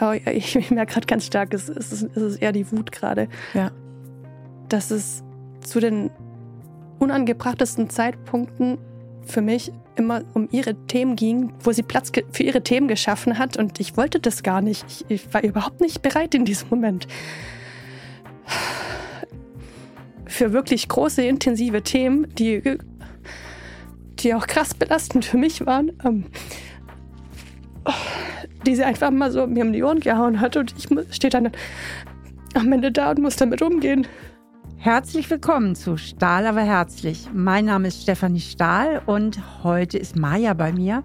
Oh, 0.00 0.12
ich 0.12 0.70
merke 0.70 0.92
gerade 0.92 1.06
ganz 1.06 1.26
stark, 1.26 1.54
es 1.54 1.68
ist, 1.68 1.92
es 1.92 2.16
ist 2.16 2.36
eher 2.36 2.52
die 2.52 2.70
Wut 2.70 2.92
gerade. 2.92 3.28
Ja. 3.54 3.70
Dass 4.68 4.90
es 4.90 5.22
zu 5.60 5.80
den 5.80 6.10
unangebrachtesten 6.98 7.90
Zeitpunkten 7.90 8.78
für 9.22 9.42
mich 9.42 9.72
immer 9.96 10.22
um 10.34 10.48
ihre 10.50 10.74
Themen 10.86 11.16
ging, 11.16 11.52
wo 11.60 11.72
sie 11.72 11.82
Platz 11.82 12.12
für 12.30 12.42
ihre 12.42 12.62
Themen 12.62 12.88
geschaffen 12.88 13.38
hat. 13.38 13.56
Und 13.56 13.80
ich 13.80 13.96
wollte 13.96 14.20
das 14.20 14.42
gar 14.42 14.60
nicht. 14.60 14.84
Ich, 14.88 15.04
ich 15.08 15.34
war 15.34 15.42
überhaupt 15.42 15.80
nicht 15.80 16.02
bereit 16.02 16.34
in 16.34 16.44
diesem 16.44 16.68
Moment. 16.68 17.06
Für 20.26 20.52
wirklich 20.52 20.88
große, 20.88 21.22
intensive 21.22 21.82
Themen, 21.82 22.32
die, 22.34 22.78
die 24.18 24.34
auch 24.34 24.46
krass 24.46 24.74
belastend 24.74 25.24
für 25.24 25.38
mich 25.38 25.64
waren, 25.64 25.92
ähm, 26.04 26.26
die 28.66 28.74
sie 28.74 28.84
einfach 28.84 29.10
mal 29.10 29.30
so 29.30 29.46
mir 29.46 29.64
um 29.64 29.72
die 29.72 29.82
Ohren 29.82 30.00
gehauen 30.00 30.40
hat. 30.40 30.56
Und 30.56 30.74
ich 30.76 30.88
stehe 31.14 31.30
dann 31.30 31.50
am 32.54 32.72
Ende 32.72 32.90
da 32.90 33.10
und 33.10 33.20
muss 33.20 33.36
damit 33.36 33.62
umgehen. 33.62 34.06
Herzlich 34.76 35.30
willkommen 35.30 35.74
zu 35.74 35.96
Stahl 35.96 36.46
aber 36.46 36.60
herzlich. 36.60 37.28
Mein 37.32 37.64
Name 37.66 37.88
ist 37.88 38.02
Stefanie 38.02 38.40
Stahl 38.40 39.02
und 39.06 39.64
heute 39.64 39.98
ist 39.98 40.16
Maja 40.16 40.54
bei 40.54 40.72
mir. 40.72 41.02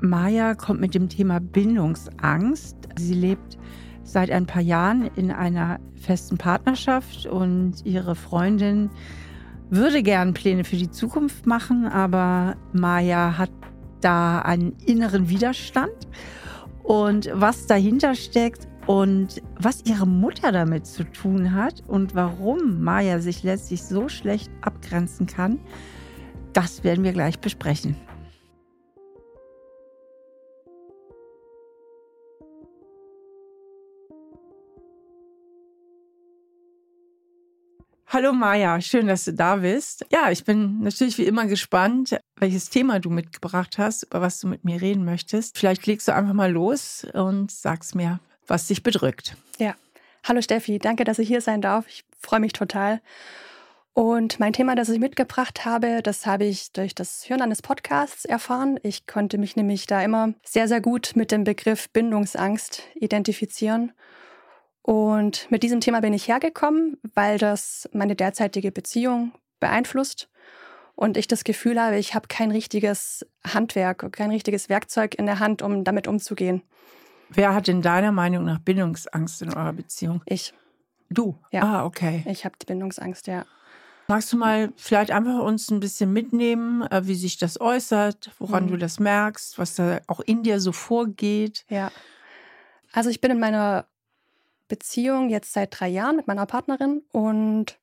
Maja 0.00 0.54
kommt 0.54 0.80
mit 0.80 0.94
dem 0.94 1.08
Thema 1.08 1.40
Bindungsangst. 1.40 2.76
Sie 2.96 3.14
lebt 3.14 3.58
seit 4.02 4.30
ein 4.30 4.46
paar 4.46 4.62
Jahren 4.62 5.10
in 5.16 5.30
einer 5.30 5.80
festen 5.94 6.38
Partnerschaft 6.38 7.26
und 7.26 7.84
ihre 7.84 8.14
Freundin 8.14 8.90
würde 9.70 10.02
gern 10.02 10.34
Pläne 10.34 10.64
für 10.64 10.76
die 10.76 10.90
Zukunft 10.90 11.46
machen, 11.46 11.86
aber 11.86 12.56
Maja 12.72 13.38
hat 13.38 13.50
da 14.00 14.40
einen 14.40 14.74
inneren 14.84 15.28
Widerstand. 15.28 15.94
Und 16.84 17.28
was 17.32 17.66
dahinter 17.66 18.14
steckt, 18.14 18.68
und 18.86 19.42
was 19.58 19.82
ihre 19.86 20.06
Mutter 20.06 20.52
damit 20.52 20.86
zu 20.86 21.04
tun 21.04 21.54
hat 21.54 21.82
und 21.86 22.14
warum 22.14 22.82
Maya 22.82 23.18
sich 23.20 23.42
letztlich 23.42 23.82
so 23.82 24.08
schlecht 24.08 24.50
abgrenzen 24.60 25.26
kann, 25.26 25.58
das 26.52 26.84
werden 26.84 27.04
wir 27.04 27.12
gleich 27.12 27.38
besprechen. 27.38 27.96
Hallo 38.14 38.32
Maja, 38.32 38.80
schön, 38.80 39.08
dass 39.08 39.24
du 39.24 39.32
da 39.32 39.56
bist. 39.56 40.06
Ja, 40.12 40.30
ich 40.30 40.44
bin 40.44 40.82
natürlich 40.82 41.18
wie 41.18 41.24
immer 41.24 41.46
gespannt, 41.46 42.16
welches 42.36 42.70
Thema 42.70 43.00
du 43.00 43.10
mitgebracht 43.10 43.76
hast, 43.76 44.04
über 44.04 44.20
was 44.20 44.38
du 44.38 44.46
mit 44.46 44.64
mir 44.64 44.80
reden 44.80 45.04
möchtest. 45.04 45.58
Vielleicht 45.58 45.84
legst 45.88 46.06
du 46.06 46.14
einfach 46.14 46.32
mal 46.32 46.52
los 46.52 47.04
und 47.12 47.50
sagst 47.50 47.96
mir, 47.96 48.20
was 48.46 48.68
dich 48.68 48.84
bedrückt. 48.84 49.36
Ja. 49.58 49.74
Hallo 50.22 50.42
Steffi, 50.42 50.78
danke, 50.78 51.02
dass 51.02 51.18
ich 51.18 51.26
hier 51.26 51.40
sein 51.40 51.60
darf. 51.60 51.88
Ich 51.88 52.04
freue 52.20 52.38
mich 52.38 52.52
total. 52.52 53.00
Und 53.94 54.38
mein 54.38 54.52
Thema, 54.52 54.76
das 54.76 54.90
ich 54.90 55.00
mitgebracht 55.00 55.64
habe, 55.64 56.00
das 56.00 56.24
habe 56.24 56.44
ich 56.44 56.70
durch 56.70 56.94
das 56.94 57.28
Hören 57.28 57.42
eines 57.42 57.62
Podcasts 57.62 58.24
erfahren. 58.24 58.78
Ich 58.84 59.08
konnte 59.08 59.38
mich 59.38 59.56
nämlich 59.56 59.88
da 59.88 60.00
immer 60.00 60.34
sehr, 60.44 60.68
sehr 60.68 60.80
gut 60.80 61.14
mit 61.16 61.32
dem 61.32 61.42
Begriff 61.42 61.90
Bindungsangst 61.90 62.84
identifizieren. 62.94 63.90
Und 64.86 65.50
mit 65.50 65.62
diesem 65.62 65.80
Thema 65.80 66.02
bin 66.02 66.12
ich 66.12 66.28
hergekommen, 66.28 66.98
weil 67.14 67.38
das 67.38 67.88
meine 67.94 68.14
derzeitige 68.14 68.70
Beziehung 68.70 69.32
beeinflusst 69.58 70.28
und 70.94 71.16
ich 71.16 71.26
das 71.26 71.42
Gefühl 71.42 71.80
habe, 71.80 71.96
ich 71.96 72.14
habe 72.14 72.28
kein 72.28 72.50
richtiges 72.50 73.26
Handwerk, 73.46 74.12
kein 74.12 74.30
richtiges 74.30 74.68
Werkzeug 74.68 75.14
in 75.14 75.24
der 75.24 75.38
Hand, 75.38 75.62
um 75.62 75.84
damit 75.84 76.06
umzugehen. 76.06 76.62
Wer 77.30 77.54
hat 77.54 77.66
in 77.68 77.80
deiner 77.80 78.12
Meinung 78.12 78.44
nach 78.44 78.58
Bindungsangst 78.58 79.40
in 79.40 79.54
eurer 79.54 79.72
Beziehung? 79.72 80.20
Ich. 80.26 80.52
Du? 81.08 81.38
Ja. 81.50 81.62
Ah, 81.62 81.84
okay. 81.86 82.22
Ich 82.28 82.44
habe 82.44 82.56
die 82.60 82.66
Bindungsangst, 82.66 83.26
ja. 83.26 83.46
Magst 84.06 84.34
du 84.34 84.36
mal 84.36 84.70
vielleicht 84.76 85.12
einfach 85.12 85.42
uns 85.42 85.70
ein 85.70 85.80
bisschen 85.80 86.12
mitnehmen, 86.12 86.82
äh, 86.82 87.06
wie 87.06 87.14
sich 87.14 87.38
das 87.38 87.58
äußert, 87.58 88.32
woran 88.38 88.64
mhm. 88.64 88.68
du 88.68 88.76
das 88.76 89.00
merkst, 89.00 89.58
was 89.58 89.76
da 89.76 90.00
auch 90.08 90.20
in 90.20 90.42
dir 90.42 90.60
so 90.60 90.72
vorgeht? 90.72 91.64
Ja. 91.70 91.90
Also 92.92 93.08
ich 93.08 93.22
bin 93.22 93.30
in 93.30 93.40
meiner 93.40 93.86
Beziehung 94.68 95.28
jetzt 95.30 95.52
seit 95.52 95.78
drei 95.78 95.88
Jahren 95.88 96.16
mit 96.16 96.26
meiner 96.26 96.46
Partnerin 96.46 97.02
und 97.12 97.78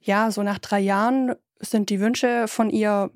ja, 0.00 0.30
so 0.30 0.42
nach 0.42 0.58
drei 0.58 0.80
Jahren 0.80 1.34
sind 1.58 1.90
die 1.90 2.00
Wünsche 2.00 2.48
von 2.48 2.70
ihr 2.70 3.10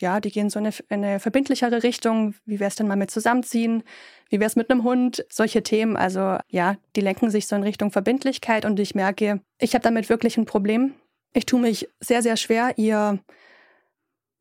ja, 0.00 0.20
die 0.20 0.30
gehen 0.30 0.50
so 0.50 0.58
in 0.58 0.66
eine, 0.66 0.74
eine 0.88 1.20
verbindlichere 1.20 1.82
Richtung. 1.82 2.34
Wie 2.46 2.58
wäre 2.58 2.68
es 2.68 2.74
denn 2.74 2.88
mal 2.88 2.96
mit 2.96 3.10
Zusammenziehen? 3.10 3.82
Wie 4.28 4.40
wäre 4.40 4.46
es 4.46 4.56
mit 4.56 4.70
einem 4.70 4.82
Hund? 4.82 5.24
Solche 5.28 5.62
Themen. 5.62 5.96
Also 5.96 6.38
ja, 6.48 6.76
die 6.96 7.00
lenken 7.00 7.30
sich 7.30 7.46
so 7.46 7.54
in 7.56 7.62
Richtung 7.62 7.90
Verbindlichkeit 7.90 8.64
und 8.64 8.80
ich 8.80 8.94
merke, 8.94 9.40
ich 9.58 9.74
habe 9.74 9.82
damit 9.82 10.08
wirklich 10.08 10.36
ein 10.36 10.46
Problem. 10.46 10.94
Ich 11.32 11.46
tue 11.46 11.60
mich 11.60 11.88
sehr, 12.00 12.22
sehr 12.22 12.36
schwer, 12.36 12.72
ihr 12.76 13.18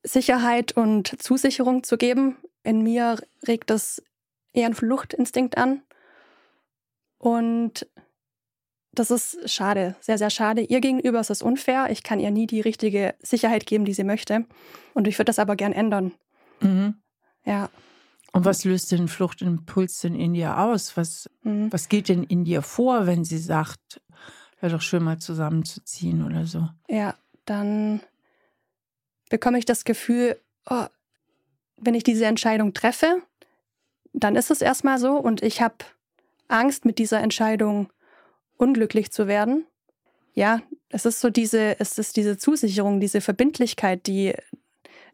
Sicherheit 0.03 0.71
und 0.71 1.21
Zusicherung 1.21 1.83
zu 1.83 1.97
geben. 1.97 2.37
In 2.63 2.81
mir 2.81 3.17
regt 3.47 3.69
das 3.69 4.01
eher 4.53 4.65
einen 4.65 4.75
Fluchtinstinkt 4.75 5.57
an. 5.57 5.81
Und 7.19 7.87
das 8.91 9.11
ist 9.11 9.49
schade, 9.49 9.95
sehr, 9.99 10.17
sehr 10.17 10.29
schade. 10.29 10.61
Ihr 10.61 10.81
gegenüber 10.81 11.19
ist 11.19 11.29
es 11.29 11.41
unfair. 11.41 11.89
Ich 11.91 12.01
kann 12.01 12.19
ihr 12.19 12.31
nie 12.31 12.47
die 12.47 12.61
richtige 12.61 13.13
Sicherheit 13.21 13.65
geben, 13.65 13.85
die 13.85 13.93
sie 13.93 14.03
möchte. 14.03 14.45
Und 14.93 15.07
ich 15.07 15.17
würde 15.19 15.25
das 15.25 15.39
aber 15.39 15.55
gern 15.55 15.73
ändern. 15.73 16.13
Mhm. 16.61 16.95
Ja. 17.45 17.69
Und 18.31 18.45
was 18.45 18.63
löst 18.63 18.91
den 18.91 19.07
Fluchtimpuls 19.07 20.01
denn 20.01 20.15
in 20.15 20.33
dir 20.33 20.57
aus? 20.59 20.97
Was, 20.97 21.29
mhm. 21.43 21.71
was 21.71 21.89
geht 21.89 22.09
denn 22.09 22.23
in 22.23 22.45
dir 22.45 22.61
vor, 22.61 23.05
wenn 23.05 23.23
sie 23.23 23.37
sagt, 23.37 24.01
wäre 24.59 24.73
doch 24.73 24.81
schön 24.81 25.03
mal 25.03 25.19
zusammenzuziehen 25.19 26.25
oder 26.25 26.45
so? 26.45 26.67
Ja, 26.87 27.15
dann 27.45 28.01
bekomme 29.29 29.59
ich 29.59 29.65
das 29.65 29.83
Gefühl, 29.83 30.39
oh, 30.69 30.85
wenn 31.77 31.95
ich 31.95 32.03
diese 32.03 32.25
Entscheidung 32.25 32.73
treffe, 32.73 33.21
dann 34.13 34.35
ist 34.35 34.51
es 34.51 34.61
erstmal 34.61 34.99
so 34.99 35.17
und 35.17 35.41
ich 35.41 35.61
habe 35.61 35.75
Angst, 36.49 36.85
mit 36.85 36.99
dieser 36.99 37.21
Entscheidung 37.21 37.89
unglücklich 38.57 39.11
zu 39.11 39.27
werden. 39.27 39.65
Ja, 40.33 40.61
es 40.89 41.05
ist 41.05 41.21
so 41.21 41.29
diese, 41.29 41.79
es 41.79 41.97
ist 41.97 42.17
diese 42.17 42.37
Zusicherung, 42.37 42.99
diese 42.99 43.21
Verbindlichkeit, 43.21 44.07
die, 44.07 44.33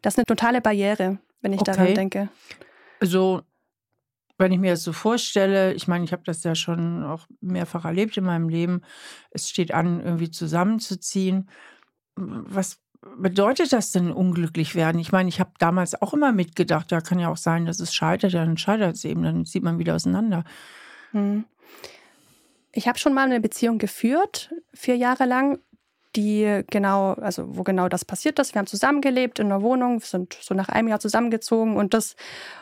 das 0.02 0.14
ist 0.14 0.18
eine 0.18 0.26
totale 0.26 0.60
Barriere, 0.60 1.18
wenn 1.40 1.52
ich 1.52 1.60
okay. 1.60 1.72
daran 1.72 1.94
denke. 1.94 2.28
Also, 3.00 3.42
wenn 4.38 4.52
ich 4.52 4.58
mir 4.58 4.72
das 4.72 4.82
so 4.82 4.92
vorstelle, 4.92 5.72
ich 5.72 5.88
meine, 5.88 6.04
ich 6.04 6.12
habe 6.12 6.22
das 6.24 6.44
ja 6.44 6.54
schon 6.54 7.02
auch 7.04 7.26
mehrfach 7.40 7.84
erlebt 7.84 8.16
in 8.16 8.24
meinem 8.24 8.48
Leben, 8.48 8.82
es 9.30 9.48
steht 9.48 9.72
an, 9.72 10.00
irgendwie 10.00 10.30
zusammenzuziehen. 10.30 11.48
Was 12.16 12.78
bedeutet 13.16 13.72
das 13.72 13.92
denn 13.92 14.10
unglücklich 14.10 14.74
werden? 14.74 14.98
Ich 14.98 15.12
meine, 15.12 15.28
ich 15.28 15.40
habe 15.40 15.52
damals 15.58 16.00
auch 16.00 16.12
immer 16.12 16.32
mitgedacht, 16.32 16.90
da 16.92 17.00
kann 17.00 17.18
ja 17.18 17.28
auch 17.30 17.36
sein, 17.36 17.66
dass 17.66 17.80
es 17.80 17.94
scheitert, 17.94 18.34
dann 18.34 18.58
scheitert 18.58 18.96
es 18.96 19.04
eben, 19.04 19.22
dann 19.22 19.46
zieht 19.46 19.62
man 19.62 19.78
wieder 19.78 19.94
auseinander. 19.94 20.44
Hm. 21.16 21.44
Ich 22.72 22.86
habe 22.86 22.98
schon 22.98 23.14
mal 23.14 23.24
eine 23.24 23.40
Beziehung 23.40 23.78
geführt, 23.78 24.52
vier 24.74 24.96
Jahre 24.96 25.24
lang, 25.24 25.58
die 26.14 26.62
genau, 26.70 27.12
also 27.14 27.56
wo 27.56 27.62
genau 27.62 27.88
das 27.88 28.04
passiert 28.04 28.38
ist. 28.38 28.54
Wir 28.54 28.58
haben 28.58 28.66
zusammengelebt 28.66 29.38
in 29.38 29.46
einer 29.46 29.62
Wohnung, 29.62 30.00
sind 30.00 30.36
so 30.40 30.54
nach 30.54 30.68
einem 30.68 30.88
Jahr 30.88 31.00
zusammengezogen 31.00 31.76
und 31.76 31.94
das, 31.94 32.16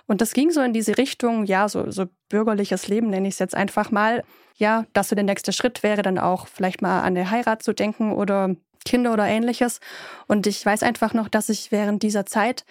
und 0.06 0.20
das 0.20 0.32
ging 0.34 0.50
so 0.50 0.60
in 0.60 0.72
diese 0.72 0.98
Richtung, 0.98 1.47
ja, 1.47 1.69
so, 1.69 1.91
so 1.91 2.06
bürgerliches 2.28 2.87
Leben 2.87 3.10
nenne 3.10 3.26
ich 3.26 3.34
es 3.34 3.41
jetzt 3.41 3.56
einfach 3.56 3.91
mal. 3.91 4.22
Ja, 4.56 4.87
dass 4.93 5.09
so 5.09 5.16
der 5.16 5.25
nächste 5.25 5.53
Schritt 5.53 5.82
wäre, 5.82 6.03
dann 6.03 6.19
auch 6.19 6.47
vielleicht 6.47 6.81
mal 6.81 7.00
an 7.00 7.16
eine 7.16 7.28
Heirat 7.28 7.64
zu 7.64 7.72
denken 7.72 8.12
oder 8.12 8.54
Kinder 8.84 9.12
oder 9.12 9.26
ähnliches. 9.26 9.81
Und 10.28 10.47
ich 10.47 10.64
weiß 10.64 10.84
einfach 10.84 11.12
noch, 11.12 11.28
dass 11.28 11.48
ich 11.48 11.72
während 11.72 12.04
dieser 12.04 12.25
Zeit 12.25 12.64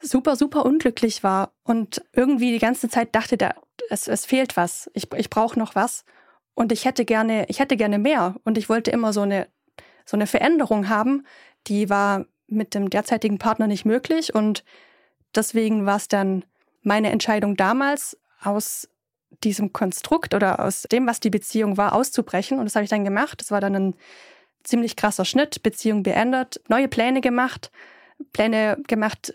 super, 0.00 0.36
super 0.36 0.64
unglücklich 0.64 1.22
war 1.22 1.52
und 1.62 2.02
irgendwie 2.14 2.52
die 2.52 2.58
ganze 2.58 2.88
Zeit 2.88 3.14
dachte, 3.14 3.36
da, 3.36 3.52
es, 3.90 4.08
es 4.08 4.24
fehlt 4.24 4.56
was. 4.56 4.90
Ich, 4.94 5.12
ich 5.16 5.30
brauche 5.30 5.58
noch 5.58 5.74
was. 5.74 6.04
Und 6.54 6.72
ich 6.72 6.84
hätte 6.84 7.04
gerne, 7.04 7.46
ich 7.48 7.58
hätte 7.58 7.76
gerne 7.76 7.98
mehr. 7.98 8.36
Und 8.44 8.56
ich 8.56 8.68
wollte 8.68 8.90
immer 8.90 9.12
so 9.12 9.22
eine, 9.22 9.48
so 10.04 10.16
eine 10.16 10.26
Veränderung 10.26 10.88
haben. 10.88 11.26
Die 11.66 11.90
war 11.90 12.26
mit 12.46 12.74
dem 12.74 12.90
derzeitigen 12.90 13.38
Partner 13.38 13.66
nicht 13.66 13.84
möglich. 13.84 14.34
Und 14.34 14.64
deswegen 15.34 15.86
war 15.86 15.96
es 15.96 16.08
dann 16.08 16.44
meine 16.82 17.10
Entscheidung 17.10 17.56
damals, 17.56 18.16
aus 18.42 18.88
diesem 19.44 19.72
Konstrukt 19.72 20.34
oder 20.34 20.64
aus 20.64 20.82
dem, 20.82 21.06
was 21.06 21.20
die 21.20 21.30
Beziehung 21.30 21.76
war, 21.76 21.94
auszubrechen. 21.94 22.58
Und 22.58 22.64
das 22.64 22.74
habe 22.74 22.84
ich 22.84 22.90
dann 22.90 23.04
gemacht. 23.04 23.40
Das 23.40 23.50
war 23.50 23.60
dann 23.60 23.74
ein 23.74 23.94
ziemlich 24.64 24.96
krasser 24.96 25.24
Schnitt, 25.24 25.62
Beziehung 25.62 26.02
beendet, 26.02 26.60
neue 26.68 26.88
Pläne 26.88 27.20
gemacht, 27.20 27.70
Pläne 28.32 28.78
gemacht 28.86 29.34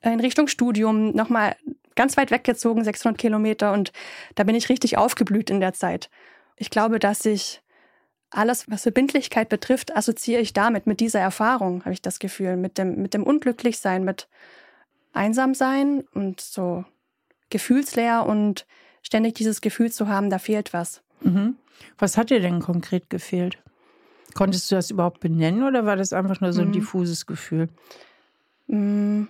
in 0.00 0.20
Richtung 0.20 0.48
Studium, 0.48 1.12
nochmal 1.12 1.56
ganz 1.94 2.16
weit 2.16 2.30
weggezogen, 2.30 2.84
600 2.84 3.18
Kilometer. 3.18 3.72
Und 3.72 3.92
da 4.34 4.44
bin 4.44 4.54
ich 4.54 4.68
richtig 4.68 4.98
aufgeblüht 4.98 5.50
in 5.50 5.60
der 5.60 5.72
Zeit. 5.72 6.10
Ich 6.56 6.70
glaube, 6.70 6.98
dass 6.98 7.24
ich 7.24 7.62
alles, 8.30 8.70
was 8.70 8.82
Verbindlichkeit 8.82 9.48
betrifft, 9.48 9.94
assoziiere 9.94 10.40
ich 10.40 10.52
damit, 10.52 10.86
mit 10.86 11.00
dieser 11.00 11.20
Erfahrung, 11.20 11.80
habe 11.84 11.92
ich 11.92 12.02
das 12.02 12.18
Gefühl, 12.18 12.56
mit 12.56 12.78
dem, 12.78 13.00
mit 13.02 13.14
dem 13.14 13.24
Unglücklichsein, 13.24 14.04
mit 14.04 14.28
Einsamsein 15.12 16.04
und 16.14 16.40
so 16.40 16.84
gefühlsleer 17.50 18.24
und 18.26 18.66
ständig 19.02 19.34
dieses 19.34 19.60
Gefühl 19.60 19.92
zu 19.92 20.08
haben, 20.08 20.30
da 20.30 20.38
fehlt 20.38 20.72
was. 20.72 21.02
Mhm. 21.20 21.56
Was 21.98 22.16
hat 22.16 22.30
dir 22.30 22.40
denn 22.40 22.60
konkret 22.60 23.10
gefehlt? 23.10 23.58
Konntest 24.34 24.70
du 24.70 24.76
das 24.76 24.90
überhaupt 24.90 25.20
benennen 25.20 25.62
oder 25.62 25.84
war 25.84 25.96
das 25.96 26.12
einfach 26.12 26.40
nur 26.40 26.52
so 26.52 26.62
ein 26.62 26.68
mhm. 26.68 26.72
diffuses 26.72 27.26
Gefühl? 27.26 27.68
Mm, 28.66 29.24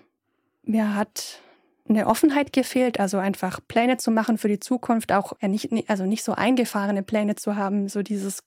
mir 0.62 0.94
hat 0.94 1.40
eine 1.88 2.06
Offenheit 2.06 2.52
gefehlt, 2.52 3.00
also 3.00 3.18
einfach 3.18 3.60
Pläne 3.66 3.96
zu 3.96 4.10
machen 4.10 4.38
für 4.38 4.48
die 4.48 4.60
Zukunft, 4.60 5.12
auch 5.12 5.32
nicht, 5.40 5.70
also 5.88 6.04
nicht 6.04 6.22
so 6.22 6.32
eingefahrene 6.32 7.02
Pläne 7.02 7.34
zu 7.34 7.56
haben, 7.56 7.88
so 7.88 8.02
dieses, 8.02 8.44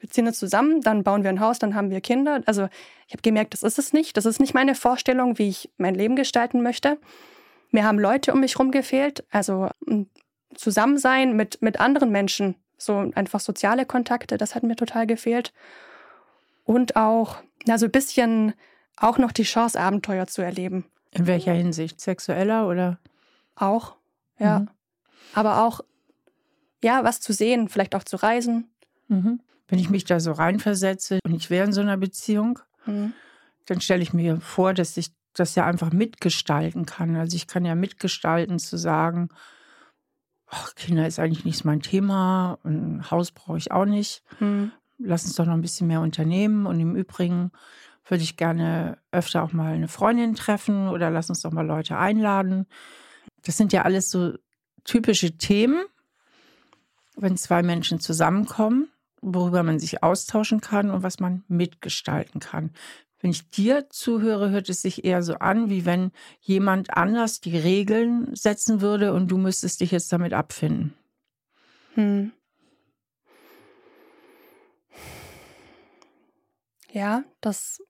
wir 0.00 0.10
ziehen 0.10 0.26
uns 0.26 0.38
zusammen, 0.38 0.80
dann 0.80 1.04
bauen 1.04 1.22
wir 1.22 1.30
ein 1.30 1.40
Haus, 1.40 1.58
dann 1.58 1.74
haben 1.74 1.90
wir 1.90 2.00
Kinder. 2.00 2.42
Also 2.46 2.68
ich 3.06 3.14
habe 3.14 3.22
gemerkt, 3.22 3.54
das 3.54 3.62
ist 3.62 3.78
es 3.78 3.92
nicht. 3.92 4.16
Das 4.16 4.26
ist 4.26 4.40
nicht 4.40 4.54
meine 4.54 4.74
Vorstellung, 4.74 5.38
wie 5.38 5.48
ich 5.48 5.70
mein 5.76 5.94
Leben 5.94 6.16
gestalten 6.16 6.62
möchte. 6.62 6.98
Mir 7.70 7.84
haben 7.84 7.98
Leute 7.98 8.32
um 8.32 8.40
mich 8.40 8.54
herum 8.54 8.70
gefehlt, 8.70 9.24
also 9.30 9.68
Zusammensein 10.54 11.34
mit, 11.34 11.62
mit 11.62 11.80
anderen 11.80 12.10
Menschen, 12.10 12.56
so 12.76 13.10
einfach 13.14 13.40
soziale 13.40 13.86
Kontakte, 13.86 14.36
das 14.36 14.54
hat 14.54 14.62
mir 14.62 14.76
total 14.76 15.06
gefehlt. 15.06 15.52
Und 16.64 16.96
auch, 16.96 17.38
na, 17.66 17.78
so 17.78 17.86
ein 17.86 17.92
bisschen 17.92 18.54
auch 18.96 19.18
noch 19.18 19.32
die 19.32 19.42
Chance, 19.42 19.80
Abenteuer 19.80 20.26
zu 20.26 20.42
erleben. 20.42 20.84
In 21.14 21.26
welcher 21.26 21.52
Hinsicht? 21.52 22.00
Sexueller 22.00 22.68
oder? 22.68 22.98
Auch, 23.56 23.96
ja. 24.38 24.60
Mhm. 24.60 24.68
Aber 25.32 25.64
auch, 25.64 25.80
ja, 26.82 27.04
was 27.04 27.20
zu 27.20 27.32
sehen, 27.32 27.68
vielleicht 27.68 27.94
auch 27.94 28.04
zu 28.04 28.16
reisen. 28.16 28.68
Mhm. 29.08 29.40
Wenn 29.68 29.78
ich 29.78 29.90
mich 29.90 30.04
da 30.04 30.20
so 30.20 30.32
reinversetze 30.32 31.18
und 31.24 31.34
ich 31.34 31.50
wäre 31.50 31.66
in 31.66 31.72
so 31.72 31.80
einer 31.80 31.96
Beziehung, 31.96 32.58
mhm. 32.84 33.12
dann 33.66 33.80
stelle 33.80 34.02
ich 34.02 34.12
mir 34.12 34.40
vor, 34.40 34.74
dass 34.74 34.96
ich 34.96 35.10
das 35.32 35.54
ja 35.54 35.66
einfach 35.66 35.92
mitgestalten 35.92 36.86
kann. 36.86 37.16
Also 37.16 37.36
ich 37.36 37.46
kann 37.46 37.64
ja 37.64 37.74
mitgestalten 37.74 38.58
zu 38.58 38.76
sagen, 38.76 39.28
ach, 40.46 40.74
Kinder 40.74 41.06
ist 41.06 41.18
eigentlich 41.18 41.44
nicht 41.44 41.64
mein 41.64 41.80
Thema, 41.80 42.58
ein 42.64 43.10
Haus 43.10 43.32
brauche 43.32 43.58
ich 43.58 43.72
auch 43.72 43.86
nicht. 43.86 44.22
Mhm. 44.40 44.72
Lass 44.98 45.24
uns 45.24 45.34
doch 45.34 45.46
noch 45.46 45.54
ein 45.54 45.62
bisschen 45.62 45.88
mehr 45.88 46.00
unternehmen. 46.00 46.66
Und 46.66 46.78
im 46.78 46.94
Übrigen 46.94 47.50
würde 48.06 48.22
ich 48.22 48.36
gerne 48.36 48.98
öfter 49.12 49.42
auch 49.42 49.52
mal 49.52 49.74
eine 49.74 49.88
Freundin 49.88 50.34
treffen 50.34 50.88
oder 50.88 51.10
lass 51.10 51.30
uns 51.30 51.40
doch 51.40 51.52
mal 51.52 51.66
Leute 51.66 51.96
einladen. 51.96 52.66
Das 53.42 53.56
sind 53.56 53.72
ja 53.72 53.82
alles 53.82 54.10
so 54.10 54.34
typische 54.84 55.36
Themen, 55.38 55.84
wenn 57.16 57.36
zwei 57.36 57.62
Menschen 57.62 58.00
zusammenkommen, 58.00 58.88
worüber 59.22 59.62
man 59.62 59.78
sich 59.78 60.02
austauschen 60.02 60.60
kann 60.60 60.90
und 60.90 61.02
was 61.02 61.20
man 61.20 61.44
mitgestalten 61.48 62.40
kann. 62.40 62.72
Wenn 63.20 63.30
ich 63.30 63.48
dir 63.48 63.88
zuhöre, 63.88 64.50
hört 64.50 64.68
es 64.68 64.82
sich 64.82 65.04
eher 65.04 65.22
so 65.22 65.36
an, 65.36 65.70
wie 65.70 65.86
wenn 65.86 66.10
jemand 66.40 66.94
anders 66.94 67.40
die 67.40 67.56
Regeln 67.56 68.34
setzen 68.34 68.82
würde 68.82 69.14
und 69.14 69.28
du 69.28 69.38
müsstest 69.38 69.80
dich 69.80 69.92
jetzt 69.92 70.12
damit 70.12 70.34
abfinden. 70.34 70.92
Hm. 71.94 72.32
Ja, 76.92 77.24
das 77.40 77.80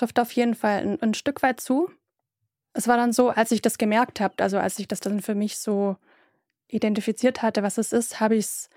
trifft 0.00 0.18
auf 0.18 0.32
jeden 0.32 0.54
Fall 0.54 0.80
ein, 0.80 1.02
ein 1.02 1.14
Stück 1.14 1.42
weit 1.42 1.60
zu. 1.60 1.90
Es 2.72 2.88
war 2.88 2.96
dann 2.96 3.12
so, 3.12 3.28
als 3.28 3.50
ich 3.50 3.60
das 3.60 3.76
gemerkt 3.76 4.20
habe, 4.20 4.34
also 4.38 4.58
als 4.58 4.78
ich 4.78 4.88
das 4.88 5.00
dann 5.00 5.20
für 5.20 5.34
mich 5.34 5.58
so 5.58 5.96
identifiziert 6.68 7.42
hatte, 7.42 7.62
was 7.62 7.76
es 7.76 7.92
ist, 7.92 8.18
habe 8.18 8.36
ich 8.36 8.46
es 8.46 8.70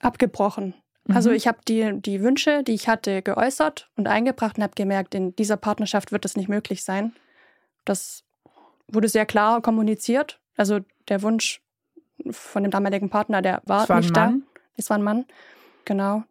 abgebrochen. 0.00 0.74
Also 1.08 1.30
mhm. 1.30 1.36
ich 1.36 1.46
habe 1.46 1.58
die, 1.68 2.00
die 2.00 2.22
Wünsche, 2.22 2.62
die 2.62 2.72
ich 2.72 2.88
hatte, 2.88 3.20
geäußert 3.20 3.90
und 3.96 4.08
eingebracht 4.08 4.56
und 4.56 4.62
habe 4.62 4.74
gemerkt, 4.74 5.14
in 5.14 5.36
dieser 5.36 5.56
Partnerschaft 5.56 6.10
wird 6.10 6.24
das 6.24 6.36
nicht 6.36 6.48
möglich 6.48 6.82
sein. 6.82 7.14
Das 7.84 8.24
wurde 8.88 9.08
sehr 9.08 9.26
klar 9.26 9.60
kommuniziert. 9.60 10.40
Also 10.56 10.80
der 11.08 11.22
Wunsch 11.22 11.60
von 12.30 12.62
dem 12.62 12.70
damaligen 12.72 13.10
Partner, 13.10 13.42
der 13.42 13.60
war, 13.66 13.88
war 13.88 14.00
nicht 14.00 14.16
da. 14.16 14.32
Es 14.76 14.88
war 14.88 14.96
ein 14.96 15.04
Mann. 15.04 15.26
Genau. 15.84 16.24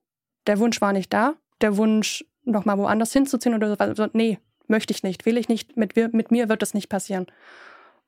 Der 0.48 0.58
Wunsch 0.60 0.82
war 0.82 0.94
nicht 0.94 1.14
da. 1.14 1.36
Der 1.62 1.78
Wunsch, 1.78 2.26
nochmal 2.46 2.78
woanders 2.78 3.12
hinzuziehen 3.14 3.56
oder 3.56 3.96
so, 3.96 4.08
nee, 4.14 4.40
möchte 4.68 4.94
ich 4.94 5.04
nicht, 5.04 5.26
will 5.26 5.38
ich 5.38 5.50
nicht, 5.50 5.78
mit, 5.78 5.96
mit 5.96 6.32
mir 6.32 6.50
wird 6.50 6.62
das 6.62 6.74
nicht 6.74 6.90
passieren. 6.90 7.28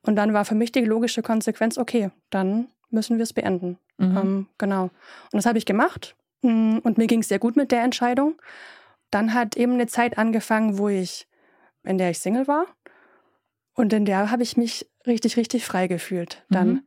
Und 0.01 0.15
dann 0.15 0.33
war 0.33 0.45
für 0.45 0.55
mich 0.55 0.71
die 0.71 0.85
logische 0.85 1.21
Konsequenz, 1.21 1.77
okay, 1.77 2.11
dann 2.29 2.69
müssen 2.89 3.17
wir 3.17 3.23
es 3.23 3.33
beenden. 3.33 3.77
Mhm. 3.97 4.17
Ähm, 4.17 4.47
genau. 4.57 4.83
Und 4.83 5.33
das 5.33 5.45
habe 5.45 5.57
ich 5.57 5.65
gemacht. 5.65 6.15
Mm, 6.41 6.77
und 6.83 6.97
mir 6.97 7.07
ging 7.07 7.21
es 7.21 7.27
sehr 7.27 7.39
gut 7.39 7.55
mit 7.55 7.71
der 7.71 7.83
Entscheidung. 7.83 8.39
Dann 9.11 9.33
hat 9.33 9.57
eben 9.57 9.73
eine 9.73 9.87
Zeit 9.87 10.17
angefangen, 10.17 10.77
wo 10.77 10.87
ich, 10.87 11.27
in 11.83 11.97
der 11.97 12.11
ich 12.11 12.19
Single 12.19 12.47
war. 12.47 12.65
Und 13.73 13.93
in 13.93 14.05
der 14.05 14.31
habe 14.31 14.43
ich 14.43 14.57
mich 14.57 14.89
richtig, 15.05 15.37
richtig 15.37 15.65
frei 15.65 15.87
gefühlt. 15.87 16.43
Dann, 16.49 16.67
mhm. 16.67 16.83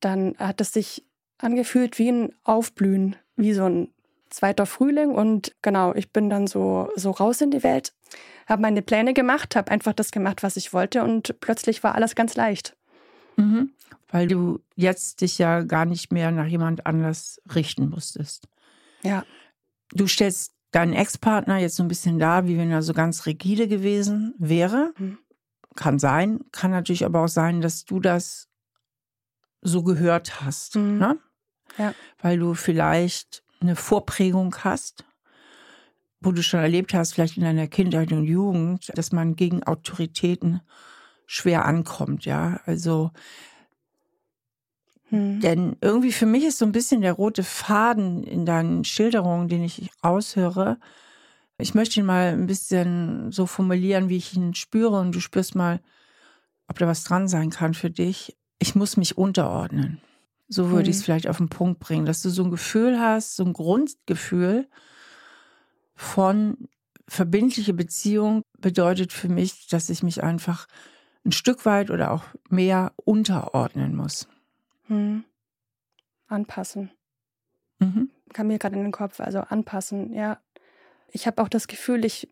dann 0.00 0.34
hat 0.38 0.60
es 0.60 0.72
sich 0.72 1.04
angefühlt 1.38 1.98
wie 1.98 2.10
ein 2.10 2.34
Aufblühen, 2.44 3.16
wie 3.36 3.52
so 3.52 3.64
ein 3.64 3.92
zweiter 4.30 4.66
Frühling. 4.66 5.10
Und 5.10 5.54
genau, 5.62 5.94
ich 5.94 6.12
bin 6.12 6.30
dann 6.30 6.46
so, 6.46 6.90
so 6.96 7.10
raus 7.10 7.40
in 7.40 7.50
die 7.50 7.62
Welt, 7.62 7.92
habe 8.46 8.62
meine 8.62 8.82
Pläne 8.82 9.14
gemacht, 9.14 9.56
habe 9.56 9.70
einfach 9.70 9.92
das 9.92 10.10
gemacht, 10.10 10.42
was 10.42 10.56
ich 10.56 10.72
wollte. 10.72 11.02
Und 11.02 11.40
plötzlich 11.40 11.82
war 11.82 11.94
alles 11.94 12.14
ganz 12.14 12.34
leicht. 12.36 12.76
Mhm. 13.36 13.70
Weil 14.08 14.26
du 14.26 14.60
jetzt 14.74 15.20
dich 15.20 15.38
ja 15.38 15.62
gar 15.62 15.84
nicht 15.84 16.12
mehr 16.12 16.30
nach 16.30 16.46
jemand 16.46 16.86
anders 16.86 17.40
richten 17.54 17.88
musstest. 17.88 18.48
Ja. 19.02 19.24
Du 19.92 20.06
stellst 20.06 20.52
deinen 20.72 20.92
Ex-Partner 20.92 21.58
jetzt 21.58 21.76
so 21.76 21.82
ein 21.82 21.88
bisschen 21.88 22.18
da, 22.18 22.46
wie 22.46 22.58
wenn 22.58 22.70
er 22.70 22.82
so 22.82 22.92
ganz 22.92 23.26
rigide 23.26 23.68
gewesen 23.68 24.34
wäre. 24.38 24.92
Mhm. 24.98 25.18
Kann 25.76 25.98
sein. 25.98 26.40
Kann 26.52 26.70
natürlich 26.72 27.04
aber 27.04 27.24
auch 27.24 27.28
sein, 27.28 27.60
dass 27.60 27.84
du 27.84 28.00
das 28.00 28.48
so 29.62 29.82
gehört 29.82 30.40
hast. 30.40 30.76
Mhm. 30.76 30.98
Ne? 30.98 31.18
Ja. 31.78 31.94
Weil 32.20 32.38
du 32.38 32.54
vielleicht 32.54 33.44
eine 33.60 33.76
Vorprägung 33.76 34.54
hast, 34.64 35.04
wo 36.20 36.32
du 36.32 36.42
schon 36.42 36.60
erlebt 36.60 36.94
hast, 36.94 37.14
vielleicht 37.14 37.36
in 37.36 37.44
deiner 37.44 37.66
Kindheit 37.66 38.12
und 38.12 38.24
Jugend, 38.24 38.90
dass 38.94 39.12
man 39.12 39.36
gegen 39.36 39.62
Autoritäten 39.62 40.60
schwer 41.26 41.64
ankommt, 41.64 42.24
ja. 42.24 42.60
Also 42.66 43.10
hm. 45.10 45.40
Denn 45.40 45.76
irgendwie 45.80 46.12
für 46.12 46.26
mich 46.26 46.44
ist 46.44 46.58
so 46.58 46.64
ein 46.64 46.72
bisschen 46.72 47.02
der 47.02 47.12
rote 47.12 47.42
Faden 47.42 48.22
in 48.24 48.46
deinen 48.46 48.84
Schilderungen, 48.84 49.48
den 49.48 49.62
ich 49.62 49.90
raushöre. 50.04 50.78
Ich 51.58 51.74
möchte 51.74 52.00
ihn 52.00 52.06
mal 52.06 52.28
ein 52.28 52.46
bisschen 52.46 53.32
so 53.32 53.46
formulieren, 53.46 54.08
wie 54.08 54.16
ich 54.16 54.34
ihn 54.34 54.54
spüre 54.54 54.98
und 54.98 55.14
du 55.14 55.20
spürst 55.20 55.54
mal, 55.54 55.80
ob 56.68 56.78
da 56.78 56.86
was 56.86 57.04
dran 57.04 57.28
sein 57.28 57.50
kann 57.50 57.74
für 57.74 57.90
dich. 57.90 58.36
Ich 58.60 58.74
muss 58.74 58.96
mich 58.96 59.18
unterordnen. 59.18 60.00
So 60.52 60.70
würde 60.70 60.86
hm. 60.86 60.90
ich 60.90 60.96
es 60.96 61.04
vielleicht 61.04 61.28
auf 61.28 61.38
den 61.38 61.48
Punkt 61.48 61.78
bringen, 61.78 62.04
dass 62.04 62.22
du 62.22 62.28
so 62.28 62.42
ein 62.42 62.50
Gefühl 62.50 63.00
hast, 63.00 63.36
so 63.36 63.44
ein 63.44 63.52
Grundgefühl 63.52 64.68
von 65.94 66.68
verbindliche 67.06 67.72
Beziehung 67.72 68.42
bedeutet 68.58 69.12
für 69.12 69.28
mich, 69.28 69.68
dass 69.68 69.90
ich 69.90 70.02
mich 70.02 70.24
einfach 70.24 70.66
ein 71.24 71.32
Stück 71.32 71.64
weit 71.66 71.90
oder 71.90 72.10
auch 72.10 72.24
mehr 72.48 72.92
unterordnen 72.96 73.94
muss. 73.94 74.28
Hm. 74.88 75.24
Anpassen. 76.26 76.90
Mhm. 77.78 78.10
Kam 78.32 78.48
mir 78.48 78.58
gerade 78.58 78.76
in 78.76 78.82
den 78.82 78.92
Kopf, 78.92 79.20
also 79.20 79.40
anpassen, 79.40 80.12
ja. 80.12 80.40
Ich 81.12 81.26
habe 81.28 81.42
auch 81.42 81.48
das 81.48 81.68
Gefühl, 81.68 82.04
ich 82.04 82.28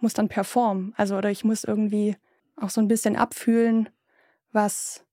muss 0.00 0.12
dann 0.12 0.28
performen. 0.28 0.92
Also, 0.96 1.16
oder 1.16 1.30
ich 1.30 1.44
muss 1.44 1.64
irgendwie 1.64 2.16
auch 2.56 2.70
so 2.70 2.80
ein 2.80 2.88
bisschen 2.88 3.16
abfühlen, 3.16 3.88
was 4.52 5.04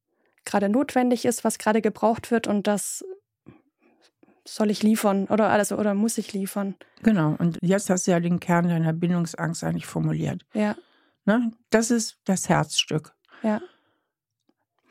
gerade 0.46 0.70
notwendig 0.70 1.26
ist, 1.26 1.44
was 1.44 1.58
gerade 1.58 1.82
gebraucht 1.82 2.32
wird 2.32 2.48
und 2.48 2.68
das 2.68 3.04
soll 4.48 4.70
ich 4.70 4.84
liefern 4.84 5.26
oder 5.26 5.50
also 5.50 5.78
oder 5.78 5.94
muss 5.96 6.18
ich 6.18 6.34
liefern. 6.34 6.76
Genau, 7.02 7.36
und 7.40 7.58
jetzt 7.62 7.90
hast 7.90 8.06
du 8.06 8.12
ja 8.12 8.20
den 8.20 8.40
Kern 8.40 8.70
deiner 8.70 8.94
Bindungsangst 8.94 9.64
eigentlich 9.64 9.88
formuliert. 9.88 10.46
Ja. 10.54 10.76
Ne? 11.26 11.52
Das 11.72 11.90
ist 11.90 12.20
das 12.26 12.48
Herzstück. 12.48 13.14
Ja. 13.42 13.62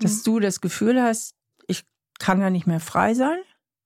Dass 0.01 0.19
mhm. 0.19 0.23
du 0.25 0.41
das 0.41 0.61
Gefühl 0.61 1.01
hast, 1.01 1.37
kann 2.19 2.41
da 2.41 2.51
nicht 2.51 2.67
mehr 2.67 2.81
frei 2.81 3.15
sein, 3.15 3.39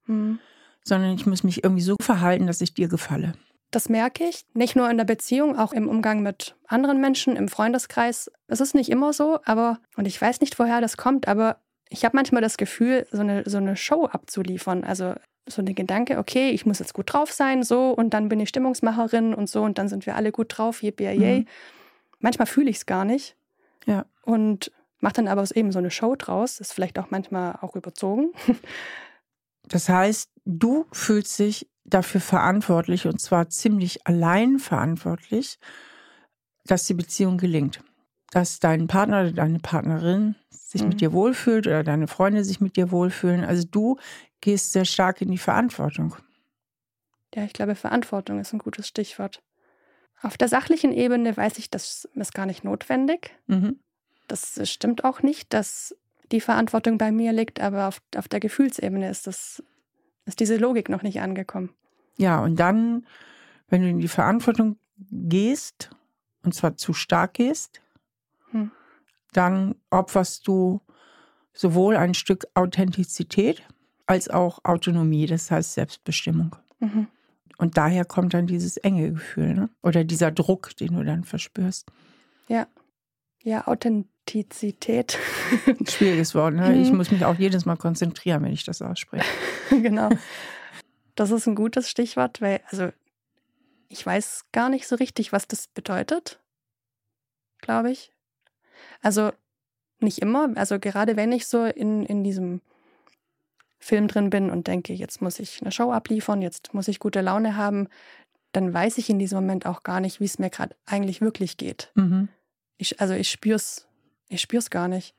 mhm. 0.07 0.39
sondern 0.85 1.13
ich 1.15 1.27
muss 1.27 1.45
mich 1.45 1.65
irgendwie 1.65 1.83
so 1.83 1.97
verhalten, 2.01 2.47
dass 2.47 2.61
ich 2.61 2.75
dir 2.75 2.89
gefalle. 2.89 3.35
Das 3.71 3.89
merke 3.89 4.25
ich, 4.25 4.47
nicht 4.55 4.77
nur 4.77 4.89
in 4.91 4.97
der 4.97 5.05
Beziehung, 5.05 5.59
auch 5.59 5.73
im 5.73 5.89
Umgang 5.89 6.23
mit 6.23 6.57
anderen 6.67 7.01
Menschen, 7.01 7.37
im 7.37 7.49
Freundeskreis. 7.49 8.31
Es 8.47 8.61
ist 8.61 8.75
nicht 8.75 8.91
immer 8.91 9.13
so, 9.13 9.41
aber, 9.45 9.79
und 9.97 10.07
ich 10.07 10.21
weiß 10.21 10.41
nicht, 10.41 10.59
woher 10.59 10.81
das 10.81 10.97
kommt, 10.97 11.29
aber 11.29 11.61
ich 11.91 12.05
habe 12.05 12.17
manchmal 12.17 12.43
das 12.43 12.57
Gefühl, 12.57 13.07
so 13.11 13.21
eine, 13.21 13.43
so 13.47 13.59
eine 13.59 13.77
Show 13.77 14.07
abzuliefern. 14.07 14.85
Also 14.85 15.15
so 15.47 15.63
eine 15.63 15.75
Gedanke, 15.75 16.19
okay, 16.19 16.51
ich 16.51 16.67
muss 16.67 16.79
jetzt 16.79 16.95
gut 16.95 17.13
drauf 17.13 17.33
sein, 17.33 17.63
so, 17.63 17.91
und 17.91 18.11
dann 18.15 18.29
bin 18.29 18.41
ich 18.41 18.49
Stimmungsmacherin 18.49 19.35
und 19.35 19.49
so, 19.49 19.63
und 19.63 19.79
dann 19.79 19.89
sind 19.89 20.07
wir 20.07 20.17
alle 20.17 20.33
gut 20.33 20.57
drauf, 20.57 20.83
yippie 20.83 21.05
yay. 21.05 21.41
Mhm. 21.41 21.47
Manchmal 22.21 22.47
fühle 22.47 22.71
ich 22.71 22.77
es 22.77 22.87
gar 22.87 23.05
nicht. 23.05 23.37
Ja. 23.87 24.05
Und 24.23 24.73
macht 25.01 25.19
dann 25.19 25.29
aber 25.29 25.45
eben 25.55 25.73
so 25.73 25.79
eine 25.79 25.91
Show 25.91 26.17
draus. 26.17 26.61
Ist 26.61 26.73
vielleicht 26.73 26.99
auch 26.99 27.11
manchmal 27.11 27.59
auch 27.61 27.77
überzogen. 27.77 28.33
Das 29.71 29.91
heißt, 29.91 30.31
du 30.47 30.87
fühlst 30.93 31.39
dich 31.39 31.69
dafür 31.88 32.21
verantwortlich 32.21 33.07
und 33.07 33.21
zwar 33.21 33.49
ziemlich 33.49 34.07
allein 34.07 34.59
verantwortlich, 34.59 35.59
dass 36.64 36.85
die 36.87 36.95
Beziehung 36.95 37.38
gelingt. 37.38 37.80
dass 38.30 38.61
dein 38.61 38.88
Partner 38.88 39.23
oder 39.23 39.33
deine 39.33 39.59
Partnerin 39.59 40.35
sich 40.50 40.83
mhm. 40.83 40.88
mit 40.88 41.00
dir 41.00 41.12
wohlfühlt 41.12 41.66
oder 41.66 41.83
deine 41.83 42.07
Freunde 42.07 42.45
sich 42.45 42.61
mit 42.61 42.76
dir 42.76 42.90
wohlfühlen. 42.90 43.45
Also 43.45 43.66
du 43.71 43.97
gehst 44.40 44.73
sehr 44.73 44.85
stark 44.85 45.23
in 45.23 45.30
die 45.30 45.38
Verantwortung. 45.38 46.14
Ja, 47.35 47.45
ich 47.45 47.52
glaube, 47.52 47.75
Verantwortung 47.75 48.40
ist 48.40 48.52
ein 48.52 48.59
gutes 48.59 48.87
Stichwort. 48.87 49.42
Auf 50.21 50.37
der 50.37 50.49
sachlichen 50.49 50.92
Ebene 50.92 51.37
weiß 51.37 51.59
ich, 51.59 51.71
das 51.71 52.09
ist 52.14 52.35
gar 52.35 52.47
nicht 52.47 52.64
notwendig. 52.64 53.30
Mhm. 53.47 53.78
Das 54.26 54.61
stimmt 54.68 55.04
auch 55.04 55.23
nicht, 55.23 55.54
dass 55.54 55.97
die 56.33 56.40
Verantwortung 56.40 56.99
bei 56.99 57.12
mir 57.12 57.33
liegt, 57.33 57.61
aber 57.61 57.88
auf, 57.88 58.02
auf 58.16 58.28
der 58.28 58.40
Gefühlsebene 58.40 59.09
ist, 59.09 59.26
das, 59.26 59.62
ist 60.29 60.41
diese 60.41 60.57
Logik 60.57 60.89
noch 60.89 61.03
nicht 61.03 61.21
angekommen. 61.21 61.71
Ja, 62.17 62.41
und 62.41 62.57
dann, 62.57 63.07
wenn 63.69 63.83
du 63.83 63.89
in 63.89 63.99
die 63.99 64.09
Verantwortung 64.09 64.79
gehst, 65.11 65.91
und 66.43 66.55
zwar 66.55 66.77
zu 66.77 66.93
stark 66.93 67.35
gehst, 67.35 67.81
hm. 68.51 68.71
dann 69.33 69.75
opferst 69.91 70.47
du 70.47 70.81
sowohl 71.53 71.97
ein 71.97 72.15
Stück 72.15 72.47
Authentizität 72.55 73.63
als 74.07 74.29
auch 74.29 74.65
Autonomie, 74.65 75.27
das 75.27 75.51
heißt 75.51 75.75
Selbstbestimmung. 75.75 76.57
Mhm. 76.79 77.09
Und 77.59 77.77
daher 77.77 78.05
kommt 78.05 78.33
dann 78.35 78.47
dieses 78.47 78.77
enge 78.77 79.13
Gefühl, 79.13 79.55
ne? 79.55 79.69
Oder 79.83 80.05
dieser 80.05 80.31
Druck, 80.31 80.77
den 80.77 80.95
du 80.95 81.05
dann 81.05 81.25
verspürst. 81.25 81.91
Ja. 82.47 82.69
Ja, 83.42 83.66
Authentizität. 83.66 85.18
Schwieriges 85.88 86.35
Wort, 86.35 86.54
ne? 86.54 86.80
Ich 86.80 86.90
mhm. 86.90 86.97
muss 86.97 87.11
mich 87.11 87.25
auch 87.25 87.37
jedes 87.37 87.64
Mal 87.64 87.76
konzentrieren, 87.76 88.42
wenn 88.42 88.52
ich 88.52 88.64
das 88.64 88.83
ausspreche. 88.83 89.25
genau. 89.71 90.11
Das 91.14 91.30
ist 91.30 91.47
ein 91.47 91.54
gutes 91.54 91.88
Stichwort, 91.88 92.40
weil, 92.40 92.61
also, 92.71 92.90
ich 93.88 94.04
weiß 94.04 94.47
gar 94.52 94.68
nicht 94.68 94.87
so 94.87 94.97
richtig, 94.97 95.33
was 95.33 95.47
das 95.49 95.66
bedeutet, 95.68 96.40
glaube 97.61 97.90
ich. 97.90 98.12
Also, 99.02 99.33
nicht 100.00 100.18
immer. 100.18 100.50
Also, 100.57 100.78
gerade 100.78 101.16
wenn 101.16 101.33
ich 101.33 101.47
so 101.47 101.64
in, 101.64 102.04
in 102.04 102.23
diesem 102.23 102.61
Film 103.78 104.09
drin 104.09 104.30
bin 104.30 104.50
und 104.50 104.66
denke, 104.66 104.92
jetzt 104.92 105.23
muss 105.23 105.38
ich 105.38 105.62
eine 105.62 105.73
Show 105.73 105.92
abliefern, 105.92 106.42
jetzt 106.42 106.75
muss 106.75 106.88
ich 106.88 106.99
gute 106.99 107.21
Laune 107.21 107.57
haben, 107.57 107.88
dann 108.52 108.73
weiß 108.73 108.99
ich 108.99 109.09
in 109.11 109.18
diesem 109.18 109.37
Moment 109.37 109.66
auch 109.66 109.83
gar 109.83 110.00
nicht, 110.00 110.21
wie 110.21 110.25
es 110.25 110.38
mir 110.38 110.50
gerade 110.50 110.75
eigentlich 110.87 111.21
wirklich 111.21 111.57
geht. 111.57 111.92
Mhm. 111.95 112.28
Ich, 112.79 113.01
also 113.01 113.15
ich 113.15 113.31
spür's, 113.31 113.87
ich 114.29 114.41
spür's 114.41 114.71
gar 114.71 114.89
nicht. 114.89 115.15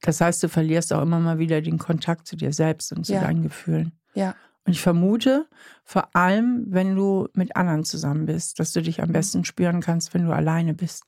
Das 0.00 0.20
heißt, 0.20 0.42
du 0.42 0.48
verlierst 0.48 0.92
auch 0.92 1.02
immer 1.02 1.20
mal 1.20 1.38
wieder 1.38 1.60
den 1.60 1.78
Kontakt 1.78 2.26
zu 2.26 2.36
dir 2.36 2.52
selbst 2.52 2.92
und 2.92 3.04
zu 3.04 3.12
ja. 3.12 3.20
deinen 3.20 3.42
Gefühlen. 3.42 3.92
Ja. 4.14 4.34
Und 4.66 4.72
ich 4.72 4.80
vermute, 4.80 5.46
vor 5.84 6.16
allem, 6.16 6.64
wenn 6.68 6.96
du 6.96 7.28
mit 7.34 7.54
anderen 7.54 7.84
zusammen 7.84 8.24
bist, 8.26 8.58
dass 8.58 8.72
du 8.72 8.80
dich 8.80 9.02
am 9.02 9.10
mhm. 9.10 9.12
besten 9.12 9.44
spüren 9.44 9.80
kannst, 9.80 10.14
wenn 10.14 10.24
du 10.24 10.32
alleine 10.32 10.72
bist. 10.72 11.04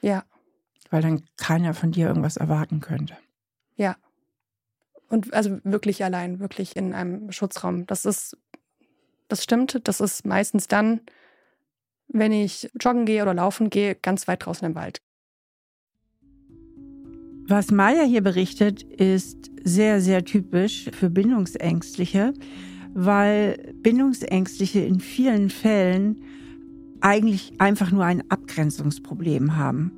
Ja. 0.00 0.24
Weil 0.90 1.02
dann 1.02 1.24
keiner 1.36 1.74
von 1.74 1.90
dir 1.90 2.06
irgendwas 2.06 2.36
erwarten 2.36 2.80
könnte. 2.80 3.16
Ja. 3.76 3.96
Und 5.08 5.34
also 5.34 5.58
wirklich 5.64 6.04
allein, 6.04 6.38
wirklich 6.38 6.76
in 6.76 6.94
einem 6.94 7.32
Schutzraum. 7.32 7.86
Das 7.86 8.04
ist, 8.04 8.36
das 9.26 9.42
stimmt. 9.42 9.80
Das 9.88 10.00
ist 10.00 10.24
meistens 10.24 10.68
dann, 10.68 11.00
wenn 12.08 12.32
ich 12.32 12.70
joggen 12.80 13.06
gehe 13.06 13.22
oder 13.22 13.34
laufen 13.34 13.70
gehe, 13.70 13.94
ganz 13.94 14.28
weit 14.28 14.44
draußen 14.44 14.66
im 14.66 14.74
Wald. 14.74 15.00
Was 17.46 17.70
Maya 17.70 18.04
hier 18.04 18.22
berichtet, 18.22 18.82
ist 18.82 19.50
sehr, 19.62 20.00
sehr 20.00 20.24
typisch 20.24 20.90
für 20.92 21.10
Bindungsängstliche, 21.10 22.32
weil 22.94 23.74
Bindungsängstliche 23.82 24.80
in 24.80 25.00
vielen 25.00 25.50
Fällen 25.50 26.22
eigentlich 27.00 27.52
einfach 27.58 27.90
nur 27.90 28.04
ein 28.04 28.22
Abgrenzungsproblem 28.30 29.56
haben. 29.56 29.92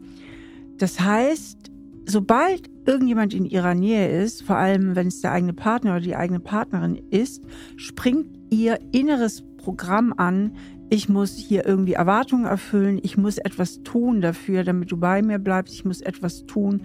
Das 0.78 0.98
heißt, 0.98 1.70
sobald 2.06 2.68
irgendjemand 2.84 3.32
in 3.32 3.44
ihrer 3.44 3.74
Nähe 3.74 4.08
ist, 4.22 4.42
vor 4.42 4.56
allem 4.56 4.96
wenn 4.96 5.08
es 5.08 5.20
der 5.20 5.32
eigene 5.32 5.52
Partner 5.52 5.92
oder 5.92 6.00
die 6.00 6.16
eigene 6.16 6.40
Partnerin 6.40 6.96
ist, 7.10 7.42
springt 7.76 8.36
ihr 8.50 8.80
inneres 8.92 9.44
Programm 9.56 10.14
an, 10.16 10.52
ich 10.88 11.08
muss 11.08 11.36
hier 11.36 11.66
irgendwie 11.66 11.94
Erwartungen 11.94 12.44
erfüllen, 12.44 13.00
ich 13.02 13.16
muss 13.16 13.38
etwas 13.38 13.82
tun 13.82 14.20
dafür, 14.20 14.64
damit 14.64 14.92
du 14.92 14.96
bei 14.96 15.22
mir 15.22 15.38
bleibst, 15.38 15.74
ich 15.74 15.84
muss 15.84 16.00
etwas 16.00 16.46
tun, 16.46 16.82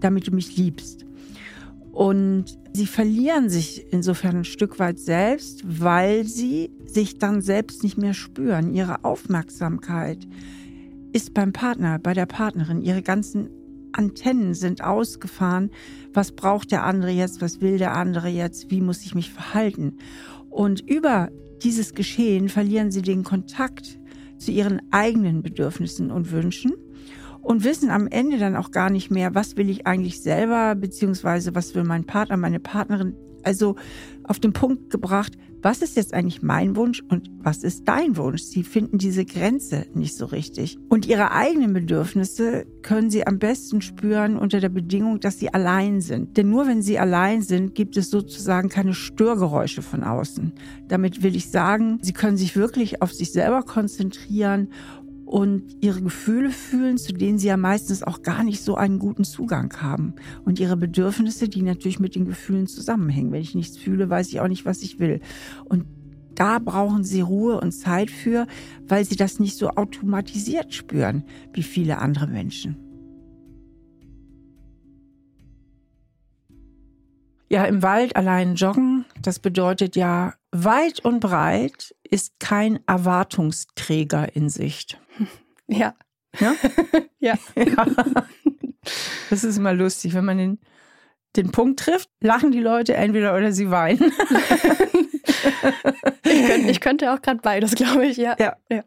damit 0.00 0.26
du 0.26 0.34
mich 0.34 0.56
liebst. 0.56 1.06
Und 1.92 2.58
sie 2.74 2.86
verlieren 2.86 3.48
sich 3.48 3.86
insofern 3.90 4.36
ein 4.36 4.44
Stück 4.44 4.78
weit 4.78 4.98
selbst, 4.98 5.62
weil 5.64 6.24
sie 6.24 6.70
sich 6.84 7.16
dann 7.16 7.40
selbst 7.40 7.82
nicht 7.82 7.96
mehr 7.96 8.12
spüren. 8.12 8.74
Ihre 8.74 9.02
Aufmerksamkeit 9.02 10.28
ist 11.14 11.32
beim 11.32 11.54
Partner, 11.54 11.98
bei 11.98 12.12
der 12.12 12.26
Partnerin. 12.26 12.82
Ihre 12.82 13.00
ganzen 13.00 13.48
Antennen 13.92 14.52
sind 14.52 14.84
ausgefahren. 14.84 15.70
Was 16.12 16.32
braucht 16.32 16.70
der 16.70 16.84
andere 16.84 17.12
jetzt? 17.12 17.40
Was 17.40 17.62
will 17.62 17.78
der 17.78 17.94
andere 17.94 18.28
jetzt? 18.28 18.70
Wie 18.70 18.82
muss 18.82 19.06
ich 19.06 19.14
mich 19.14 19.30
verhalten? 19.30 19.96
Und 20.50 20.80
über 20.80 21.30
dieses 21.62 21.94
Geschehen 21.94 22.48
verlieren 22.48 22.90
sie 22.90 23.02
den 23.02 23.24
Kontakt 23.24 23.98
zu 24.38 24.50
ihren 24.50 24.82
eigenen 24.90 25.42
Bedürfnissen 25.42 26.10
und 26.10 26.30
Wünschen 26.30 26.74
und 27.40 27.64
wissen 27.64 27.90
am 27.90 28.08
Ende 28.08 28.38
dann 28.38 28.56
auch 28.56 28.70
gar 28.70 28.90
nicht 28.90 29.10
mehr, 29.10 29.34
was 29.34 29.56
will 29.56 29.70
ich 29.70 29.86
eigentlich 29.86 30.20
selber, 30.20 30.74
beziehungsweise 30.74 31.54
was 31.54 31.74
will 31.74 31.84
mein 31.84 32.04
Partner, 32.04 32.36
meine 32.36 32.60
Partnerin. 32.60 33.14
Also 33.46 33.76
auf 34.24 34.40
den 34.40 34.52
Punkt 34.52 34.90
gebracht, 34.90 35.38
was 35.62 35.80
ist 35.82 35.96
jetzt 35.96 36.14
eigentlich 36.14 36.42
mein 36.42 36.76
Wunsch 36.76 37.02
und 37.08 37.30
was 37.38 37.62
ist 37.62 37.86
dein 37.86 38.16
Wunsch? 38.16 38.42
Sie 38.42 38.64
finden 38.64 38.98
diese 38.98 39.24
Grenze 39.24 39.86
nicht 39.94 40.16
so 40.16 40.26
richtig. 40.26 40.78
Und 40.88 41.06
ihre 41.06 41.30
eigenen 41.30 41.72
Bedürfnisse 41.72 42.66
können 42.82 43.08
sie 43.08 43.26
am 43.26 43.38
besten 43.38 43.80
spüren 43.80 44.36
unter 44.36 44.60
der 44.60 44.68
Bedingung, 44.68 45.20
dass 45.20 45.38
sie 45.38 45.52
allein 45.54 46.00
sind. 46.00 46.36
Denn 46.36 46.50
nur 46.50 46.66
wenn 46.66 46.82
sie 46.82 46.98
allein 46.98 47.40
sind, 47.42 47.74
gibt 47.74 47.96
es 47.96 48.10
sozusagen 48.10 48.68
keine 48.68 48.94
Störgeräusche 48.94 49.82
von 49.82 50.02
außen. 50.02 50.52
Damit 50.88 51.22
will 51.22 51.36
ich 51.36 51.48
sagen, 51.48 51.98
sie 52.02 52.12
können 52.12 52.36
sich 52.36 52.56
wirklich 52.56 53.00
auf 53.00 53.12
sich 53.12 53.32
selber 53.32 53.62
konzentrieren 53.62 54.68
und 55.26 55.82
ihre 55.82 56.00
Gefühle 56.00 56.50
fühlen, 56.50 56.98
zu 56.98 57.12
denen 57.12 57.38
sie 57.38 57.48
ja 57.48 57.56
meistens 57.56 58.04
auch 58.04 58.22
gar 58.22 58.44
nicht 58.44 58.62
so 58.62 58.76
einen 58.76 59.00
guten 59.00 59.24
Zugang 59.24 59.74
haben. 59.82 60.14
Und 60.44 60.60
ihre 60.60 60.76
Bedürfnisse, 60.76 61.48
die 61.48 61.62
natürlich 61.62 61.98
mit 61.98 62.14
den 62.14 62.26
Gefühlen 62.26 62.68
zusammenhängen. 62.68 63.32
Wenn 63.32 63.42
ich 63.42 63.56
nichts 63.56 63.76
fühle, 63.76 64.08
weiß 64.08 64.28
ich 64.28 64.40
auch 64.40 64.48
nicht, 64.48 64.64
was 64.64 64.82
ich 64.82 65.00
will. 65.00 65.20
Und 65.64 65.84
da 66.36 66.60
brauchen 66.60 67.02
sie 67.02 67.22
Ruhe 67.22 67.60
und 67.60 67.72
Zeit 67.72 68.10
für, 68.10 68.46
weil 68.86 69.04
sie 69.04 69.16
das 69.16 69.40
nicht 69.40 69.58
so 69.58 69.70
automatisiert 69.70 70.72
spüren 70.72 71.24
wie 71.52 71.64
viele 71.64 71.98
andere 71.98 72.28
Menschen. 72.28 72.76
Ja, 77.48 77.64
im 77.64 77.82
Wald 77.82 78.16
allein 78.16 78.56
joggen, 78.56 79.04
das 79.22 79.38
bedeutet 79.38 79.96
ja, 79.96 80.34
weit 80.52 81.04
und 81.04 81.20
breit 81.20 81.94
ist 82.02 82.38
kein 82.38 82.80
Erwartungsträger 82.86 84.34
in 84.34 84.48
Sicht. 84.48 85.00
Ja. 85.68 85.94
Ja? 86.38 86.54
ja. 87.18 87.34
ja. 87.56 87.86
Das 89.30 89.44
ist 89.44 89.56
immer 89.56 89.72
lustig, 89.72 90.14
wenn 90.14 90.24
man 90.24 90.38
den, 90.38 90.58
den 91.36 91.50
Punkt 91.50 91.80
trifft, 91.80 92.10
lachen 92.20 92.52
die 92.52 92.60
Leute 92.60 92.94
entweder 92.94 93.36
oder 93.36 93.52
sie 93.52 93.70
weinen. 93.70 94.12
ich, 96.24 96.46
könnte, 96.46 96.70
ich 96.70 96.80
könnte 96.80 97.12
auch 97.12 97.20
gerade 97.20 97.40
beides, 97.40 97.74
glaube 97.74 98.06
ich, 98.06 98.16
ja. 98.16 98.36
ja. 98.38 98.56
ja. 98.70 98.84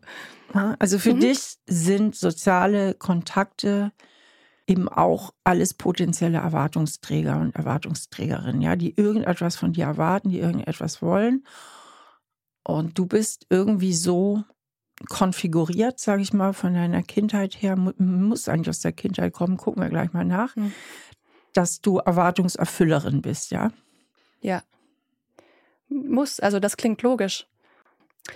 Also 0.79 0.97
für 0.99 1.13
mhm. 1.13 1.19
dich 1.19 1.57
sind 1.67 2.15
soziale 2.15 2.93
Kontakte 2.93 3.91
eben 4.67 4.87
auch 4.87 5.33
alles 5.43 5.73
potenzielle 5.73 6.37
Erwartungsträger 6.37 7.39
und 7.39 7.55
Erwartungsträgerinnen, 7.55 8.61
ja, 8.61 8.75
die 8.75 8.95
irgendetwas 8.95 9.55
von 9.55 9.73
dir 9.73 9.85
erwarten, 9.85 10.29
die 10.29 10.39
irgendetwas 10.39 11.01
wollen. 11.01 11.43
Und 12.63 12.97
du 12.99 13.07
bist 13.07 13.47
irgendwie 13.49 13.93
so 13.93 14.43
konfiguriert, 15.07 15.99
sage 15.99 16.21
ich 16.21 16.33
mal, 16.33 16.53
von 16.53 16.73
deiner 16.73 17.03
Kindheit 17.03 17.61
her, 17.61 17.75
muss 17.75 18.49
eigentlich 18.49 18.69
aus 18.69 18.81
der 18.81 18.91
Kindheit 18.91 19.33
kommen, 19.33 19.57
gucken 19.57 19.81
wir 19.81 19.89
gleich 19.89 20.11
mal 20.13 20.25
nach, 20.25 20.55
mhm. 20.55 20.73
dass 21.53 21.81
du 21.81 21.97
Erwartungserfüllerin 21.97 23.21
bist, 23.21 23.51
ja? 23.51 23.71
Ja. 24.41 24.63
Muss, 25.87 26.39
also 26.39 26.59
das 26.59 26.77
klingt 26.77 27.01
logisch. 27.01 27.47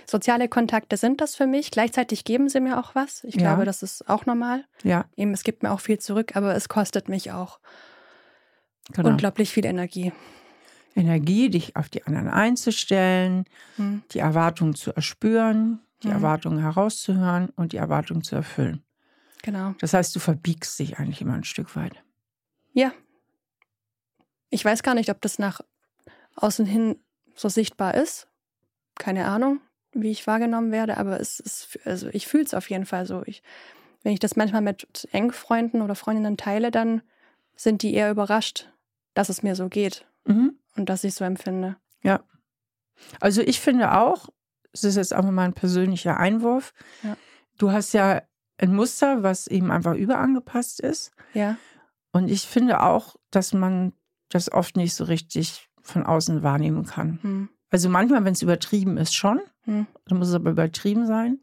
Soziale 0.06 0.48
Kontakte 0.48 0.96
sind 0.96 1.20
das 1.20 1.36
für 1.36 1.46
mich. 1.46 1.70
Gleichzeitig 1.70 2.24
geben 2.24 2.48
sie 2.48 2.60
mir 2.60 2.78
auch 2.78 2.94
was. 2.94 3.22
Ich 3.24 3.36
ja. 3.36 3.42
glaube, 3.42 3.64
das 3.64 3.82
ist 3.82 4.08
auch 4.08 4.26
normal. 4.26 4.64
Ja. 4.82 5.04
Eben, 5.16 5.32
es 5.32 5.44
gibt 5.44 5.62
mir 5.62 5.70
auch 5.70 5.80
viel 5.80 5.98
zurück, 5.98 6.34
aber 6.34 6.54
es 6.54 6.68
kostet 6.68 7.08
mich 7.08 7.30
auch 7.30 7.60
genau. 8.92 9.10
unglaublich 9.10 9.50
viel 9.50 9.66
Energie. 9.66 10.12
Energie, 10.96 11.50
dich 11.50 11.76
auf 11.76 11.88
die 11.88 12.04
anderen 12.06 12.28
einzustellen, 12.28 13.44
hm. 13.76 14.02
die 14.12 14.20
Erwartungen 14.20 14.74
zu 14.74 14.92
erspüren, 14.92 15.80
die 16.04 16.08
hm. 16.08 16.16
Erwartungen 16.16 16.58
herauszuhören 16.58 17.50
und 17.56 17.72
die 17.72 17.78
Erwartungen 17.78 18.22
zu 18.22 18.36
erfüllen. 18.36 18.84
Genau. 19.42 19.74
Das 19.80 19.92
heißt, 19.92 20.14
du 20.14 20.20
verbiegst 20.20 20.78
dich 20.78 20.98
eigentlich 20.98 21.20
immer 21.20 21.34
ein 21.34 21.44
Stück 21.44 21.76
weit. 21.76 22.02
Ja. 22.72 22.92
Ich 24.50 24.64
weiß 24.64 24.82
gar 24.82 24.94
nicht, 24.94 25.10
ob 25.10 25.20
das 25.20 25.38
nach 25.38 25.60
außen 26.36 26.64
hin 26.64 26.96
so 27.34 27.48
sichtbar 27.48 27.94
ist. 27.94 28.28
Keine 28.96 29.26
Ahnung 29.26 29.60
wie 29.96 30.10
ich 30.10 30.26
wahrgenommen 30.26 30.72
werde, 30.72 30.96
aber 30.96 31.20
es 31.20 31.38
ist, 31.38 31.78
also 31.84 32.08
ich 32.08 32.26
fühle 32.26 32.42
es 32.42 32.52
auf 32.52 32.68
jeden 32.68 32.84
Fall 32.84 33.06
so. 33.06 33.22
Ich 33.26 33.44
wenn 34.04 34.12
ich 34.12 34.20
das 34.20 34.36
manchmal 34.36 34.60
mit 34.60 35.08
Engfreunden 35.12 35.82
oder 35.82 35.96
Freundinnen 35.96 36.36
teile, 36.36 36.70
dann 36.70 37.02
sind 37.56 37.82
die 37.82 37.94
eher 37.94 38.10
überrascht, 38.10 38.70
dass 39.14 39.30
es 39.30 39.42
mir 39.42 39.56
so 39.56 39.68
geht 39.68 40.06
mhm. 40.26 40.58
und 40.76 40.88
dass 40.88 41.04
ich 41.04 41.14
so 41.14 41.24
empfinde. 41.24 41.76
Ja. 42.02 42.22
Also 43.18 43.40
ich 43.40 43.60
finde 43.60 43.98
auch, 43.98 44.28
es 44.74 44.84
ist 44.84 44.96
jetzt 44.96 45.12
einfach 45.12 45.30
mal 45.30 45.44
ein 45.44 45.54
persönlicher 45.54 46.18
Einwurf. 46.18 46.74
Ja. 47.02 47.16
Du 47.56 47.70
hast 47.70 47.94
ja 47.94 48.22
ein 48.58 48.74
Muster, 48.74 49.22
was 49.22 49.46
eben 49.46 49.70
einfach 49.70 49.94
überangepasst 49.94 50.80
ist. 50.80 51.12
Ja. 51.32 51.56
Und 52.12 52.28
ich 52.28 52.42
finde 52.42 52.82
auch, 52.82 53.16
dass 53.30 53.52
man 53.54 53.92
das 54.28 54.52
oft 54.52 54.76
nicht 54.76 54.94
so 54.94 55.04
richtig 55.04 55.68
von 55.80 56.04
außen 56.04 56.42
wahrnehmen 56.42 56.84
kann. 56.84 57.18
Hm. 57.22 57.48
Also 57.70 57.88
manchmal, 57.88 58.24
wenn 58.24 58.34
es 58.34 58.42
übertrieben 58.42 58.96
ist, 58.96 59.14
schon. 59.14 59.40
Hm. 59.62 59.86
Dann 60.06 60.18
muss 60.18 60.28
es 60.28 60.34
aber 60.34 60.50
übertrieben 60.50 61.06
sein. 61.06 61.40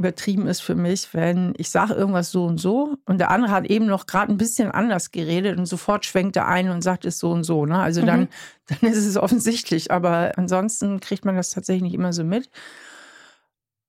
Übertrieben 0.00 0.46
ist 0.46 0.62
für 0.62 0.74
mich, 0.74 1.12
wenn 1.12 1.52
ich 1.58 1.68
sage 1.68 1.92
irgendwas 1.92 2.30
so 2.30 2.46
und 2.46 2.56
so 2.56 2.96
und 3.04 3.18
der 3.18 3.30
andere 3.30 3.52
hat 3.52 3.66
eben 3.66 3.84
noch 3.84 4.06
gerade 4.06 4.32
ein 4.32 4.38
bisschen 4.38 4.70
anders 4.70 5.10
geredet 5.10 5.58
und 5.58 5.66
sofort 5.66 6.06
schwenkt 6.06 6.36
er 6.36 6.48
ein 6.48 6.70
und 6.70 6.80
sagt 6.80 7.04
es 7.04 7.18
so 7.18 7.30
und 7.30 7.44
so. 7.44 7.66
Ne? 7.66 7.78
Also 7.78 8.00
mhm. 8.00 8.06
dann, 8.06 8.28
dann 8.66 8.90
ist 8.90 9.04
es 9.04 9.18
offensichtlich. 9.18 9.90
Aber 9.90 10.32
ansonsten 10.36 11.00
kriegt 11.00 11.26
man 11.26 11.36
das 11.36 11.50
tatsächlich 11.50 11.82
nicht 11.82 11.94
immer 11.94 12.14
so 12.14 12.24
mit. 12.24 12.48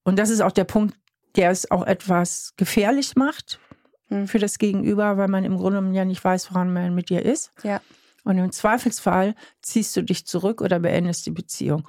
Und 0.03 0.20
das 0.20 0.30
ist 0.30 0.41
auch 0.41 0.51
der 0.51 0.65
Punkt, 0.65 0.98
der 1.38 1.50
es 1.50 1.72
auch 1.72 1.88
etwas 1.88 2.56
gefährlich 2.58 3.15
macht 3.15 3.62
hm. 4.10 4.27
für 4.27 4.39
das 4.39 4.58
Gegenüber, 4.58 5.15
weil 5.15 5.30
man 5.30 5.46
im 5.46 5.56
Grunde 5.56 5.96
ja 5.96 6.03
nicht 6.03 6.22
weiß, 6.22 6.51
woran 6.51 6.74
man 6.74 6.94
mit 6.94 7.10
dir 7.10 7.24
ist. 7.24 7.53
Ja. 7.63 7.80
Und 8.25 8.38
im 8.38 8.51
Zweifelsfall 8.51 9.34
ziehst 9.62 9.96
du 9.96 10.01
dich 10.01 10.25
zurück 10.25 10.60
oder 10.60 10.80
beendest 10.80 11.25
die 11.25 11.32
Beziehung. 11.32 11.88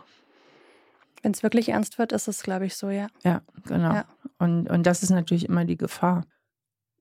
Wenn 1.23 1.33
es 1.33 1.43
wirklich 1.43 1.69
ernst 1.69 1.99
wird, 1.99 2.13
ist 2.13 2.29
es, 2.29 2.43
glaube 2.43 2.67
ich, 2.67 2.77
so, 2.77 2.91
ja. 2.91 3.07
Ja, 3.23 3.43
genau. 3.65 3.95
Ja. 3.95 4.05
Und, 4.39 4.69
und 4.69 4.85
das 4.85 5.03
ist 5.03 5.11
natürlich 5.11 5.49
immer 5.49 5.65
die 5.65 5.77
Gefahr. 5.77 6.27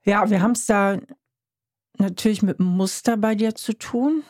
Ja, 0.04 0.30
wir 0.30 0.42
haben 0.42 0.52
es 0.52 0.66
da 0.66 1.00
natürlich 1.98 2.42
mit 2.42 2.60
einem 2.60 2.70
Muster 2.70 3.18
bei 3.18 3.36
dir 3.36 3.56
zu 3.56 3.74
tun. 3.74 4.24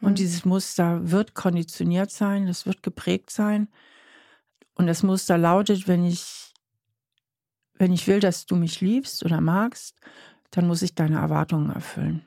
Und 0.00 0.12
mhm. 0.12 0.16
dieses 0.16 0.44
Muster 0.44 1.10
wird 1.10 1.34
konditioniert 1.34 2.10
sein, 2.10 2.46
es 2.46 2.66
wird 2.66 2.82
geprägt 2.82 3.30
sein. 3.30 3.68
Und 4.74 4.86
das 4.86 5.02
Muster 5.02 5.36
lautet, 5.38 5.88
wenn 5.88 6.04
ich, 6.04 6.54
wenn 7.74 7.92
ich 7.92 8.06
will, 8.06 8.20
dass 8.20 8.46
du 8.46 8.54
mich 8.54 8.80
liebst 8.80 9.24
oder 9.24 9.40
magst, 9.40 9.96
dann 10.50 10.66
muss 10.66 10.82
ich 10.82 10.94
deine 10.94 11.16
Erwartungen 11.16 11.70
erfüllen. 11.70 12.24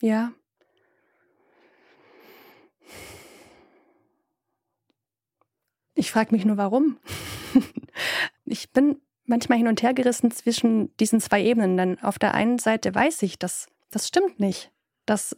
Ja. 0.00 0.32
Ich 5.94 6.10
frage 6.10 6.34
mich 6.34 6.44
nur, 6.44 6.56
warum. 6.56 6.98
ich 8.44 8.72
bin 8.72 9.00
manchmal 9.26 9.58
hin 9.58 9.68
und 9.68 9.82
her 9.82 9.94
gerissen 9.94 10.30
zwischen 10.30 10.94
diesen 10.96 11.20
zwei 11.20 11.42
Ebenen. 11.42 11.76
Denn 11.76 11.98
auf 12.02 12.18
der 12.18 12.34
einen 12.34 12.58
Seite 12.58 12.94
weiß 12.94 13.22
ich, 13.22 13.38
dass 13.38 13.66
das 13.90 14.08
stimmt 14.08 14.40
nicht. 14.40 14.70
Das, 15.06 15.36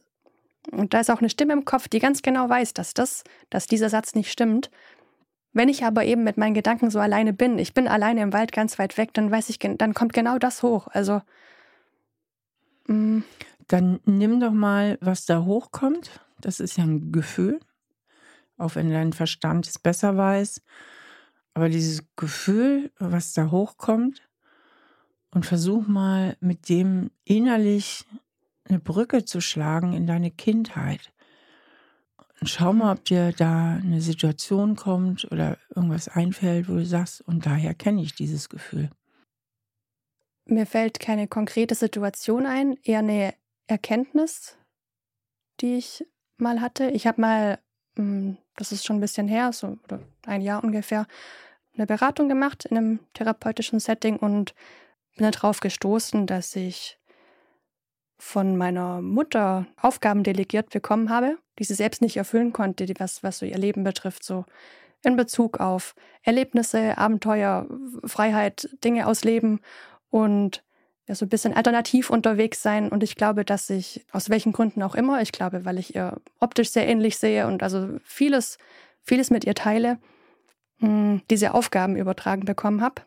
und 0.71 0.95
da 0.95 1.01
ist 1.01 1.11
auch 1.11 1.21
eine 1.21 1.31
Stimme 1.31 1.53
im 1.53 1.65
Kopf, 1.65 1.89
die 1.89 1.99
ganz 1.99 2.23
genau 2.23 2.49
weiß, 2.49 2.73
dass, 2.75 2.95
das, 2.95 3.25
dass 3.51 3.67
dieser 3.67 3.91
Satz 3.91 4.15
nicht 4.15 4.33
stimmt. 4.33 4.71
Wenn 5.53 5.69
ich 5.69 5.85
aber 5.85 6.05
eben 6.05 6.25
mit 6.25 6.37
meinen 6.37 6.55
Gedanken 6.55 6.91
so 6.91 6.99
alleine 6.99 7.33
bin, 7.33 7.59
ich 7.59 7.75
bin 7.75 7.89
alleine 7.89 8.23
im 8.23 8.33
Wald 8.33 8.53
ganz 8.53 8.79
weit 8.79 8.99
weg, 8.99 9.15
dann 9.15 9.31
weiß 9.31 9.49
ich, 9.51 9.59
dann 9.59 9.95
kommt 9.95 10.13
genau 10.13 10.39
das 10.39 10.63
hoch. 10.63 10.89
Also 10.89 11.23
Mm. 12.89 13.21
Dann 13.69 14.01
nimm 14.05 14.41
doch 14.41 14.53
mal, 14.53 14.97
was 15.01 15.27
da 15.27 15.45
hochkommt. 15.45 16.21
Das 16.41 16.61
ist 16.61 16.79
ja 16.79 16.85
ein 16.85 17.11
Gefühl, 17.11 17.61
auch 18.57 18.75
wenn 18.75 18.91
dein 18.91 19.13
Verstand 19.13 19.67
es 19.67 19.79
besser 19.79 20.17
weiß. 20.17 20.63
Aber 21.55 21.69
dieses 21.69 22.05
Gefühl, 22.17 22.93
was 22.99 23.33
da 23.33 23.51
hochkommt, 23.51 24.23
und 25.37 25.45
versuch 25.45 25.87
mal 25.87 26.37
mit 26.41 26.71
dem 26.71 27.11
innerlich 27.25 28.07
eine 28.65 28.79
Brücke 28.79 29.27
zu 29.27 29.43
schlagen 29.43 29.93
in 29.93 30.07
deine 30.07 30.31
Kindheit. 30.31 31.13
Und 32.41 32.49
schau 32.49 32.73
mal, 32.73 32.95
ob 32.95 33.05
dir 33.05 33.33
da 33.33 33.75
eine 33.75 34.01
Situation 34.01 34.77
kommt 34.77 35.31
oder 35.31 35.59
irgendwas 35.75 36.09
einfällt, 36.09 36.71
wo 36.71 36.75
du 36.75 36.87
sagst, 36.87 37.21
und 37.21 37.45
daher 37.45 37.75
kenne 37.75 38.03
ich 38.03 38.15
dieses 38.15 38.49
Gefühl. 38.49 38.91
Mir 40.47 40.65
fällt 40.65 41.01
keine 41.01 41.29
konkrete 41.29 41.75
Situation 41.75 42.47
ein, 42.47 42.79
eher 42.83 43.01
eine 43.01 43.35
Erkenntnis, 43.67 44.57
die 45.61 45.77
ich 45.77 46.07
mal 46.39 46.63
hatte. 46.63 46.89
Ich 46.91 47.07
habe 47.07 47.21
mal, 47.21 47.59
hm, 47.97 48.39
das 48.57 48.73
ist 48.73 48.85
schon 48.85 48.97
ein 48.97 49.01
bisschen 49.01 49.29
her, 49.29 49.53
so 49.53 49.79
oder 49.85 50.01
ein 50.27 50.41
Jahr 50.41 50.63
ungefähr, 50.63 51.07
eine 51.75 51.87
Beratung 51.87 52.29
gemacht 52.29 52.65
in 52.65 52.77
einem 52.77 53.01
therapeutischen 53.15 53.81
Setting 53.81 54.17
und 54.17 54.55
bin 55.17 55.31
darauf 55.31 55.61
gestoßen, 55.61 56.27
dass 56.27 56.57
ich 56.57 56.99
von 58.19 58.57
meiner 58.57 59.03
Mutter 59.03 59.67
Aufgaben 59.81 60.23
delegiert 60.23 60.71
bekommen 60.71 61.11
habe, 61.11 61.39
die 61.59 61.65
sie 61.65 61.75
selbst 61.75 62.01
nicht 62.01 62.17
erfüllen 62.17 62.53
konnte, 62.53 62.87
was, 62.99 63.23
was 63.23 63.39
so 63.39 63.47
ihr 63.47 63.59
Leben 63.59 63.85
betrifft, 63.85 64.25
so 64.25 64.45
in 65.05 65.17
Bezug 65.17 65.61
auf 65.61 65.95
Erlebnisse, 66.23 66.97
Abenteuer, 66.99 67.67
Freiheit, 68.05 68.69
Dinge 68.83 69.07
ausleben 69.07 69.61
und 70.11 70.65
ja, 71.09 71.15
so 71.15 71.25
ein 71.25 71.29
bisschen 71.29 71.55
alternativ 71.55 72.11
unterwegs 72.11 72.63
sein. 72.63 72.89
Und 72.89 73.03
ich 73.03 73.15
glaube, 73.15 73.45
dass 73.45 73.71
ich, 73.71 74.05
aus 74.13 74.29
welchen 74.29 74.53
Gründen 74.53 74.83
auch 74.83 74.95
immer, 74.95 75.23
ich 75.23 75.33
glaube, 75.33 75.65
weil 75.65 75.79
ich 75.79 75.95
ihr 75.95 76.21
optisch 76.41 76.71
sehr 76.71 76.89
ähnlich 76.89 77.19
sehe 77.19 77.47
und 77.47 77.63
also 77.63 77.89
vieles, 78.05 78.59
vieles 79.03 79.31
mit 79.31 79.45
ihr 79.45 79.55
teile, 79.55 79.99
mh, 80.79 80.89
hm, 80.89 81.23
diese 81.31 81.55
Aufgaben 81.55 81.97
übertragen 81.97 82.45
bekommen 82.45 82.81
habe. 82.81 83.03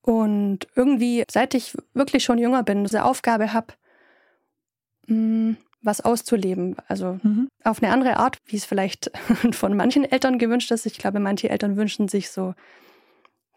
Und 0.00 0.66
irgendwie, 0.74 1.24
seit 1.30 1.54
ich 1.54 1.76
wirklich 1.94 2.24
schon 2.24 2.38
jünger 2.38 2.62
bin, 2.62 2.84
diese 2.84 3.04
Aufgabe 3.04 3.52
habe, 3.52 3.74
hm, 5.06 5.56
was 5.82 6.00
auszuleben. 6.00 6.76
Also 6.88 7.18
mhm. 7.22 7.48
auf 7.64 7.82
eine 7.82 7.92
andere 7.92 8.16
Art, 8.16 8.38
wie 8.46 8.56
es 8.56 8.64
vielleicht 8.64 9.10
von 9.52 9.76
manchen 9.76 10.04
Eltern 10.04 10.38
gewünscht 10.38 10.70
ist. 10.70 10.86
Ich 10.86 10.98
glaube, 10.98 11.20
manche 11.20 11.50
Eltern 11.50 11.76
wünschen 11.76 12.08
sich 12.08 12.30
so 12.30 12.54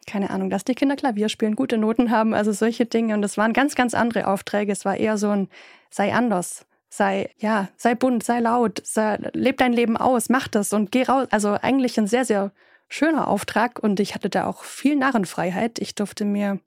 keine 0.06 0.30
Ahnung, 0.30 0.50
dass 0.50 0.64
die 0.64 0.76
Kinder 0.76 0.96
Klavier 0.96 1.30
spielen, 1.30 1.56
gute 1.56 1.78
Noten 1.78 2.12
haben, 2.12 2.34
also 2.34 2.52
solche 2.52 2.86
Dinge. 2.86 3.14
Und 3.14 3.22
das 3.22 3.38
waren 3.38 3.54
ganz, 3.54 3.76
ganz 3.76 3.94
andere 3.94 4.28
Aufträge. 4.28 4.72
Es 4.72 4.86
war 4.86 4.98
eher 4.98 5.18
so 5.18 5.30
ein, 5.30 5.50
sei 5.90 6.14
anders, 6.14 6.66
sei, 6.90 7.30
ja, 7.38 7.70
sei 7.78 7.96
bunt, 7.96 8.24
sei 8.24 8.40
laut, 8.40 8.82
sei, 8.86 9.18
leb 9.34 9.58
dein 9.58 9.74
Leben 9.74 9.98
aus, 9.98 10.30
mach 10.30 10.48
das 10.48 10.74
und 10.74 10.92
geh 10.92 11.04
raus. 11.04 11.28
Also 11.32 11.58
eigentlich 11.62 11.98
ein 11.98 12.08
sehr, 12.08 12.26
sehr 12.26 12.52
schöner 12.88 13.28
Auftrag. 13.28 13.80
Und 13.80 14.00
ich 14.00 14.16
hatte 14.16 14.30
da 14.30 14.46
auch 14.46 14.64
viel 14.64 14.96
Narrenfreiheit. 14.96 15.80
Ich 15.80 15.96
durfte 15.96 16.26
mir 16.26 16.60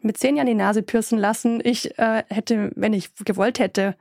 mit 0.00 0.18
zehn 0.18 0.36
Jahren 0.36 0.46
die 0.46 0.54
Nase 0.54 0.82
piercen 0.82 1.18
lassen. 1.18 1.60
Ich 1.64 1.98
äh, 1.98 2.24
hätte, 2.28 2.72
wenn 2.76 2.92
ich 2.92 3.14
gewollt 3.24 3.58
hätte, 3.58 3.96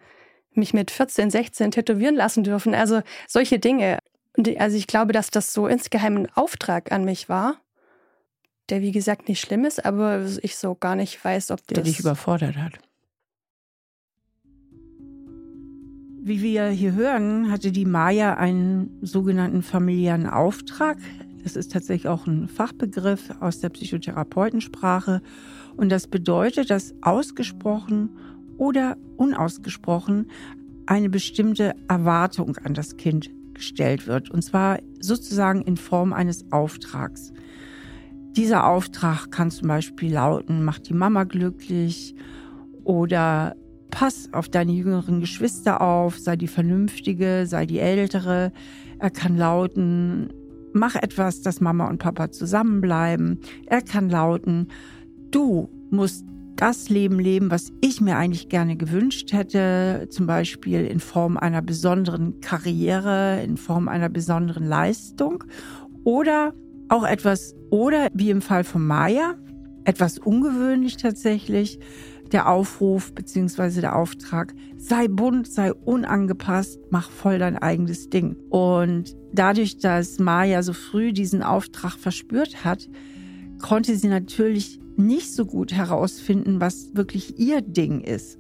mich 0.53 0.73
mit 0.73 0.91
14, 0.91 1.29
16 1.29 1.71
tätowieren 1.71 2.15
lassen 2.15 2.43
dürfen. 2.43 2.75
Also 2.75 3.01
solche 3.27 3.59
Dinge. 3.59 3.99
Also 4.57 4.77
ich 4.77 4.87
glaube, 4.87 5.13
dass 5.13 5.29
das 5.31 5.53
so 5.53 5.67
insgeheim 5.67 6.17
ein 6.17 6.31
Auftrag 6.33 6.91
an 6.91 7.05
mich 7.05 7.27
war 7.27 7.59
der 8.71 8.81
wie 8.81 8.91
gesagt 8.91 9.29
nicht 9.29 9.41
schlimm 9.41 9.65
ist, 9.65 9.85
aber 9.85 10.25
ich 10.41 10.55
so 10.55 10.75
gar 10.75 10.95
nicht 10.95 11.23
weiß, 11.23 11.51
ob 11.51 11.65
der 11.67 11.83
dich 11.83 11.99
überfordert 11.99 12.57
hat. 12.57 12.79
Wie 16.23 16.41
wir 16.41 16.69
hier 16.69 16.93
hören, 16.93 17.51
hatte 17.51 17.71
die 17.71 17.85
Maya 17.85 18.35
einen 18.35 18.99
sogenannten 19.01 19.63
familiären 19.63 20.27
Auftrag. 20.27 20.97
Das 21.43 21.55
ist 21.55 21.71
tatsächlich 21.71 22.07
auch 22.07 22.27
ein 22.27 22.47
Fachbegriff 22.47 23.31
aus 23.39 23.59
der 23.59 23.69
Psychotherapeutensprache. 23.69 25.21
Und 25.75 25.89
das 25.89 26.07
bedeutet, 26.07 26.69
dass 26.69 26.93
ausgesprochen 27.01 28.11
oder 28.57 28.97
unausgesprochen 29.17 30.29
eine 30.85 31.09
bestimmte 31.09 31.73
Erwartung 31.87 32.55
an 32.57 32.75
das 32.75 32.97
Kind 32.97 33.31
gestellt 33.55 34.07
wird. 34.07 34.29
Und 34.29 34.43
zwar 34.43 34.79
sozusagen 34.99 35.63
in 35.63 35.75
Form 35.75 36.13
eines 36.13 36.51
Auftrags. 36.51 37.33
Dieser 38.35 38.65
Auftrag 38.65 39.29
kann 39.29 39.51
zum 39.51 39.67
Beispiel 39.67 40.13
lauten, 40.13 40.63
mach 40.63 40.79
die 40.79 40.93
Mama 40.93 41.25
glücklich 41.25 42.15
oder 42.85 43.55
pass 43.89 44.29
auf 44.31 44.47
deine 44.47 44.71
jüngeren 44.71 45.19
Geschwister 45.19 45.81
auf, 45.81 46.17
sei 46.17 46.37
die 46.37 46.47
Vernünftige, 46.47 47.45
sei 47.45 47.65
die 47.65 47.79
Ältere. 47.79 48.53
Er 48.99 49.09
kann 49.09 49.35
lauten, 49.35 50.29
mach 50.73 50.95
etwas, 50.95 51.41
dass 51.41 51.59
Mama 51.59 51.89
und 51.89 51.97
Papa 51.97 52.31
zusammenbleiben. 52.31 53.39
Er 53.67 53.81
kann 53.81 54.09
lauten, 54.09 54.69
du 55.31 55.69
musst 55.89 56.25
das 56.55 56.89
Leben 56.89 57.19
leben, 57.19 57.51
was 57.51 57.73
ich 57.81 58.01
mir 58.01 58.17
eigentlich 58.17 58.47
gerne 58.47 58.77
gewünscht 58.77 59.33
hätte, 59.33 60.07
zum 60.09 60.25
Beispiel 60.25 60.85
in 60.85 60.99
Form 60.99 61.35
einer 61.35 61.61
besonderen 61.61 62.39
Karriere, 62.39 63.41
in 63.43 63.57
Form 63.57 63.87
einer 63.89 64.09
besonderen 64.09 64.65
Leistung. 64.65 65.43
Oder 66.03 66.53
auch 66.91 67.03
etwas, 67.03 67.55
oder 67.69 68.09
wie 68.13 68.29
im 68.29 68.41
Fall 68.41 68.63
von 68.63 68.85
Maya, 68.85 69.35
etwas 69.85 70.19
ungewöhnlich 70.19 70.97
tatsächlich, 70.97 71.79
der 72.31 72.49
Aufruf 72.49 73.13
bzw. 73.13 73.81
der 73.81 73.95
Auftrag, 73.95 74.53
sei 74.77 75.07
bunt, 75.07 75.47
sei 75.47 75.73
unangepasst, 75.73 76.79
mach 76.89 77.09
voll 77.09 77.39
dein 77.39 77.57
eigenes 77.57 78.09
Ding. 78.09 78.35
Und 78.49 79.15
dadurch, 79.33 79.77
dass 79.77 80.19
Maya 80.19 80.63
so 80.63 80.73
früh 80.73 81.13
diesen 81.13 81.43
Auftrag 81.43 81.93
verspürt 81.93 82.63
hat, 82.63 82.89
konnte 83.61 83.95
sie 83.95 84.07
natürlich 84.07 84.79
nicht 84.97 85.33
so 85.33 85.45
gut 85.45 85.73
herausfinden, 85.73 86.61
was 86.61 86.93
wirklich 86.93 87.39
ihr 87.39 87.61
Ding 87.61 88.01
ist. 88.01 88.37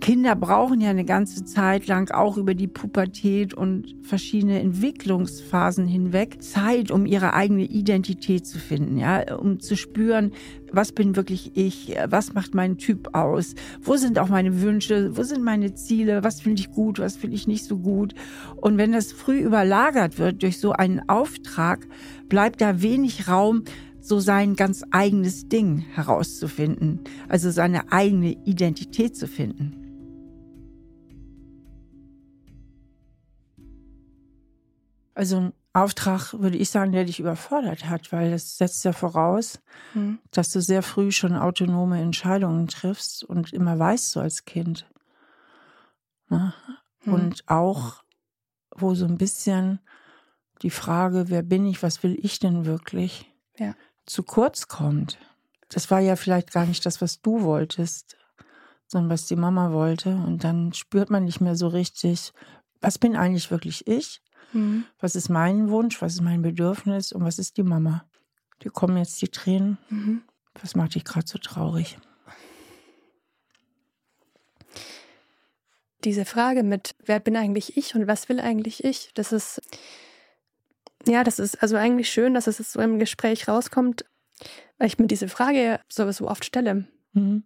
Kinder 0.00 0.36
brauchen 0.36 0.80
ja 0.80 0.90
eine 0.90 1.04
ganze 1.04 1.44
Zeit 1.44 1.86
lang 1.86 2.10
auch 2.10 2.36
über 2.36 2.54
die 2.54 2.68
Pubertät 2.68 3.54
und 3.54 3.96
verschiedene 4.02 4.60
Entwicklungsphasen 4.60 5.86
hinweg 5.86 6.42
Zeit, 6.42 6.90
um 6.90 7.06
ihre 7.06 7.34
eigene 7.34 7.64
Identität 7.64 8.46
zu 8.46 8.58
finden, 8.58 8.98
ja, 8.98 9.36
um 9.36 9.60
zu 9.60 9.76
spüren, 9.76 10.32
was 10.72 10.92
bin 10.92 11.16
wirklich 11.16 11.52
ich, 11.54 11.96
was 12.08 12.34
macht 12.34 12.54
mein 12.54 12.76
Typ 12.76 13.14
aus, 13.14 13.54
wo 13.80 13.96
sind 13.96 14.18
auch 14.18 14.28
meine 14.28 14.60
Wünsche, 14.60 15.16
wo 15.16 15.22
sind 15.22 15.42
meine 15.42 15.74
Ziele, 15.74 16.22
was 16.22 16.40
finde 16.40 16.60
ich 16.60 16.70
gut, 16.70 16.98
was 16.98 17.16
finde 17.16 17.36
ich 17.36 17.46
nicht 17.46 17.64
so 17.64 17.78
gut. 17.78 18.14
Und 18.56 18.76
wenn 18.76 18.92
das 18.92 19.12
früh 19.12 19.40
überlagert 19.40 20.18
wird 20.18 20.42
durch 20.42 20.58
so 20.58 20.72
einen 20.72 21.08
Auftrag, 21.08 21.86
bleibt 22.28 22.60
da 22.60 22.82
wenig 22.82 23.28
Raum, 23.28 23.64
so 24.00 24.20
sein 24.20 24.56
ganz 24.56 24.84
eigenes 24.90 25.48
Ding 25.48 25.84
herauszufinden, 25.94 27.00
also 27.28 27.50
seine 27.50 27.92
eigene 27.92 28.36
Identität 28.44 29.16
zu 29.16 29.26
finden. 29.28 29.77
Also 35.18 35.36
ein 35.36 35.52
Auftrag, 35.72 36.32
würde 36.34 36.56
ich 36.56 36.70
sagen, 36.70 36.92
der 36.92 37.04
dich 37.04 37.20
überfordert 37.20 37.88
hat, 37.88 38.12
weil 38.12 38.30
das 38.30 38.56
setzt 38.56 38.84
ja 38.84 38.92
voraus, 38.92 39.60
mhm. 39.94 40.18
dass 40.30 40.50
du 40.50 40.60
sehr 40.60 40.82
früh 40.82 41.10
schon 41.12 41.36
autonome 41.36 42.00
Entscheidungen 42.00 42.68
triffst 42.68 43.24
und 43.24 43.52
immer 43.52 43.78
weißt 43.78 44.16
du 44.16 44.20
als 44.20 44.44
Kind. 44.44 44.86
Ne? 46.28 46.54
Mhm. 47.04 47.12
Und 47.12 47.44
auch, 47.48 48.02
wo 48.76 48.94
so 48.94 49.06
ein 49.06 49.18
bisschen 49.18 49.80
die 50.62 50.70
Frage, 50.70 51.28
wer 51.28 51.42
bin 51.42 51.66
ich, 51.66 51.82
was 51.82 52.02
will 52.02 52.18
ich 52.22 52.38
denn 52.38 52.64
wirklich? 52.64 53.30
Ja 53.58 53.74
zu 54.08 54.22
kurz 54.22 54.68
kommt. 54.68 55.18
Das 55.68 55.90
war 55.90 56.00
ja 56.00 56.16
vielleicht 56.16 56.52
gar 56.52 56.66
nicht 56.66 56.84
das, 56.86 57.00
was 57.00 57.20
du 57.20 57.42
wolltest, 57.42 58.16
sondern 58.86 59.10
was 59.10 59.26
die 59.26 59.36
Mama 59.36 59.72
wollte. 59.72 60.14
Und 60.14 60.44
dann 60.44 60.72
spürt 60.72 61.10
man 61.10 61.24
nicht 61.24 61.40
mehr 61.40 61.54
so 61.54 61.68
richtig, 61.68 62.32
was 62.80 62.98
bin 62.98 63.16
eigentlich 63.16 63.50
wirklich 63.50 63.86
ich? 63.86 64.22
Mhm. 64.52 64.84
Was 65.00 65.14
ist 65.14 65.28
mein 65.28 65.70
Wunsch? 65.70 66.00
Was 66.00 66.14
ist 66.14 66.22
mein 66.22 66.42
Bedürfnis? 66.42 67.12
Und 67.12 67.24
was 67.24 67.38
ist 67.38 67.56
die 67.56 67.62
Mama? 67.62 68.04
Dir 68.62 68.70
kommen 68.70 68.96
jetzt 68.96 69.20
die 69.22 69.28
Tränen. 69.28 69.78
Mhm. 69.88 70.22
Was 70.60 70.74
macht 70.74 70.94
dich 70.94 71.04
gerade 71.04 71.26
so 71.26 71.38
traurig? 71.38 71.98
Diese 76.04 76.24
Frage 76.24 76.62
mit, 76.62 76.94
wer 77.04 77.20
bin 77.20 77.36
eigentlich 77.36 77.76
ich 77.76 77.94
und 77.94 78.06
was 78.06 78.28
will 78.28 78.40
eigentlich 78.40 78.84
ich, 78.84 79.10
das 79.14 79.32
ist 79.32 79.60
ja, 81.06 81.24
das 81.24 81.38
ist 81.38 81.62
also 81.62 81.76
eigentlich 81.76 82.10
schön, 82.10 82.34
dass 82.34 82.46
es 82.46 82.58
so 82.72 82.80
im 82.80 82.98
Gespräch 82.98 83.48
rauskommt, 83.48 84.04
weil 84.78 84.88
ich 84.88 84.98
mir 84.98 85.06
diese 85.06 85.28
Frage 85.28 85.80
sowieso 85.88 86.28
oft 86.28 86.44
stelle. 86.44 86.86
Mhm. 87.12 87.44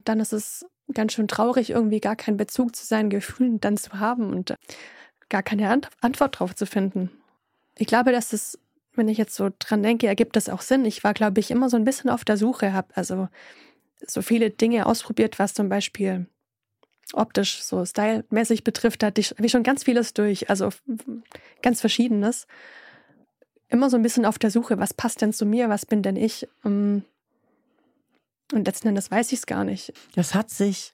Dann 0.00 0.20
ist 0.20 0.32
es 0.32 0.66
ganz 0.94 1.12
schön 1.12 1.28
traurig, 1.28 1.70
irgendwie 1.70 2.00
gar 2.00 2.16
keinen 2.16 2.36
Bezug 2.36 2.76
zu 2.76 2.86
seinen 2.86 3.10
Gefühlen 3.10 3.60
dann 3.60 3.76
zu 3.76 3.98
haben 3.98 4.32
und 4.32 4.54
gar 5.28 5.42
keine 5.42 5.70
Ant 5.70 5.88
Antwort 6.00 6.38
drauf 6.38 6.54
zu 6.54 6.66
finden. 6.66 7.10
Ich 7.76 7.86
glaube, 7.86 8.12
dass 8.12 8.32
es, 8.32 8.58
wenn 8.94 9.08
ich 9.08 9.18
jetzt 9.18 9.34
so 9.34 9.50
dran 9.58 9.82
denke, 9.82 10.06
ergibt 10.06 10.36
das 10.36 10.48
auch 10.48 10.60
Sinn. 10.60 10.84
Ich 10.84 11.02
war, 11.04 11.14
glaube 11.14 11.40
ich, 11.40 11.50
immer 11.50 11.70
so 11.70 11.76
ein 11.76 11.84
bisschen 11.84 12.10
auf 12.10 12.24
der 12.24 12.36
Suche, 12.36 12.72
habe 12.72 12.88
also 12.94 13.28
so 14.06 14.22
viele 14.22 14.50
Dinge 14.50 14.86
ausprobiert, 14.86 15.38
was 15.38 15.54
zum 15.54 15.68
Beispiel 15.68 16.26
optisch, 17.12 17.62
so 17.62 17.84
stylmäßig 17.84 18.64
betrifft, 18.64 19.02
da 19.02 19.08
hatte 19.08 19.20
ich, 19.20 19.34
schon 19.50 19.62
ganz 19.62 19.84
vieles 19.84 20.14
durch, 20.14 20.50
also 20.50 20.70
ganz 21.62 21.80
Verschiedenes. 21.80 22.46
Immer 23.68 23.90
so 23.90 23.96
ein 23.96 24.02
bisschen 24.02 24.26
auf 24.26 24.38
der 24.38 24.50
Suche, 24.50 24.78
was 24.78 24.94
passt 24.94 25.22
denn 25.22 25.32
zu 25.32 25.46
mir, 25.46 25.68
was 25.68 25.86
bin 25.86 26.02
denn 26.02 26.16
ich? 26.16 26.48
Ähm, 26.64 27.04
und 28.52 28.66
letzten 28.66 28.88
Endes 28.88 29.10
weiß 29.10 29.32
ich 29.32 29.40
es 29.40 29.46
gar 29.46 29.64
nicht. 29.64 29.92
Das 30.14 30.34
hat 30.34 30.50
sich, 30.50 30.92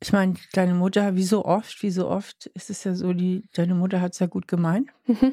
ich 0.00 0.12
meine, 0.12 0.34
deine 0.52 0.74
Mutter, 0.74 1.16
wie 1.16 1.24
so 1.24 1.44
oft, 1.44 1.82
wie 1.82 1.90
so 1.90 2.08
oft 2.08 2.46
ist 2.54 2.70
es 2.70 2.84
ja 2.84 2.94
so, 2.94 3.12
die, 3.12 3.44
deine 3.54 3.74
Mutter 3.74 4.00
hat 4.00 4.12
es 4.12 4.18
ja 4.18 4.26
gut 4.26 4.48
gemeint. 4.48 4.88
Mhm. 5.06 5.32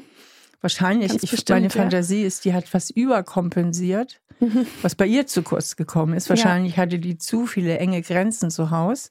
Wahrscheinlich, 0.61 1.13
ich, 1.13 1.31
bestimmt, 1.31 1.49
meine 1.49 1.69
Fantasie 1.69 2.23
ist, 2.23 2.43
die 2.43 2.53
hat 2.53 2.73
was 2.73 2.89
überkompensiert, 2.89 4.19
mhm. 4.39 4.65
was 4.81 4.93
bei 4.93 5.05
ihr 5.05 5.25
zu 5.25 5.41
kurz 5.41 5.77
gekommen 5.77 6.13
ist. 6.13 6.29
Wahrscheinlich 6.29 6.73
ja. 6.73 6.79
hatte 6.79 6.99
die 6.99 7.17
zu 7.17 7.45
viele 7.45 7.77
enge 7.77 8.01
Grenzen 8.01 8.51
zu 8.51 8.69
Hause 8.69 9.09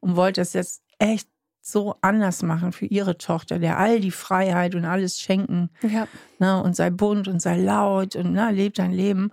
und 0.00 0.16
wollte 0.16 0.40
es 0.40 0.54
jetzt 0.54 0.82
echt 0.98 1.28
so 1.60 1.96
anders 2.00 2.42
machen 2.42 2.72
für 2.72 2.86
ihre 2.86 3.18
Tochter, 3.18 3.58
der 3.58 3.76
all 3.78 4.00
die 4.00 4.12
Freiheit 4.12 4.74
und 4.74 4.84
alles 4.84 5.18
schenken. 5.18 5.70
Ja. 5.82 6.06
Ne, 6.38 6.62
und 6.62 6.76
sei 6.76 6.90
bunt 6.90 7.26
und 7.26 7.42
sei 7.42 7.56
laut 7.58 8.14
und 8.14 8.32
ne, 8.32 8.52
lebt 8.52 8.78
dein 8.78 8.92
Leben 8.92 9.32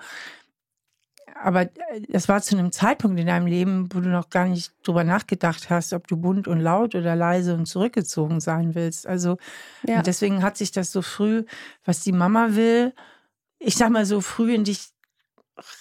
aber 1.43 1.69
es 2.09 2.29
war 2.29 2.41
zu 2.41 2.57
einem 2.57 2.71
Zeitpunkt 2.71 3.19
in 3.19 3.27
deinem 3.27 3.47
Leben, 3.47 3.89
wo 3.93 3.99
du 3.99 4.09
noch 4.09 4.29
gar 4.29 4.47
nicht 4.47 4.71
drüber 4.83 5.03
nachgedacht 5.03 5.69
hast, 5.69 5.91
ob 5.93 6.07
du 6.07 6.15
bunt 6.15 6.47
und 6.47 6.59
laut 6.59 6.95
oder 6.95 7.15
leise 7.15 7.53
und 7.53 7.65
zurückgezogen 7.65 8.39
sein 8.39 8.75
willst. 8.75 9.05
Also 9.05 9.37
ja. 9.85 10.01
deswegen 10.01 10.41
hat 10.41 10.57
sich 10.57 10.71
das 10.71 10.91
so 10.91 11.01
früh, 11.01 11.43
was 11.83 11.99
die 11.99 12.13
Mama 12.13 12.55
will, 12.55 12.93
ich 13.59 13.75
sag 13.75 13.89
mal 13.89 14.05
so 14.05 14.21
früh 14.21 14.53
in 14.53 14.63
dich 14.63 14.89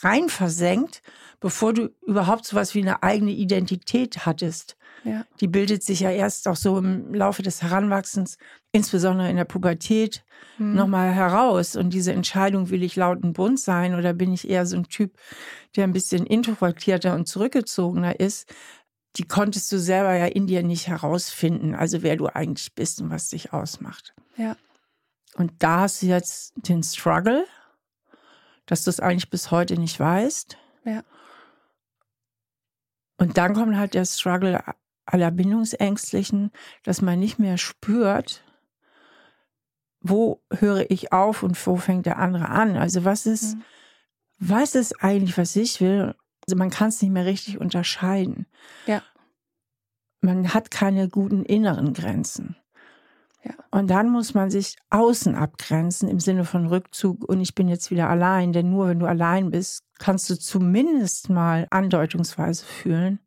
rein 0.03 0.29
versenkt, 0.29 1.01
bevor 1.43 1.75
du 1.75 1.91
überhaupt 2.07 2.47
so 2.47 2.57
was 2.57 2.75
wie 2.75 2.81
eine 2.81 3.03
eigene 3.03 3.33
Identität 3.33 4.25
hattest. 4.25 4.77
Ja. 5.05 5.27
Die 5.41 5.49
bildet 5.49 5.83
sich 5.83 6.01
ja 6.01 6.11
erst 6.11 6.47
auch 6.47 6.57
so 6.57 6.79
im 6.79 7.13
Laufe 7.13 7.43
des 7.43 7.63
Heranwachsens, 7.63 8.39
insbesondere 8.71 9.29
in 9.29 9.37
der 9.37 9.45
Pubertät, 9.45 10.25
mhm. 10.59 10.75
nochmal 10.75 11.13
heraus. 11.13 11.75
Und 11.75 11.91
diese 11.91 12.13
Entscheidung, 12.13 12.71
will 12.71 12.85
ich 12.85 12.95
laut 12.95 13.23
und 13.25 13.33
bunt 13.33 13.59
sein 13.59 13.97
oder 13.97 14.15
bin 14.15 14.33
ich 14.33 14.49
eher 14.49 14.65
so 14.65 14.77
ein 14.77 14.85
Typ, 14.85 15.19
der 15.75 15.85
ein 15.85 15.93
bisschen 15.93 16.25
introvertierter 16.25 17.15
und 17.15 17.27
zurückgezogener 17.27 18.21
ist, 18.21 18.49
die 19.17 19.25
konntest 19.25 19.71
du 19.73 19.79
selber 19.79 20.15
ja 20.15 20.27
in 20.27 20.47
dir 20.47 20.63
nicht 20.63 20.87
herausfinden, 20.87 21.75
also 21.75 22.03
wer 22.03 22.17
du 22.17 22.29
eigentlich 22.29 22.75
bist 22.75 23.01
und 23.03 23.11
was 23.11 23.29
dich 23.29 23.53
ausmacht. 23.53 24.15
Ja. 24.37 24.57
Und 25.35 25.53
da 25.59 25.81
hast 25.81 26.03
du 26.03 26.07
jetzt 26.07 26.53
den 26.57 26.85
Struggle, 26.85 27.45
dass 28.67 28.85
du 28.85 28.91
es 28.91 29.01
eigentlich 29.01 29.29
bis 29.29 29.51
heute 29.51 29.77
nicht 29.77 29.99
weißt. 29.99 30.57
Ja. 30.85 31.03
Und 33.23 33.39
dann 33.39 33.55
kommt 33.55 33.77
halt 33.77 33.95
der 33.95 34.05
Struggle 34.05 34.63
aller 35.07 35.31
Bindungsängstlichen, 35.31 36.51
dass 36.83 37.03
man 37.03 37.21
nicht 37.21 37.39
mehr 37.39 37.57
spürt, 37.57 38.43
wo 40.01 40.43
höre 40.51 40.91
ich 40.91 41.13
auf 41.13 41.45
und 41.45 41.67
wo 41.67 41.77
fängt 41.77 42.07
der 42.07 42.19
andere 42.19 42.49
an? 42.49 42.77
Also 42.77 43.05
was 43.05 43.27
ist, 43.27 43.55
mhm. 43.55 43.63
was 44.39 44.75
ist 44.75 45.05
eigentlich, 45.05 45.39
was 45.39 45.55
ich 45.55 45.81
will? 45.81 46.17
Also 46.47 46.57
man 46.57 46.71
kann 46.71 46.89
es 46.89 47.01
nicht 47.01 47.13
mehr 47.13 47.25
richtig 47.25 47.61
unterscheiden. 47.61 48.47
Ja. 48.87 49.03
Man 50.21 50.53
hat 50.53 50.73
keine 50.73 51.09
guten 51.09 51.45
inneren 51.45 51.95
Grenzen. 51.95 52.57
Ja. 53.45 53.55
Und 53.71 53.89
dann 53.89 54.11
muss 54.11 54.35
man 54.35 54.51
sich 54.51 54.77
außen 54.91 55.35
abgrenzen 55.35 56.09
im 56.09 56.21
Sinne 56.21 56.45
von 56.45 56.67
Rückzug 56.67 57.25
und 57.25 57.41
ich 57.41 57.55
bin 57.55 57.69
jetzt 57.69 57.91
wieder 57.91 58.09
allein, 58.09 58.53
denn 58.53 58.71
nur 58.71 58.89
wenn 58.89 59.01
du 59.01 59.07
allein 59.07 59.51
bist, 59.51 59.85
kannst 59.99 60.31
du 60.31 60.39
zumindest 60.39 61.29
mal 61.29 61.67
andeutungsweise 61.71 62.65
fühlen, 62.65 63.19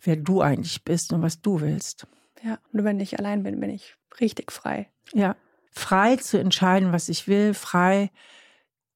wer 0.00 0.16
du 0.16 0.40
eigentlich 0.40 0.84
bist 0.84 1.12
und 1.12 1.22
was 1.22 1.40
du 1.40 1.60
willst. 1.60 2.06
Ja, 2.42 2.58
nur 2.72 2.84
wenn 2.84 3.00
ich 3.00 3.18
allein 3.18 3.42
bin, 3.42 3.60
bin 3.60 3.70
ich 3.70 3.96
richtig 4.20 4.52
frei. 4.52 4.88
Ja, 5.12 5.36
frei 5.72 6.16
zu 6.16 6.38
entscheiden, 6.38 6.92
was 6.92 7.08
ich 7.08 7.26
will, 7.26 7.54
frei 7.54 8.10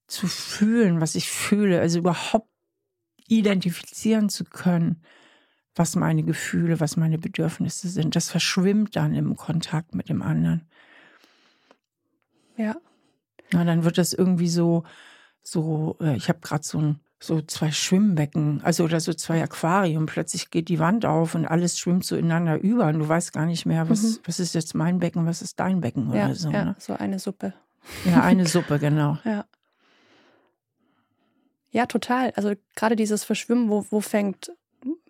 zu 0.07 0.27
fühlen, 0.27 1.01
was 1.01 1.15
ich 1.15 1.29
fühle, 1.29 1.79
also 1.79 1.99
überhaupt 1.99 2.49
identifizieren 3.27 4.29
zu 4.29 4.45
können, 4.45 5.01
was 5.75 5.95
meine 5.95 6.23
Gefühle, 6.23 6.79
was 6.79 6.97
meine 6.97 7.17
Bedürfnisse 7.17 7.89
sind. 7.89 8.15
Das 8.15 8.29
verschwimmt 8.29 8.95
dann 8.95 9.13
im 9.13 9.35
Kontakt 9.35 9.93
mit 9.93 10.09
dem 10.09 10.21
anderen. 10.21 10.61
Ja. 12.57 12.75
Na, 13.51 13.63
dann 13.65 13.83
wird 13.83 13.97
das 13.97 14.13
irgendwie 14.13 14.47
so, 14.47 14.83
so, 15.43 15.97
äh, 15.99 16.15
ich 16.15 16.29
habe 16.29 16.39
gerade 16.39 16.63
so 16.63 16.79
ein 16.79 16.99
so 17.19 17.41
zwei 17.41 17.71
Schwimmbecken, 17.71 18.61
also 18.63 18.83
oder 18.83 18.99
so 18.99 19.13
zwei 19.13 19.41
Aquarien. 19.41 20.05
Plötzlich 20.05 20.51
geht 20.51 20.69
die 20.69 20.79
Wand 20.79 21.05
auf 21.05 21.35
und 21.35 21.45
alles 21.45 21.79
schwimmt 21.79 22.05
so 22.05 22.15
ineinander 22.15 22.59
über 22.59 22.87
und 22.87 22.99
du 22.99 23.07
weißt 23.07 23.33
gar 23.33 23.45
nicht 23.45 23.65
mehr, 23.65 23.89
was, 23.89 24.03
mhm. 24.03 24.17
was 24.25 24.39
ist 24.39 24.53
jetzt 24.53 24.75
mein 24.75 24.99
Becken, 24.99 25.25
was 25.25 25.41
ist 25.41 25.59
dein 25.59 25.81
Becken 25.81 26.13
ja, 26.13 26.25
oder 26.25 26.35
so. 26.35 26.51
Ja, 26.51 26.65
ne? 26.65 26.75
so 26.77 26.93
eine 26.93 27.19
Suppe. 27.19 27.53
Ja, 28.05 28.21
eine 28.21 28.45
Suppe, 28.47 28.79
genau. 28.79 29.17
Ja. 29.23 29.45
Ja, 31.71 31.85
total. 31.87 32.31
Also 32.35 32.53
gerade 32.75 32.95
dieses 32.95 33.23
Verschwimmen, 33.23 33.69
wo, 33.69 33.85
wo 33.89 33.99
fängt 34.01 34.51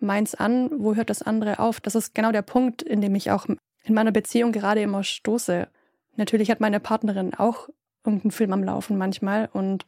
meins 0.00 0.34
an, 0.34 0.70
wo 0.78 0.94
hört 0.94 1.10
das 1.10 1.22
andere 1.22 1.58
auf? 1.58 1.80
Das 1.80 1.94
ist 1.94 2.14
genau 2.14 2.32
der 2.32 2.42
Punkt, 2.42 2.82
in 2.82 3.00
dem 3.00 3.14
ich 3.14 3.30
auch 3.30 3.46
in 3.46 3.94
meiner 3.94 4.12
Beziehung 4.12 4.52
gerade 4.52 4.82
immer 4.82 5.04
stoße. 5.04 5.68
Natürlich 6.16 6.50
hat 6.50 6.60
meine 6.60 6.80
Partnerin 6.80 7.34
auch 7.34 7.68
irgendeinen 8.04 8.30
Film 8.30 8.52
am 8.52 8.64
Laufen 8.64 8.96
manchmal 8.96 9.48
und 9.52 9.86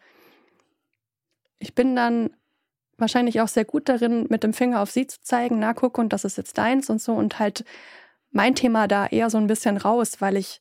ich 1.58 1.74
bin 1.74 1.96
dann 1.96 2.30
wahrscheinlich 2.96 3.40
auch 3.40 3.48
sehr 3.48 3.64
gut 3.64 3.88
darin, 3.88 4.26
mit 4.28 4.42
dem 4.42 4.52
Finger 4.52 4.80
auf 4.80 4.90
sie 4.90 5.06
zu 5.06 5.20
zeigen, 5.20 5.58
na 5.58 5.72
guck, 5.72 5.98
und 5.98 6.12
das 6.12 6.24
ist 6.24 6.36
jetzt 6.36 6.58
deins 6.58 6.90
und 6.90 7.00
so 7.00 7.14
und 7.14 7.38
halt 7.38 7.64
mein 8.30 8.54
Thema 8.54 8.88
da 8.88 9.06
eher 9.06 9.30
so 9.30 9.38
ein 9.38 9.46
bisschen 9.46 9.76
raus, 9.76 10.20
weil 10.20 10.36
ich 10.36 10.60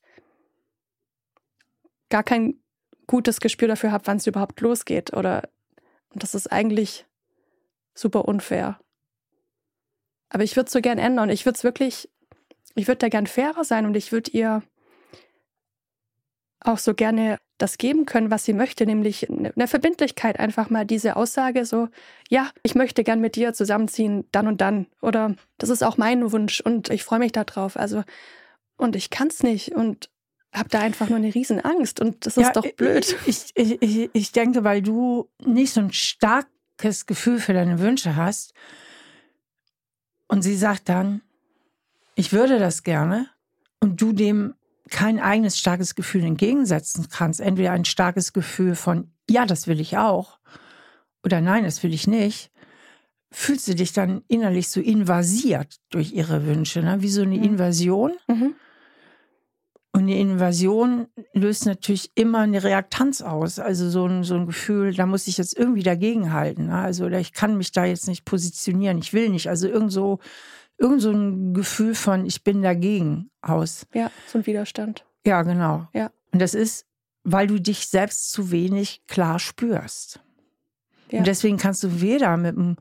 gar 2.10 2.24
kein 2.24 2.62
gutes 3.08 3.40
Gespür 3.40 3.68
dafür 3.68 3.92
habe, 3.92 4.08
wann 4.08 4.18
es 4.18 4.28
überhaupt 4.28 4.62
losgeht. 4.62 5.14
Oder 5.14 5.50
und 6.14 6.24
das 6.24 6.36
ist 6.36 6.52
eigentlich 6.52 7.06
super 7.94 8.26
unfair. 8.26 8.80
Aber 10.30 10.44
ich 10.44 10.56
würde 10.56 10.68
es 10.68 10.74
so 10.74 10.82
gern 10.82 10.98
ändern. 10.98 11.30
Ich 11.30 11.46
würde 11.46 11.58
es 11.58 11.64
wirklich, 11.64 12.10
ich 12.76 12.88
würde 12.88 13.00
da 13.00 13.10
gern 13.10 13.28
fairer 13.28 13.64
sein 13.64 13.86
und 13.86 13.96
ich 13.96 14.12
würde 14.12 14.32
ihr 14.32 14.64
auch 16.60 16.78
so 16.78 16.94
gerne 16.94 17.38
das 17.58 17.78
geben 17.78 18.06
können, 18.06 18.30
was 18.30 18.46
sie 18.46 18.54
möchte, 18.54 18.86
nämlich 18.86 19.28
eine 19.30 19.68
Verbindlichkeit, 19.68 20.40
einfach 20.40 20.70
mal 20.70 20.86
diese 20.86 21.16
Aussage 21.16 21.66
so, 21.66 21.88
ja, 22.30 22.52
ich 22.62 22.76
möchte 22.76 23.04
gern 23.04 23.20
mit 23.20 23.36
dir 23.36 23.54
zusammenziehen, 23.54 24.26
dann 24.32 24.48
und 24.48 24.62
dann. 24.62 24.88
Oder 25.02 25.36
das 25.58 25.70
ist 25.70 25.84
auch 25.84 25.98
mein 25.98 26.32
Wunsch 26.32 26.62
und 26.62 26.90
ich 26.90 27.04
freue 27.04 27.20
mich 27.20 27.32
darauf. 27.32 27.78
Also, 27.78 28.04
und 28.78 28.96
ich 28.96 29.10
kann 29.10 29.30
es 29.30 29.42
nicht 29.42 29.76
und 29.76 30.10
habe 30.54 30.70
da 30.70 30.80
einfach 30.80 31.10
nur 31.10 31.18
eine 31.18 31.34
Riesenangst 31.34 32.00
und 32.00 32.26
das 32.26 32.38
ist 32.38 32.48
ja, 32.48 32.52
doch 32.52 32.72
blöd. 32.74 33.16
Ich, 33.26 33.52
ich, 33.56 33.82
ich, 33.82 34.10
ich 34.14 34.32
denke, 34.32 34.64
weil 34.64 34.82
du 34.82 35.30
nicht 35.44 35.74
so 35.74 35.82
ein 35.82 35.92
starkes 35.92 37.06
Gefühl 37.06 37.40
für 37.40 37.54
deine 37.54 37.80
Wünsche 37.80 38.16
hast 38.16 38.54
und 40.28 40.42
sie 40.42 40.56
sagt 40.56 40.90
dann, 40.90 41.22
ich 42.16 42.34
würde 42.34 42.60
das 42.60 42.84
gerne 42.84 43.28
und 43.80 44.02
du 44.02 44.12
dem 44.14 44.56
kein 44.90 45.20
eigenes 45.20 45.58
starkes 45.58 45.96
Gefühl 45.96 46.24
entgegensetzen 46.24 47.08
kannst, 47.10 47.40
entweder 47.40 47.72
ein 47.72 47.86
starkes 47.86 48.34
Gefühl 48.34 48.76
von, 48.76 49.12
ja, 49.30 49.46
das 49.46 49.68
will 49.68 49.80
ich 49.80 49.98
auch, 49.98 50.40
oder 51.24 51.42
nein, 51.42 51.64
das 51.64 51.84
will 51.84 51.94
ich 51.94 52.08
nicht, 52.08 52.52
fühlst 53.32 53.68
du 53.68 53.76
dich 53.76 53.94
dann 53.94 54.24
innerlich 54.28 54.70
so 54.70 54.80
invasiert 54.80 55.76
durch 55.90 56.14
ihre 56.14 56.46
Wünsche, 56.46 56.82
ne? 56.82 57.02
wie 57.02 57.10
so 57.10 57.22
eine 57.22 57.38
mhm. 57.38 57.44
Invasion. 57.44 58.14
Mhm. 58.28 58.56
Und 59.98 60.04
eine 60.04 60.20
Invasion 60.20 61.08
löst 61.34 61.66
natürlich 61.66 62.12
immer 62.14 62.42
eine 62.42 62.64
Reaktanz 62.64 63.24
aus. 63.24 63.58
Also 63.58 63.90
so 63.90 64.06
ein, 64.06 64.24
so 64.24 64.36
ein 64.36 64.46
Gefühl, 64.46 64.94
da 64.94 65.08
muss 65.08 65.26
ich 65.26 65.40
jetzt 65.40 65.58
irgendwie 65.58 65.82
dagegenhalten. 65.82 66.68
Ne? 66.68 66.78
Also 66.78 67.08
ich 67.08 67.34
kann 67.34 67.58
mich 67.58 67.72
da 67.72 67.84
jetzt 67.84 68.08
nicht 68.08 68.24
positionieren, 68.24 69.00
ich 69.00 69.14
will 69.14 69.30
nicht. 69.30 69.50
Also 69.50 69.68
irgend 69.68 69.92
so 69.92 70.20
irgend 70.78 71.02
so 71.02 71.10
ein 71.10 71.56
Gefühl 71.56 71.96
von, 71.96 72.28
ich 72.28 72.44
bin 72.44 72.62
dagegen 72.62 73.32
aus. 73.42 73.88
Ja, 73.92 74.12
so 74.28 74.38
ein 74.38 74.46
Widerstand. 74.46 75.04
Ja, 75.26 75.42
genau. 75.42 75.88
Ja. 75.94 76.12
Und 76.32 76.44
das 76.44 76.54
ist, 76.54 76.86
weil 77.24 77.48
du 77.48 77.60
dich 77.60 77.88
selbst 77.88 78.32
zu 78.32 78.52
wenig 78.52 79.02
klar 79.08 79.40
spürst. 79.40 80.20
Ja. 81.10 81.18
Und 81.18 81.26
deswegen 81.26 81.58
kannst 81.58 81.82
du 81.82 82.02
weder 82.02 82.38
mit 82.38 82.56
einem 82.56 82.76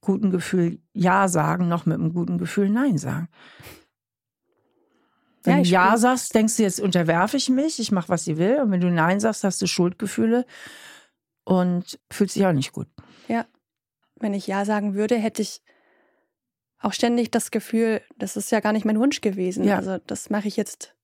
guten 0.00 0.30
Gefühl 0.30 0.78
Ja 0.92 1.26
sagen, 1.26 1.66
noch 1.66 1.84
mit 1.84 1.98
einem 1.98 2.14
guten 2.14 2.38
Gefühl 2.38 2.68
Nein 2.68 2.96
sagen. 2.96 3.28
Wenn 5.44 5.58
ja, 5.58 5.62
du 5.62 5.68
Ja 5.68 5.96
sagst, 5.98 6.34
denkst 6.34 6.56
du, 6.56 6.62
jetzt 6.62 6.80
unterwerfe 6.80 7.36
ich 7.36 7.50
mich, 7.50 7.78
ich 7.78 7.92
mache, 7.92 8.08
was 8.08 8.24
sie 8.24 8.38
will. 8.38 8.60
Und 8.62 8.70
wenn 8.70 8.80
du 8.80 8.90
Nein 8.90 9.20
sagst, 9.20 9.44
hast 9.44 9.60
du 9.60 9.66
Schuldgefühle 9.66 10.46
und 11.44 11.98
fühlst 12.10 12.34
dich 12.34 12.46
auch 12.46 12.52
nicht 12.52 12.72
gut. 12.72 12.88
Ja. 13.28 13.46
Wenn 14.16 14.34
ich 14.34 14.46
Ja 14.46 14.64
sagen 14.64 14.94
würde, 14.94 15.16
hätte 15.16 15.42
ich 15.42 15.62
auch 16.78 16.92
ständig 16.92 17.30
das 17.30 17.50
Gefühl, 17.50 18.02
das 18.16 18.36
ist 18.36 18.50
ja 18.50 18.60
gar 18.60 18.72
nicht 18.72 18.84
mein 18.84 18.98
Wunsch 18.98 19.20
gewesen. 19.20 19.64
Ja. 19.64 19.76
Also 19.76 19.98
das 19.98 20.30
mache 20.30 20.48
ich 20.48 20.56
jetzt 20.56 20.94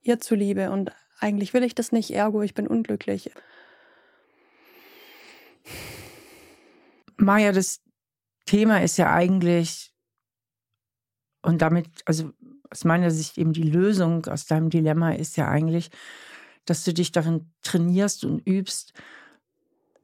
ihr 0.00 0.20
zuliebe 0.20 0.70
und 0.70 0.92
eigentlich 1.18 1.54
will 1.54 1.64
ich 1.64 1.74
das 1.74 1.92
nicht, 1.92 2.10
ergo 2.12 2.42
ich 2.42 2.54
bin 2.54 2.66
unglücklich. 2.66 3.30
Maja, 7.16 7.52
das 7.52 7.80
Thema 8.46 8.82
ist 8.82 8.96
ja 8.96 9.12
eigentlich, 9.12 9.92
und 11.42 11.60
damit, 11.60 11.88
also 12.06 12.32
aus 12.70 12.84
meiner 12.84 13.10
Sicht 13.10 13.38
eben 13.38 13.52
die 13.52 13.62
Lösung 13.62 14.26
aus 14.26 14.46
deinem 14.46 14.70
Dilemma 14.70 15.12
ist 15.12 15.36
ja 15.36 15.48
eigentlich, 15.48 15.90
dass 16.64 16.84
du 16.84 16.92
dich 16.92 17.12
darin 17.12 17.50
trainierst 17.62 18.24
und 18.24 18.46
übst, 18.46 18.92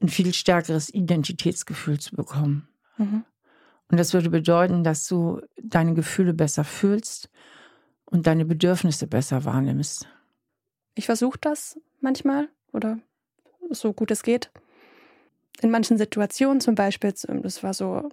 ein 0.00 0.08
viel 0.08 0.34
stärkeres 0.34 0.92
Identitätsgefühl 0.92 1.98
zu 1.98 2.16
bekommen. 2.16 2.68
Mhm. 2.96 3.24
Und 3.90 3.98
das 3.98 4.12
würde 4.12 4.30
bedeuten, 4.30 4.82
dass 4.82 5.06
du 5.06 5.40
deine 5.62 5.94
Gefühle 5.94 6.34
besser 6.34 6.64
fühlst 6.64 7.30
und 8.06 8.26
deine 8.26 8.44
Bedürfnisse 8.44 9.06
besser 9.06 9.44
wahrnimmst. 9.44 10.08
Ich 10.94 11.06
versuche 11.06 11.38
das 11.40 11.78
manchmal 12.00 12.48
oder 12.72 12.98
so 13.70 13.92
gut 13.92 14.10
es 14.10 14.22
geht. 14.22 14.50
In 15.60 15.70
manchen 15.70 15.98
Situationen 15.98 16.60
zum 16.60 16.74
Beispiel, 16.74 17.12
das 17.12 17.62
war 17.62 17.74
so, 17.74 18.10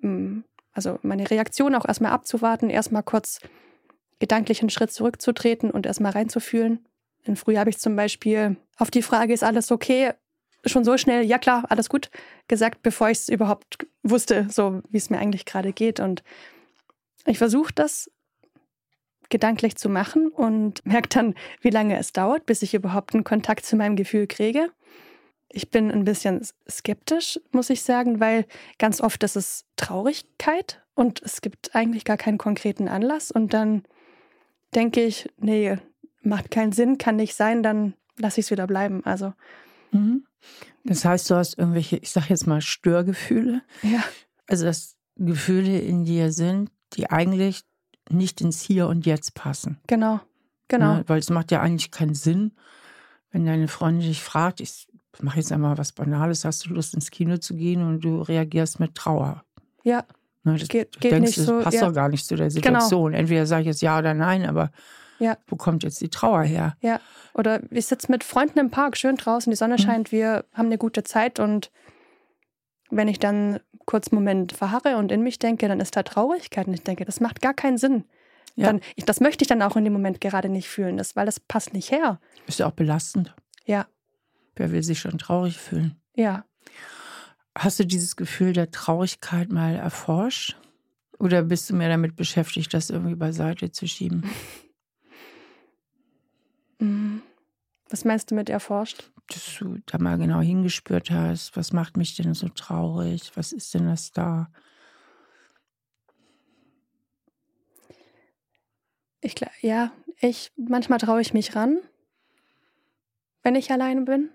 hm, 0.00 0.44
also 0.76 0.98
meine 1.02 1.28
Reaktion 1.30 1.74
auch 1.74 1.86
erstmal 1.86 2.12
abzuwarten, 2.12 2.70
erstmal 2.70 3.02
kurz 3.02 3.40
gedanklich 4.18 4.60
einen 4.60 4.70
Schritt 4.70 4.92
zurückzutreten 4.92 5.70
und 5.70 5.86
erstmal 5.86 6.12
reinzufühlen. 6.12 6.86
In 7.24 7.36
Früh 7.36 7.56
habe 7.56 7.70
ich 7.70 7.78
zum 7.78 7.96
Beispiel 7.96 8.56
auf 8.76 8.90
die 8.90 9.02
Frage, 9.02 9.32
ist 9.32 9.42
alles 9.42 9.72
okay, 9.72 10.12
schon 10.64 10.84
so 10.84 10.96
schnell, 10.98 11.24
ja 11.24 11.38
klar, 11.38 11.64
alles 11.68 11.88
gut 11.88 12.10
gesagt, 12.48 12.82
bevor 12.82 13.08
ich 13.08 13.18
es 13.18 13.28
überhaupt 13.28 13.78
wusste, 14.02 14.46
so 14.50 14.82
wie 14.90 14.98
es 14.98 15.10
mir 15.10 15.18
eigentlich 15.18 15.44
gerade 15.44 15.72
geht. 15.72 15.98
Und 15.98 16.22
ich 17.24 17.38
versuche 17.38 17.72
das 17.74 18.10
gedanklich 19.28 19.76
zu 19.76 19.88
machen 19.88 20.28
und 20.28 20.84
merke 20.86 21.08
dann, 21.08 21.34
wie 21.60 21.70
lange 21.70 21.98
es 21.98 22.12
dauert, 22.12 22.46
bis 22.46 22.62
ich 22.62 22.74
überhaupt 22.74 23.14
einen 23.14 23.24
Kontakt 23.24 23.64
zu 23.64 23.76
meinem 23.76 23.96
Gefühl 23.96 24.26
kriege. 24.26 24.70
Ich 25.48 25.70
bin 25.70 25.90
ein 25.90 26.04
bisschen 26.04 26.46
skeptisch, 26.68 27.40
muss 27.52 27.70
ich 27.70 27.82
sagen, 27.82 28.20
weil 28.20 28.46
ganz 28.78 29.00
oft 29.00 29.22
ist 29.22 29.36
es 29.36 29.64
Traurigkeit 29.76 30.82
und 30.94 31.22
es 31.22 31.40
gibt 31.40 31.74
eigentlich 31.74 32.04
gar 32.04 32.16
keinen 32.16 32.38
konkreten 32.38 32.88
Anlass. 32.88 33.30
Und 33.30 33.54
dann 33.54 33.84
denke 34.74 35.02
ich, 35.02 35.28
nee, 35.38 35.78
macht 36.22 36.50
keinen 36.50 36.72
Sinn, 36.72 36.98
kann 36.98 37.16
nicht 37.16 37.34
sein, 37.34 37.62
dann 37.62 37.94
lasse 38.18 38.40
ich 38.40 38.46
es 38.46 38.50
wieder 38.50 38.66
bleiben. 38.66 39.04
Also 39.04 39.32
Mhm. 39.96 40.26
Das 40.84 41.04
heißt, 41.04 41.30
du 41.30 41.34
hast 41.34 41.58
irgendwelche, 41.58 41.96
ich 41.96 42.10
sag 42.10 42.28
jetzt 42.30 42.46
mal, 42.46 42.60
Störgefühle. 42.60 43.62
Ja. 43.82 44.02
Also, 44.46 44.64
dass 44.64 44.96
Gefühle 45.16 45.78
in 45.80 46.04
dir 46.04 46.32
sind, 46.32 46.70
die 46.92 47.10
eigentlich 47.10 47.62
nicht 48.08 48.40
ins 48.40 48.60
Hier 48.60 48.86
und 48.86 49.06
Jetzt 49.06 49.34
passen. 49.34 49.78
Genau, 49.86 50.20
genau. 50.68 50.96
Ne? 50.96 51.04
Weil 51.06 51.18
es 51.18 51.30
macht 51.30 51.50
ja 51.50 51.60
eigentlich 51.60 51.90
keinen 51.90 52.14
Sinn, 52.14 52.52
wenn 53.30 53.44
deine 53.44 53.66
Freundin 53.66 54.06
dich 54.06 54.22
fragt, 54.22 54.60
ich 54.60 54.86
mache 55.22 55.38
jetzt 55.38 55.52
einmal 55.52 55.78
was 55.78 55.92
Banales, 55.92 56.44
hast 56.44 56.66
du 56.66 56.70
Lust 56.70 56.94
ins 56.94 57.10
Kino 57.10 57.38
zu 57.38 57.54
gehen 57.54 57.82
und 57.82 58.00
du 58.00 58.22
reagierst 58.22 58.80
mit 58.80 58.94
Trauer. 58.94 59.44
Ja. 59.82 60.04
Ne, 60.44 60.58
das, 60.58 60.68
geht, 60.68 61.00
geht 61.00 61.12
denkst, 61.12 61.28
nicht 61.28 61.38
das 61.38 61.46
so, 61.46 61.60
passt 61.60 61.76
ja. 61.76 61.86
doch 61.86 61.94
gar 61.94 62.08
nicht 62.08 62.26
zu 62.26 62.36
der 62.36 62.48
genau. 62.48 62.54
Situation. 62.54 63.12
Genau. 63.12 63.20
Entweder 63.20 63.46
sage 63.46 63.62
ich 63.62 63.66
jetzt 63.68 63.82
ja 63.82 63.98
oder 63.98 64.14
nein, 64.14 64.46
aber 64.46 64.70
ja. 65.18 65.38
Wo 65.46 65.56
kommt 65.56 65.82
jetzt 65.82 66.00
die 66.00 66.08
Trauer 66.08 66.42
her? 66.42 66.76
Ja. 66.80 67.00
Oder 67.34 67.60
ich 67.70 67.86
sitze 67.86 68.10
mit 68.10 68.24
Freunden 68.24 68.58
im 68.58 68.70
Park, 68.70 68.96
schön 68.96 69.16
draußen, 69.16 69.50
die 69.50 69.56
Sonne 69.56 69.74
mhm. 69.74 69.78
scheint, 69.78 70.12
mhm. 70.12 70.16
wir 70.16 70.44
haben 70.52 70.66
eine 70.66 70.78
gute 70.78 71.04
Zeit 71.04 71.40
und 71.40 71.70
wenn 72.90 73.08
ich 73.08 73.18
dann 73.18 73.60
kurz 73.84 74.08
einen 74.08 74.22
Moment 74.22 74.52
verharre 74.52 74.96
und 74.96 75.12
in 75.12 75.22
mich 75.22 75.38
denke, 75.38 75.68
dann 75.68 75.80
ist 75.80 75.96
da 75.96 76.02
Traurigkeit 76.02 76.66
und 76.66 76.74
ich 76.74 76.82
denke, 76.82 77.04
das 77.04 77.20
macht 77.20 77.40
gar 77.40 77.54
keinen 77.54 77.78
Sinn. 77.78 78.04
Ja. 78.54 78.66
Dann, 78.66 78.80
ich, 78.94 79.04
das 79.04 79.20
möchte 79.20 79.42
ich 79.42 79.48
dann 79.48 79.62
auch 79.62 79.76
in 79.76 79.84
dem 79.84 79.92
Moment 79.92 80.20
gerade 80.20 80.48
nicht 80.48 80.68
fühlen, 80.68 80.96
das, 80.96 81.14
weil 81.14 81.26
das 81.26 81.40
passt 81.40 81.74
nicht 81.74 81.90
her. 81.90 82.20
Ist 82.46 82.58
ja 82.58 82.66
auch 82.66 82.72
belastend. 82.72 83.34
Ja. 83.64 83.86
Wer 84.56 84.72
will 84.72 84.82
sich 84.82 84.98
schon 84.98 85.18
traurig 85.18 85.58
fühlen? 85.58 86.00
Ja. 86.14 86.44
Hast 87.56 87.78
du 87.78 87.86
dieses 87.86 88.16
Gefühl 88.16 88.52
der 88.52 88.70
Traurigkeit 88.70 89.50
mal 89.50 89.74
erforscht? 89.76 90.56
Oder 91.18 91.42
bist 91.42 91.70
du 91.70 91.74
mehr 91.74 91.88
damit 91.88 92.16
beschäftigt, 92.16 92.74
das 92.74 92.90
irgendwie 92.90 93.14
beiseite 93.14 93.70
zu 93.70 93.86
schieben? 93.86 94.24
Mhm. 96.78 97.22
Was 97.88 98.04
meinst 98.04 98.30
du 98.30 98.34
mit 98.34 98.50
erforscht? 98.50 99.10
Dass 99.28 99.56
du 99.58 99.78
da 99.86 99.96
mal 99.96 100.18
genau 100.18 100.40
hingespürt 100.40 101.10
hast, 101.10 101.56
was 101.56 101.72
macht 101.72 101.96
mich 101.96 102.14
denn 102.16 102.34
so 102.34 102.50
traurig? 102.50 103.32
Was 103.34 103.52
ist 103.52 103.72
denn 103.72 103.86
das 103.86 104.12
da? 104.12 104.50
Ich 109.22 109.36
ja, 109.62 109.90
ich 110.20 110.52
manchmal 110.56 110.98
traue 110.98 111.22
ich 111.22 111.32
mich 111.32 111.56
ran, 111.56 111.78
wenn 113.42 113.54
ich 113.54 113.70
alleine 113.72 114.02
bin 114.02 114.28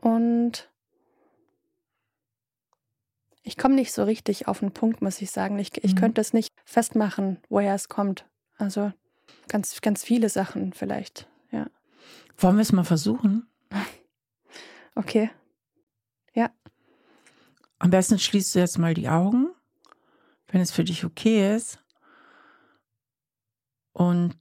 und 0.00 0.70
ich 3.42 3.56
komme 3.56 3.74
nicht 3.74 3.92
so 3.92 4.04
richtig 4.04 4.48
auf 4.48 4.60
den 4.60 4.72
Punkt, 4.72 5.02
muss 5.02 5.20
ich 5.20 5.30
sagen. 5.30 5.58
Ich, 5.58 5.82
ich 5.82 5.94
mhm. 5.94 5.98
könnte 5.98 6.20
es 6.20 6.32
nicht 6.32 6.54
festmachen, 6.64 7.38
woher 7.48 7.74
es 7.74 7.88
kommt. 7.88 8.26
Also 8.56 8.92
ganz, 9.48 9.80
ganz 9.80 10.04
viele 10.04 10.28
Sachen 10.28 10.72
vielleicht. 10.72 11.28
Ja. 11.50 11.66
Wollen 12.38 12.56
wir 12.56 12.62
es 12.62 12.72
mal 12.72 12.84
versuchen? 12.84 13.46
Okay. 14.96 15.30
Ja. 16.34 16.50
Am 17.78 17.90
besten 17.90 18.18
schließt 18.18 18.54
du 18.54 18.58
jetzt 18.58 18.76
mal 18.76 18.92
die 18.92 19.08
Augen, 19.08 19.54
wenn 20.48 20.60
es 20.60 20.72
für 20.72 20.82
dich 20.82 21.04
okay 21.04 21.54
ist. 21.54 21.78
Und 23.92 24.36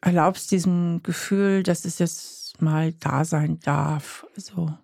erlaubst 0.00 0.50
diesem 0.50 1.02
Gefühl, 1.02 1.62
dass 1.62 1.84
es 1.84 1.98
jetzt 1.98 2.41
mal 2.60 2.92
da 2.92 3.24
sein 3.24 3.60
darf. 3.60 4.26
Also, 4.36 4.76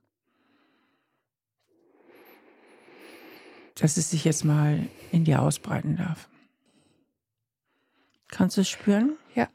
dass 3.74 3.96
es 3.96 4.10
sich 4.10 4.24
jetzt 4.24 4.44
mal 4.44 4.88
in 5.12 5.24
dir 5.24 5.42
ausbreiten 5.42 5.96
darf. 5.96 6.28
Kannst 8.28 8.56
du 8.56 8.62
es 8.62 8.68
spüren? 8.68 9.16
Ja. 9.34 9.48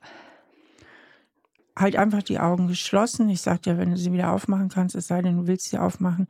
halt 1.76 1.95
einfach 1.95 2.23
die 2.23 2.39
Augen 2.39 2.67
geschlossen. 2.67 3.30
Ich 3.30 3.41
sag 3.41 3.63
dir, 3.63 3.78
wenn 3.78 3.91
du 3.91 3.97
sie 3.97 4.12
wieder 4.13 4.32
aufmachen 4.32 4.69
kannst, 4.69 4.95
es 4.95 5.08
sei 5.08 5.21
denn, 5.21 5.38
du 5.38 5.47
willst 5.47 5.69
sie 5.69 5.78
aufmachen, 5.80 6.28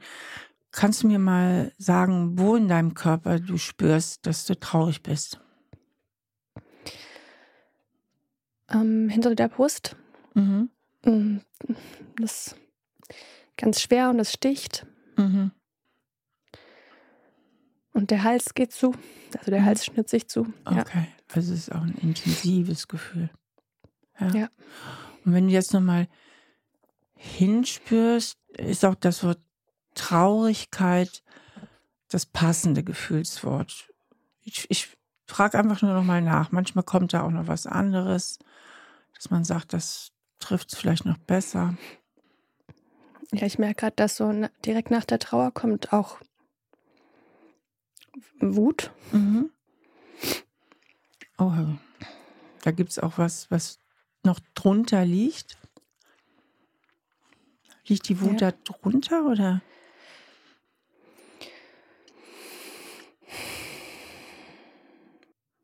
kannst 0.71 1.03
du 1.03 1.07
mir 1.07 1.19
mal 1.19 1.71
sagen, 1.77 2.37
wo 2.39 2.55
in 2.55 2.67
deinem 2.67 2.93
Körper 2.93 3.39
du 3.39 3.57
spürst, 3.57 4.25
dass 4.25 4.45
du 4.45 4.59
traurig 4.59 5.03
bist? 5.03 5.39
Ähm, 8.69 9.09
hinter 9.09 9.35
der 9.35 9.49
Brust. 9.49 9.95
Mhm. 10.33 10.69
Mm, 11.05 11.37
das 12.17 12.47
ist 12.47 12.55
ganz 13.57 13.81
schwer 13.81 14.09
und 14.09 14.19
es 14.19 14.33
sticht. 14.33 14.85
Mhm. 15.17 15.51
Und 17.93 18.09
der 18.09 18.23
Hals 18.23 18.53
geht 18.53 18.71
zu. 18.71 18.95
Also 19.37 19.51
der 19.51 19.61
mhm. 19.61 19.65
Hals 19.65 19.85
schnürt 19.85 20.09
sich 20.09 20.27
zu. 20.27 20.51
Okay. 20.65 20.77
Ja. 20.77 21.07
Also 21.33 21.53
es 21.53 21.59
ist 21.59 21.71
auch 21.71 21.81
ein 21.81 21.95
intensives 22.01 22.87
Gefühl. 22.87 23.29
Ja. 24.19 24.27
ja. 24.29 24.49
Und 25.25 25.33
wenn 25.33 25.47
du 25.47 25.53
jetzt 25.53 25.73
nochmal 25.73 26.07
hinspürst, 27.15 28.37
ist 28.57 28.85
auch 28.85 28.95
das 28.95 29.23
Wort 29.23 29.39
Traurigkeit 29.95 31.23
das 32.09 32.25
passende 32.25 32.83
Gefühlswort. 32.83 33.89
Ich, 34.41 34.69
ich 34.69 34.95
frage 35.25 35.57
einfach 35.57 35.81
nur 35.81 35.93
nochmal 35.93 36.21
nach. 36.21 36.51
Manchmal 36.51 36.83
kommt 36.83 37.13
da 37.13 37.23
auch 37.23 37.31
noch 37.31 37.47
was 37.47 37.65
anderes, 37.65 38.39
dass 39.15 39.29
man 39.29 39.43
sagt, 39.43 39.73
das 39.73 40.12
trifft 40.43 40.71
es 40.73 40.79
vielleicht 40.79 41.05
noch 41.05 41.17
besser. 41.17 41.75
Ja, 43.31 43.47
ich 43.47 43.57
merke 43.57 43.81
gerade, 43.81 43.95
dass 43.95 44.17
so 44.17 44.31
direkt 44.65 44.91
nach 44.91 45.05
der 45.05 45.19
Trauer 45.19 45.51
kommt 45.51 45.91
auch 45.91 46.19
Wut. 48.39 48.91
Mhm. 49.11 49.49
Oh, 51.37 51.51
da 52.61 52.71
gibt 52.71 52.91
es 52.91 52.99
auch 52.99 53.17
was, 53.17 53.49
was 53.49 53.79
noch 54.23 54.39
drunter 54.53 55.03
liegt. 55.03 55.57
Liegt 57.85 58.07
die 58.07 58.21
Wut 58.21 58.41
ja. 58.41 58.51
da 58.51 58.57
drunter 58.63 59.25
oder? 59.25 59.61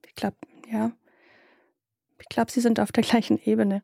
Ich 0.08 0.16
glaube, 0.16 0.38
ja. 0.70 0.92
Ich 2.20 2.28
glaube, 2.28 2.52
sie 2.52 2.62
sind 2.62 2.80
auf 2.80 2.92
der 2.92 3.04
gleichen 3.04 3.40
Ebene. 3.44 3.84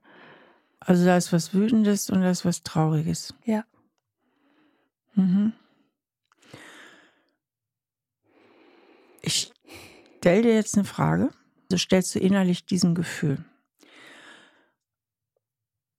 Also 0.85 1.03
da 1.03 1.17
ist 1.17 1.33
was 1.33 1.53
Wütendes 1.53 2.11
und 2.11 2.21
da 2.21 2.29
ist 2.29 2.45
was 2.45 2.61
Trauriges. 2.61 3.33
Ja. 3.43 3.65
Mhm. 5.15 5.53
Ich 9.21 9.51
stelle 10.19 10.43
dir 10.43 10.53
jetzt 10.53 10.75
eine 10.75 10.85
Frage. 10.85 11.31
So 11.71 11.77
stellst 11.77 12.13
du 12.13 12.19
innerlich 12.19 12.67
diesem 12.67 12.93
Gefühl. 12.93 13.43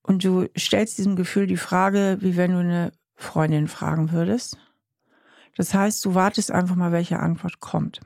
Und 0.02 0.22
du 0.22 0.46
stellst 0.56 0.98
diesem 0.98 1.16
Gefühl 1.16 1.48
die 1.48 1.56
Frage, 1.56 2.18
wie 2.20 2.36
wenn 2.36 2.52
du 2.52 2.58
eine 2.58 2.92
Freundin 3.16 3.66
fragen 3.66 4.12
würdest. 4.12 4.56
Das 5.56 5.74
heißt, 5.74 6.04
du 6.04 6.14
wartest 6.14 6.52
einfach 6.52 6.76
mal, 6.76 6.92
welche 6.92 7.18
Antwort 7.18 7.58
kommt. 7.58 8.00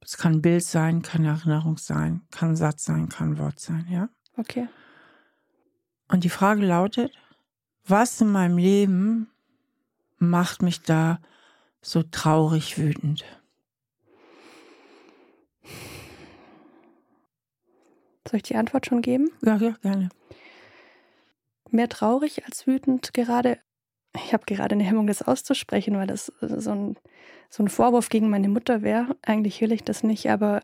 Es 0.00 0.16
kann 0.16 0.36
ein 0.36 0.42
Bild 0.42 0.64
sein, 0.64 1.02
kann 1.02 1.26
Erinnerung 1.26 1.76
sein, 1.76 2.22
kann 2.30 2.50
ein 2.50 2.56
Satz 2.56 2.84
sein, 2.84 3.10
kann 3.10 3.32
ein 3.32 3.38
Wort 3.38 3.60
sein, 3.60 3.86
ja? 3.90 4.08
Okay. 4.38 4.66
Und 6.10 6.24
die 6.24 6.28
Frage 6.28 6.66
lautet, 6.66 7.12
was 7.86 8.20
in 8.20 8.32
meinem 8.32 8.58
Leben 8.58 9.30
macht 10.18 10.60
mich 10.60 10.82
da 10.82 11.20
so 11.82 12.02
traurig 12.02 12.78
wütend? 12.78 13.24
Soll 18.28 18.38
ich 18.38 18.42
die 18.42 18.56
Antwort 18.56 18.86
schon 18.86 19.02
geben? 19.02 19.30
Ja, 19.42 19.56
ja, 19.56 19.70
gerne. 19.82 20.08
Mehr 21.70 21.88
traurig 21.88 22.44
als 22.44 22.66
wütend 22.66 23.14
gerade. 23.14 23.58
Ich 24.14 24.32
habe 24.32 24.44
gerade 24.44 24.74
eine 24.74 24.84
Hemmung, 24.84 25.06
das 25.06 25.22
auszusprechen, 25.22 25.94
weil 25.96 26.08
das 26.08 26.32
so 26.40 26.70
ein, 26.70 26.96
so 27.48 27.62
ein 27.62 27.68
Vorwurf 27.68 28.08
gegen 28.08 28.28
meine 28.28 28.48
Mutter 28.48 28.82
wäre. 28.82 29.16
Eigentlich 29.22 29.60
will 29.60 29.70
ich 29.70 29.84
das 29.84 30.02
nicht, 30.02 30.28
aber 30.28 30.62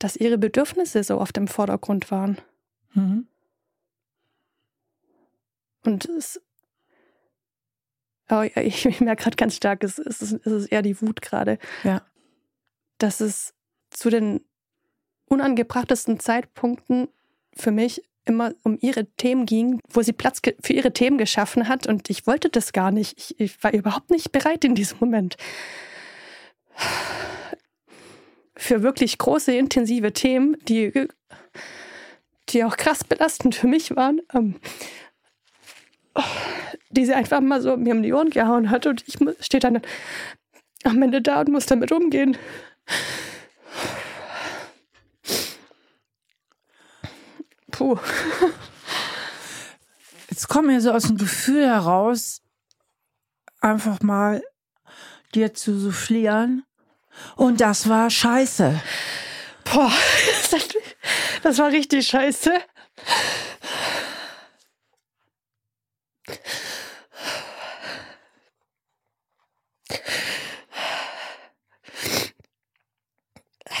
dass 0.00 0.16
ihre 0.16 0.36
Bedürfnisse 0.36 1.04
so 1.04 1.20
oft 1.20 1.36
im 1.36 1.46
Vordergrund 1.46 2.10
waren. 2.10 2.38
Mhm. 2.92 3.28
Und 5.86 6.04
es. 6.06 6.40
Oh, 8.28 8.42
ich 8.56 9.00
merke 9.00 9.22
gerade 9.22 9.36
ganz 9.36 9.56
stark, 9.56 9.84
es, 9.84 9.98
es, 9.98 10.20
ist, 10.20 10.32
es 10.44 10.52
ist 10.52 10.66
eher 10.66 10.82
die 10.82 11.00
Wut 11.00 11.22
gerade. 11.22 11.58
Ja. 11.84 12.02
Dass 12.98 13.20
es 13.20 13.54
zu 13.90 14.10
den 14.10 14.40
unangebrachtesten 15.26 16.20
Zeitpunkten 16.20 17.08
für 17.54 17.70
mich 17.70 18.02
immer 18.24 18.52
um 18.64 18.76
ihre 18.80 19.06
Themen 19.16 19.46
ging, 19.46 19.80
wo 19.88 20.02
sie 20.02 20.12
Platz 20.12 20.40
für 20.60 20.72
ihre 20.72 20.92
Themen 20.92 21.16
geschaffen 21.16 21.68
hat. 21.68 21.86
Und 21.86 22.10
ich 22.10 22.26
wollte 22.26 22.48
das 22.48 22.72
gar 22.72 22.90
nicht. 22.90 23.18
Ich, 23.18 23.40
ich 23.40 23.62
war 23.62 23.72
überhaupt 23.72 24.10
nicht 24.10 24.32
bereit 24.32 24.64
in 24.64 24.74
diesem 24.74 24.98
Moment. 25.00 25.36
Für 28.56 28.82
wirklich 28.82 29.18
große, 29.18 29.54
intensive 29.56 30.12
Themen, 30.12 30.56
die, 30.66 31.08
die 32.48 32.64
auch 32.64 32.76
krass 32.76 33.04
belastend 33.04 33.54
für 33.54 33.68
mich 33.68 33.94
waren, 33.94 34.20
ähm, 34.34 34.56
die 36.90 37.04
sie 37.04 37.14
einfach 37.14 37.40
mal 37.40 37.60
so 37.60 37.76
mir 37.76 37.94
um 37.94 38.02
die 38.02 38.12
Ohren 38.12 38.30
gehauen 38.30 38.70
hat. 38.70 38.86
Und 38.86 39.04
ich 39.06 39.18
stehe 39.40 39.60
dann 39.60 39.80
am 40.84 41.02
Ende 41.02 41.22
da 41.22 41.40
und 41.40 41.50
muss 41.50 41.66
damit 41.66 41.92
umgehen. 41.92 42.36
Puh. 47.70 47.98
Jetzt 50.30 50.48
kommt 50.48 50.68
mir 50.68 50.80
so 50.80 50.92
aus 50.92 51.04
dem 51.04 51.18
Gefühl 51.18 51.66
heraus, 51.66 52.42
einfach 53.60 54.00
mal 54.00 54.42
dir 55.34 55.54
zu 55.54 55.78
soufflieren. 55.78 56.64
Und 57.36 57.60
das 57.60 57.88
war 57.88 58.10
scheiße. 58.10 58.80
Boah, 59.64 59.92
das 61.42 61.58
war 61.58 61.70
richtig 61.70 62.06
scheiße. 62.06 62.52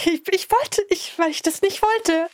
Ich, 0.04 0.22
ich 0.28 0.50
wollte, 0.50 0.82
ich, 0.88 1.18
weil 1.18 1.30
ich 1.30 1.42
das 1.42 1.62
nicht 1.62 1.82
wollte. 1.82 2.30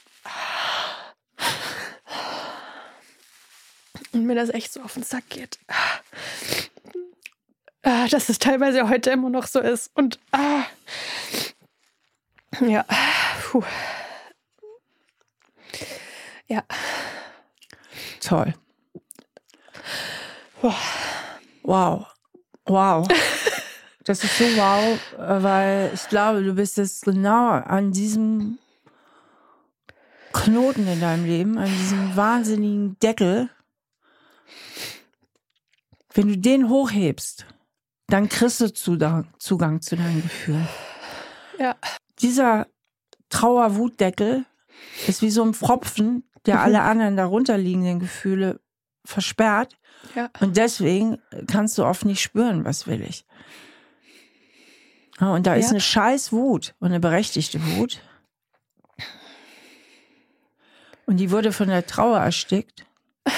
Und 4.13 4.27
mir 4.27 4.35
das 4.35 4.51
echt 4.51 4.73
so 4.73 4.83
auf 4.83 4.95
den 4.95 5.05
Sack 5.05 5.29
geht. 5.31 5.59
Ah, 7.83 8.07
dass 8.09 8.29
es 8.29 8.39
teilweise 8.39 8.89
heute 8.89 9.11
immer 9.11 9.31
noch 9.31 9.47
so 9.47 9.61
ist. 9.61 9.91
Und 9.95 10.21
ah, 10.33 10.65
ja, 12.61 12.85
puh. 13.43 13.65
Ja. 16.47 16.63
Toll. 18.21 18.55
Wow. 20.63 22.07
Wow. 22.67 23.09
Das 24.05 24.25
ist 24.25 24.37
so 24.37 24.45
wow, 24.45 24.99
weil 25.17 25.93
ich 25.95 26.09
glaube, 26.09 26.43
du 26.43 26.55
bist 26.55 26.77
jetzt 26.77 27.05
genau 27.05 27.51
an 27.51 27.93
diesem 27.93 28.59
Knoten 30.33 30.89
in 30.89 31.01
deinem 31.01 31.25
Leben, 31.25 31.57
an 31.57 31.69
diesem 31.69 32.17
wahnsinnigen 32.17 32.99
Deckel. 32.99 33.49
Wenn 36.13 36.27
du 36.27 36.37
den 36.37 36.69
hochhebst, 36.69 37.47
dann 38.09 38.29
kriegst 38.29 38.61
du 38.61 38.73
Zugang, 38.73 39.33
Zugang 39.39 39.81
zu 39.81 39.95
deinen 39.95 40.23
Gefühlen. 40.23 40.69
Ja. 41.61 41.77
Dieser 42.19 42.67
Trauerwutdeckel 43.31 44.45
ist 45.07 45.23
wie 45.23 45.31
so 45.31 45.45
ein 45.45 45.55
Pfropfen, 45.55 46.29
der 46.45 46.61
alle 46.61 46.83
anderen 46.83 47.17
darunterliegenden 47.17 48.01
Gefühle 48.01 48.61
versperrt. 49.05 49.79
Ja. 50.15 50.31
Und 50.41 50.57
deswegen 50.57 51.19
kannst 51.47 51.79
du 51.79 51.85
oft 51.85 52.05
nicht 52.05 52.21
spüren, 52.21 52.65
was 52.65 52.87
will 52.87 53.03
ich. 53.03 53.25
und 55.21 55.47
da 55.47 55.55
ist 55.55 55.71
eine 55.71 55.81
scheiß 55.81 56.33
Wut 56.33 56.75
und 56.81 56.89
eine 56.89 57.01
berechtigte 57.01 57.65
Wut. 57.77 58.01
Und 61.07 61.19
die 61.19 61.31
wurde 61.31 61.53
von 61.53 61.69
der 61.69 61.87
Trauer 61.87 62.19
erstickt. 62.19 62.87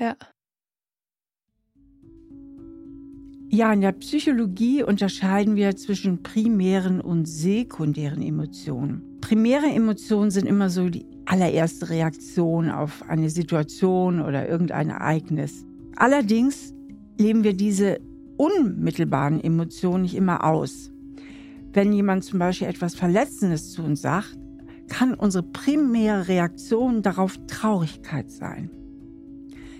Ja. 0.00 0.14
Ja, 3.50 3.72
in 3.72 3.80
der 3.80 3.90
Psychologie 3.92 4.84
unterscheiden 4.84 5.56
wir 5.56 5.74
zwischen 5.74 6.22
primären 6.22 7.00
und 7.00 7.24
sekundären 7.24 8.22
Emotionen. 8.22 9.18
Primäre 9.20 9.66
Emotionen 9.66 10.30
sind 10.30 10.46
immer 10.46 10.70
so 10.70 10.88
die 10.88 11.06
allererste 11.24 11.88
Reaktion 11.88 12.70
auf 12.70 13.02
eine 13.08 13.30
Situation 13.30 14.20
oder 14.20 14.48
irgendein 14.48 14.90
Ereignis. 14.90 15.64
Allerdings 15.98 16.72
leben 17.18 17.42
wir 17.42 17.54
diese 17.54 17.98
unmittelbaren 18.36 19.42
Emotionen 19.42 20.02
nicht 20.02 20.14
immer 20.14 20.44
aus. 20.44 20.92
Wenn 21.72 21.92
jemand 21.92 22.22
zum 22.22 22.38
Beispiel 22.38 22.68
etwas 22.68 22.94
Verletzendes 22.94 23.72
zu 23.72 23.82
uns 23.82 24.02
sagt, 24.02 24.38
kann 24.88 25.14
unsere 25.14 25.42
primäre 25.42 26.28
Reaktion 26.28 27.02
darauf 27.02 27.36
Traurigkeit 27.48 28.30
sein. 28.30 28.70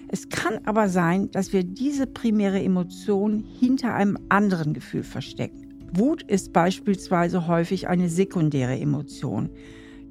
Es 0.08 0.28
kann 0.28 0.58
aber 0.64 0.88
sein, 0.88 1.30
dass 1.30 1.52
wir 1.52 1.62
diese 1.62 2.08
primäre 2.08 2.60
Emotion 2.60 3.44
hinter 3.60 3.94
einem 3.94 4.18
anderen 4.28 4.74
Gefühl 4.74 5.04
verstecken. 5.04 5.68
Wut 5.92 6.24
ist 6.24 6.52
beispielsweise 6.52 7.46
häufig 7.46 7.86
eine 7.86 8.08
sekundäre 8.08 8.76
Emotion. 8.76 9.50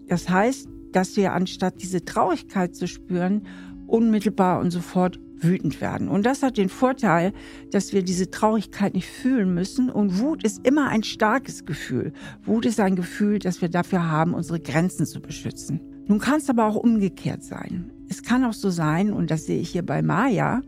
Das 0.08 0.30
heißt, 0.30 0.70
dass 0.94 1.18
wir 1.18 1.34
anstatt 1.34 1.82
diese 1.82 2.06
Traurigkeit 2.06 2.78
zu 2.78 2.88
spüren, 2.88 3.46
unmittelbar 3.88 4.62
und 4.62 4.72
sofort 4.72 5.20
wütend 5.40 5.82
werden. 5.82 6.08
Und 6.08 6.26
das 6.26 6.44
hat 6.44 6.58
den 6.58 6.70
Vorteil, 6.70 7.34
dass 7.72 7.94
wir 7.94 8.04
diese 8.04 8.30
Traurigkeit 8.32 8.94
nicht 8.94 9.08
fühlen 9.08 9.54
müssen. 9.54 9.90
Und 9.90 10.20
Wut 10.20 10.44
ist 10.44 10.66
immer 10.66 10.90
ein 10.90 11.04
starkes 11.04 11.66
Gefühl. 11.66 12.14
Wut 12.44 12.66
ist 12.66 12.80
ein 12.80 12.96
Gefühl, 12.96 13.40
das 13.40 13.62
wir 13.62 13.70
dafür 13.70 14.10
haben, 14.10 14.34
unsere 14.34 14.60
Grenzen 14.60 15.06
zu 15.06 15.22
beschützen. 15.22 15.82
Nun 16.08 16.20
kann 16.20 16.38
es 16.38 16.50
aber 16.50 16.66
auch 16.66 16.76
umgekehrt 16.76 17.44
sein. 17.44 17.92
Es 18.10 18.24
kann 18.24 18.44
auch 18.46 18.54
so 18.54 18.70
sein, 18.70 19.12
und 19.12 19.30
das 19.30 19.46
sehe 19.46 19.60
ich 19.60 19.70
hier 19.70 19.86
bei 19.86 20.02
Maya, 20.02 20.62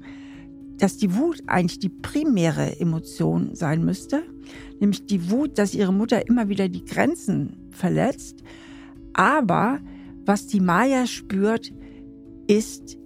dass 0.77 0.97
die 0.97 1.15
Wut 1.15 1.43
eigentlich 1.47 1.79
die 1.79 1.89
primäre 1.89 2.79
Emotion 2.79 3.55
sein 3.55 3.83
müsste, 3.83 4.23
nämlich 4.79 5.05
die 5.05 5.29
Wut, 5.29 5.57
dass 5.57 5.73
ihre 5.73 5.93
Mutter 5.93 6.27
immer 6.27 6.49
wieder 6.49 6.69
die 6.69 6.85
Grenzen 6.85 7.69
verletzt. 7.71 8.43
Aber 9.13 9.79
was 10.25 10.47
die 10.47 10.61
Maya 10.61 11.05
spürt, 11.05 11.71
ist 12.47 12.98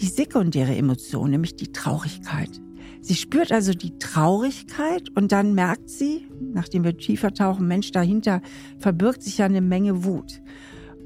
die 0.00 0.06
sekundäre 0.06 0.74
Emotion, 0.74 1.30
nämlich 1.30 1.56
die 1.56 1.72
Traurigkeit. 1.72 2.60
Sie 3.02 3.14
spürt 3.14 3.52
also 3.52 3.72
die 3.72 3.98
Traurigkeit 3.98 5.08
und 5.14 5.32
dann 5.32 5.54
merkt 5.54 5.88
sie, 5.88 6.26
nachdem 6.40 6.84
wir 6.84 6.96
tiefer 6.96 7.32
tauchen, 7.32 7.66
Mensch, 7.66 7.92
dahinter 7.92 8.42
verbirgt 8.78 9.22
sich 9.22 9.38
ja 9.38 9.46
eine 9.46 9.60
Menge 9.60 10.04
Wut. 10.04 10.40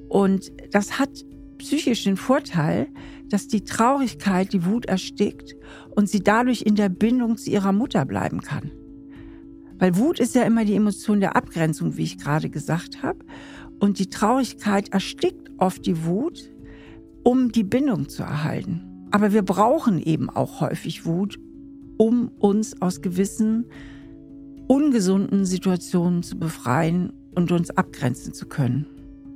Und 0.08 0.52
das 0.70 0.98
hat 0.98 1.24
psychisch 1.58 2.04
den 2.04 2.16
Vorteil, 2.16 2.88
dass 3.28 3.48
die 3.48 3.64
Traurigkeit 3.64 4.52
die 4.52 4.64
Wut 4.64 4.86
erstickt 4.86 5.54
und 5.90 6.08
sie 6.08 6.20
dadurch 6.20 6.62
in 6.62 6.74
der 6.74 6.88
Bindung 6.88 7.36
zu 7.36 7.50
ihrer 7.50 7.72
Mutter 7.72 8.04
bleiben 8.04 8.40
kann. 8.40 8.70
Weil 9.78 9.96
Wut 9.96 10.20
ist 10.20 10.34
ja 10.34 10.42
immer 10.42 10.64
die 10.64 10.74
Emotion 10.74 11.20
der 11.20 11.36
Abgrenzung, 11.36 11.96
wie 11.96 12.04
ich 12.04 12.18
gerade 12.18 12.48
gesagt 12.48 13.02
habe. 13.02 13.18
Und 13.80 13.98
die 13.98 14.08
Traurigkeit 14.08 14.90
erstickt 14.90 15.50
oft 15.58 15.84
die 15.84 16.04
Wut, 16.04 16.53
um 17.24 17.50
die 17.50 17.64
Bindung 17.64 18.08
zu 18.08 18.22
erhalten. 18.22 19.08
Aber 19.10 19.32
wir 19.32 19.42
brauchen 19.42 20.00
eben 20.00 20.30
auch 20.30 20.60
häufig 20.60 21.04
Wut, 21.04 21.38
um 21.96 22.28
uns 22.38 22.80
aus 22.80 23.00
gewissen 23.00 23.66
ungesunden 24.66 25.44
Situationen 25.44 26.22
zu 26.22 26.38
befreien 26.38 27.12
und 27.34 27.50
uns 27.52 27.70
abgrenzen 27.70 28.32
zu 28.32 28.46
können. 28.46 28.86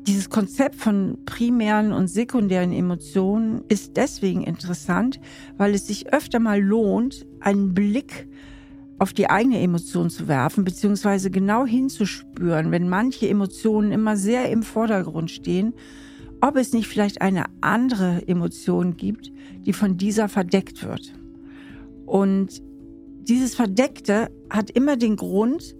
Dieses 0.06 0.30
Konzept 0.30 0.76
von 0.76 1.18
primären 1.26 1.92
und 1.92 2.08
sekundären 2.08 2.72
Emotionen 2.72 3.62
ist 3.68 3.96
deswegen 3.96 4.42
interessant, 4.42 5.20
weil 5.58 5.74
es 5.74 5.86
sich 5.86 6.12
öfter 6.12 6.38
mal 6.38 6.60
lohnt, 6.60 7.26
einen 7.40 7.74
Blick 7.74 8.26
auf 8.98 9.12
die 9.12 9.28
eigene 9.28 9.60
Emotion 9.60 10.10
zu 10.10 10.26
werfen, 10.26 10.64
beziehungsweise 10.64 11.30
genau 11.30 11.66
hinzuspüren, 11.66 12.70
wenn 12.70 12.88
manche 12.88 13.28
Emotionen 13.28 13.92
immer 13.92 14.16
sehr 14.16 14.50
im 14.50 14.62
Vordergrund 14.62 15.30
stehen 15.30 15.74
ob 16.40 16.56
es 16.56 16.72
nicht 16.72 16.88
vielleicht 16.88 17.20
eine 17.20 17.44
andere 17.60 18.26
Emotion 18.26 18.96
gibt, 18.96 19.32
die 19.66 19.72
von 19.72 19.96
dieser 19.96 20.28
verdeckt 20.28 20.86
wird. 20.86 21.14
Und 22.06 22.62
dieses 23.28 23.54
Verdeckte 23.54 24.30
hat 24.50 24.70
immer 24.70 24.96
den 24.96 25.16
Grund, 25.16 25.76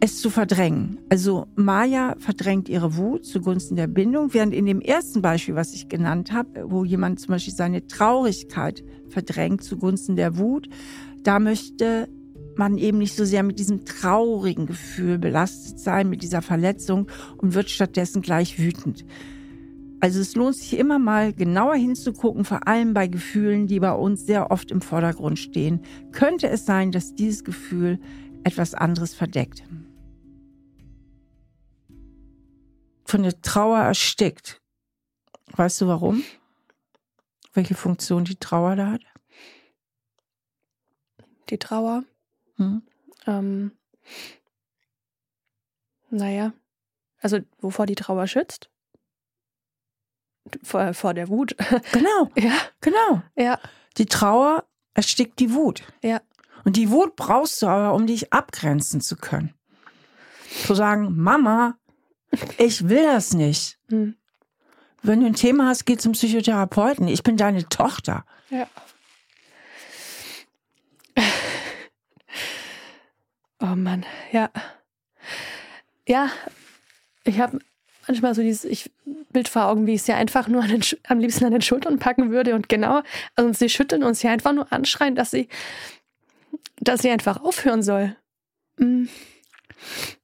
es 0.00 0.20
zu 0.20 0.30
verdrängen. 0.30 0.98
Also 1.10 1.46
Maya 1.54 2.16
verdrängt 2.18 2.68
ihre 2.68 2.96
Wut 2.96 3.24
zugunsten 3.24 3.76
der 3.76 3.86
Bindung, 3.86 4.34
während 4.34 4.52
in 4.52 4.66
dem 4.66 4.80
ersten 4.80 5.22
Beispiel, 5.22 5.54
was 5.54 5.74
ich 5.74 5.88
genannt 5.88 6.32
habe, 6.32 6.64
wo 6.68 6.84
jemand 6.84 7.20
zum 7.20 7.28
Beispiel 7.28 7.54
seine 7.54 7.86
Traurigkeit 7.86 8.82
verdrängt 9.10 9.62
zugunsten 9.62 10.16
der 10.16 10.38
Wut, 10.38 10.68
da 11.22 11.38
möchte 11.38 12.08
man 12.56 12.78
eben 12.78 12.98
nicht 12.98 13.14
so 13.14 13.24
sehr 13.24 13.44
mit 13.44 13.60
diesem 13.60 13.84
traurigen 13.84 14.66
Gefühl 14.66 15.18
belastet 15.18 15.78
sein, 15.78 16.08
mit 16.08 16.22
dieser 16.22 16.42
Verletzung 16.42 17.08
und 17.36 17.54
wird 17.54 17.70
stattdessen 17.70 18.22
gleich 18.22 18.58
wütend. 18.58 19.04
Also 20.02 20.18
es 20.18 20.34
lohnt 20.34 20.56
sich 20.56 20.76
immer 20.76 20.98
mal 20.98 21.32
genauer 21.32 21.76
hinzugucken, 21.76 22.44
vor 22.44 22.66
allem 22.66 22.92
bei 22.92 23.06
Gefühlen, 23.06 23.68
die 23.68 23.78
bei 23.78 23.92
uns 23.92 24.26
sehr 24.26 24.50
oft 24.50 24.72
im 24.72 24.80
Vordergrund 24.80 25.38
stehen. 25.38 25.80
Könnte 26.10 26.48
es 26.48 26.66
sein, 26.66 26.90
dass 26.90 27.14
dieses 27.14 27.44
Gefühl 27.44 28.00
etwas 28.42 28.74
anderes 28.74 29.14
verdeckt? 29.14 29.62
Von 33.04 33.22
der 33.22 33.40
Trauer 33.42 33.78
erstickt. 33.78 34.60
Weißt 35.52 35.80
du 35.80 35.86
warum? 35.86 36.24
Welche 37.52 37.76
Funktion 37.76 38.24
die 38.24 38.34
Trauer 38.34 38.74
da 38.74 38.90
hat? 38.90 39.02
Die 41.48 41.58
Trauer? 41.58 42.02
Hm? 42.56 42.82
Ähm, 43.28 43.70
naja, 46.10 46.52
also 47.20 47.38
wovor 47.60 47.86
die 47.86 47.94
Trauer 47.94 48.26
schützt? 48.26 48.71
Vor, 50.62 50.94
vor 50.94 51.14
der 51.14 51.28
Wut. 51.28 51.56
Genau. 51.92 52.30
ja. 52.36 52.52
Genau. 52.80 53.22
Ja. 53.36 53.58
Die 53.98 54.06
Trauer 54.06 54.64
erstickt 54.94 55.38
die 55.38 55.52
Wut. 55.52 55.82
Ja. 56.02 56.20
Und 56.64 56.76
die 56.76 56.90
Wut 56.90 57.16
brauchst 57.16 57.60
du 57.62 57.66
aber, 57.66 57.94
um 57.94 58.06
dich 58.06 58.32
abgrenzen 58.32 59.00
zu 59.00 59.16
können. 59.16 59.54
Zu 60.66 60.74
sagen, 60.74 61.16
Mama, 61.16 61.76
ich 62.58 62.88
will 62.88 63.02
das 63.02 63.32
nicht. 63.32 63.78
Hm. 63.88 64.16
Wenn 65.02 65.20
du 65.20 65.26
ein 65.26 65.34
Thema 65.34 65.66
hast, 65.68 65.84
geh 65.84 65.96
zum 65.96 66.12
Psychotherapeuten. 66.12 67.08
Ich 67.08 67.22
bin 67.22 67.36
deine 67.36 67.68
Tochter. 67.68 68.24
Ja. 68.50 68.66
Oh 73.64 73.76
Mann, 73.76 74.04
ja. 74.32 74.50
Ja, 76.08 76.30
ich 77.22 77.38
habe 77.38 77.60
manchmal 78.06 78.34
so 78.34 78.42
dieses 78.42 78.64
ich 78.64 78.90
Bild 79.32 79.48
vor 79.48 79.66
Augen, 79.66 79.86
wie 79.86 79.94
ich 79.94 80.02
sie 80.02 80.12
einfach 80.12 80.48
nur 80.48 80.62
den, 80.62 80.82
am 81.06 81.18
liebsten 81.18 81.44
an 81.44 81.52
den 81.52 81.62
Schultern 81.62 81.98
packen 81.98 82.30
würde 82.30 82.54
und 82.54 82.68
genau, 82.68 83.02
also 83.34 83.52
sie 83.52 83.68
schütteln 83.68 84.02
und 84.02 84.14
sie 84.14 84.28
einfach 84.28 84.52
nur 84.52 84.72
anschreien, 84.72 85.14
dass 85.14 85.30
sie, 85.30 85.48
dass 86.80 87.02
sie 87.02 87.10
einfach 87.10 87.42
aufhören 87.42 87.82
soll. 87.82 88.16
Mhm. 88.78 89.08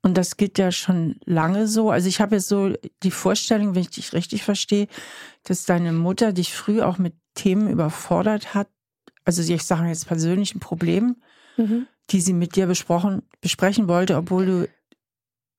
Und 0.03 0.17
das 0.17 0.37
geht 0.37 0.59
ja 0.59 0.71
schon 0.71 1.17
lange 1.25 1.67
so. 1.67 1.91
Also 1.91 2.09
ich 2.09 2.21
habe 2.21 2.37
jetzt 2.37 2.49
so 2.49 2.73
die 3.03 3.11
Vorstellung, 3.11 3.75
wenn 3.75 3.83
ich 3.83 3.91
dich 3.91 4.13
richtig 4.13 4.45
verstehe, 4.45 4.87
dass 5.45 5.65
deine 5.65 5.93
Mutter 5.93 6.33
dich 6.33 6.55
früh 6.55 6.81
auch 6.81 6.99
mit 6.99 7.15
Themen 7.35 7.69
überfordert 7.69 8.55
hat. 8.55 8.69
Also 9.25 9.43
ich 9.43 9.63
sage 9.63 9.89
jetzt 9.89 10.07
persönlichen 10.07 10.61
Problemen, 10.61 11.23
mhm. 11.57 11.87
die 12.11 12.21
sie 12.21 12.33
mit 12.33 12.57
dir 12.57 12.67
besprochen, 12.67 13.23
besprechen 13.41 13.89
wollte, 13.89 14.17
obwohl 14.17 14.47
du 14.47 14.69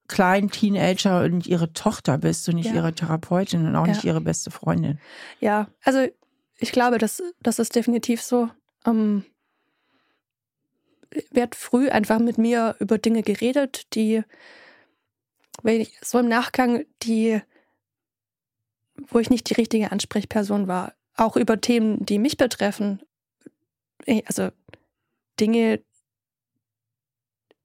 kleinen 0.09 0.51
Teenager 0.51 1.23
und 1.23 1.47
ihre 1.47 1.71
Tochter 1.71 2.17
bist 2.17 2.49
und 2.49 2.55
nicht 2.55 2.71
ja. 2.71 2.75
ihre 2.75 2.93
Therapeutin 2.93 3.65
und 3.65 3.75
auch 3.75 3.87
ja. 3.87 3.93
nicht 3.93 4.03
ihre 4.03 4.19
beste 4.19 4.51
Freundin. 4.51 4.99
Ja, 5.39 5.67
also 5.83 6.05
ich 6.57 6.71
glaube, 6.73 6.97
das, 6.97 7.23
das 7.41 7.59
ist 7.59 7.75
definitiv 7.75 8.21
so. 8.21 8.49
Ähm, 8.85 9.23
wird 11.31 11.55
früh 11.55 11.89
einfach 11.89 12.19
mit 12.19 12.37
mir 12.37 12.75
über 12.79 12.97
Dinge 12.97 13.23
geredet, 13.23 13.95
die, 13.95 14.23
wenn 15.63 15.81
ich 15.81 15.97
so 16.01 16.19
im 16.19 16.27
Nachgang, 16.27 16.85
die, 17.01 17.41
wo 18.95 19.19
ich 19.19 19.29
nicht 19.29 19.49
die 19.49 19.55
richtige 19.55 19.91
Ansprechperson 19.91 20.67
war. 20.67 20.93
Auch 21.15 21.35
über 21.35 21.59
Themen, 21.59 22.05
die 22.05 22.19
mich 22.19 22.37
betreffen. 22.37 23.01
Also 24.25 24.49
Dinge 25.39 25.81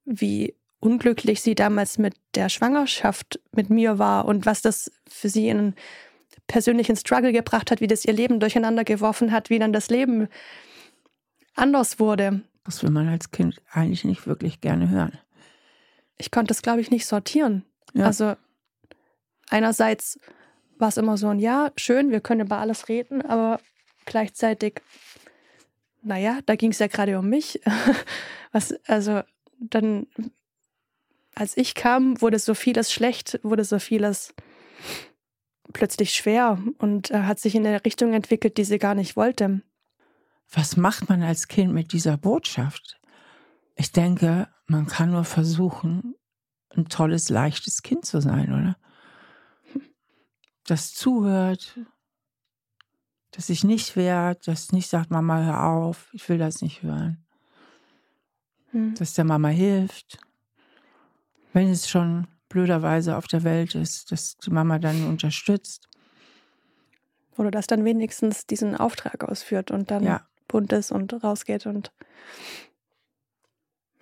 wie 0.05 0.55
unglücklich 0.85 1.41
sie 1.41 1.55
damals 1.55 1.97
mit 1.97 2.15
der 2.35 2.51
Schwangerschaft 2.51 3.41
mit 3.53 3.71
mir 3.71 3.99
war 3.99 4.27
und 4.27 4.45
was 4.45 4.61
das 4.61 4.93
für 5.09 5.31
sie 5.31 5.49
in 5.49 5.59
einen 5.59 5.75
persönlichen 6.47 6.95
Struggle 6.95 7.33
gebracht 7.33 7.71
hat, 7.71 7.81
wie 7.81 7.87
das 7.87 8.05
ihr 8.05 8.13
Leben 8.13 8.39
durcheinander 8.39 8.85
geworfen 8.85 9.33
hat, 9.33 9.49
wie 9.49 9.59
dann 9.59 9.73
das 9.73 9.89
Leben 9.89 10.29
anders 11.55 11.99
wurde. 11.99 12.43
Das 12.65 12.83
will 12.83 12.91
man 12.91 13.09
als 13.09 13.31
Kind 13.31 13.63
eigentlich 13.71 14.05
nicht 14.05 14.27
wirklich 14.27 14.61
gerne 14.61 14.91
hören. 14.91 15.19
Ich 16.19 16.31
konnte 16.31 16.53
es, 16.53 16.61
glaube 16.61 16.83
ich, 16.83 16.91
nicht 16.91 17.07
sortieren. 17.07 17.65
Ja. 17.95 18.05
Also 18.05 18.37
einerseits 19.49 20.21
war 20.77 20.89
es 20.89 20.99
immer 20.99 21.17
so 21.17 21.29
ein 21.29 21.39
Ja, 21.39 21.73
schön, 21.77 22.11
wir 22.11 22.21
können 22.21 22.43
über 22.43 22.59
alles 22.59 22.91
reden, 22.91 23.23
aber 23.23 23.59
gleichzeitig, 24.05 24.83
naja, 26.03 26.41
da 26.45 26.57
ging 26.57 26.73
es 26.73 26.79
ja 26.79 26.89
gerade 26.89 27.19
um 27.19 27.31
mich. 27.31 27.63
Was, 28.53 28.75
also 28.87 29.23
dann 29.59 30.07
als 31.35 31.57
ich 31.57 31.75
kam, 31.75 32.21
wurde 32.21 32.39
so 32.39 32.55
vieles 32.55 32.93
schlecht, 32.93 33.41
wurde 33.43 33.65
so 33.65 33.79
vieles 33.79 34.35
plötzlich 35.73 36.15
schwer 36.15 36.59
und 36.79 37.11
äh, 37.11 37.23
hat 37.23 37.41
sich 37.41 37.55
in 37.55 37.67
eine 37.67 37.85
Richtung 37.85 38.13
entwickelt, 38.13 38.57
die 38.59 38.65
sie 38.65 38.79
gar 38.79 38.95
nicht 38.95 39.17
wollte. 39.17 39.63
Was 40.53 40.77
macht 40.77 41.09
man 41.09 41.23
als 41.23 41.49
Kind 41.49 41.73
mit 41.73 41.93
dieser 41.93 42.17
Botschaft? 42.17 43.01
Ich 43.75 43.91
denke, 43.91 44.49
man 44.67 44.87
kann 44.87 45.11
nur 45.11 45.25
versuchen, 45.25 46.15
ein 46.71 46.89
tolles, 46.89 47.29
leichtes 47.29 47.83
Kind 47.83 48.05
zu 48.05 48.21
sein, 48.21 48.53
oder? 48.53 48.77
das 50.65 50.95
zuhört, 50.95 51.79
das 53.31 53.49
sich 53.49 53.65
nicht 53.65 53.97
wehrt, 53.97 54.47
das 54.47 54.73
nicht 54.73 54.89
sagt, 54.89 55.11
Mama, 55.11 55.43
hör 55.43 55.65
auf, 55.65 56.11
ich 56.13 56.29
will 56.29 56.39
das 56.39 56.63
nicht 56.63 56.83
hören. 56.83 57.25
Hm. 58.71 58.95
Dass 58.95 59.15
der 59.15 59.25
Mama 59.25 59.49
hilft, 59.49 60.19
wenn 61.55 61.71
es 61.71 61.89
schon 61.89 62.27
blöderweise 62.51 63.17
auf 63.17 63.27
der 63.27 63.43
Welt 63.45 63.75
ist, 63.75 64.13
dass 64.13 64.37
die 64.37 64.51
Mama 64.51 64.79
dann 64.79 65.05
unterstützt. 65.07 65.89
Oder 67.37 67.51
dass 67.51 67.67
dann 67.67 67.85
wenigstens 67.85 68.47
diesen 68.47 68.77
Auftrag 68.77 69.25
ausführt 69.25 69.71
und 69.71 69.91
dann 69.91 70.05
Ja. 70.05 70.29
bunt 70.47 70.73
ist 70.73 70.93
und 70.93 71.13
rausgeht 71.25 71.67
und 71.67 71.91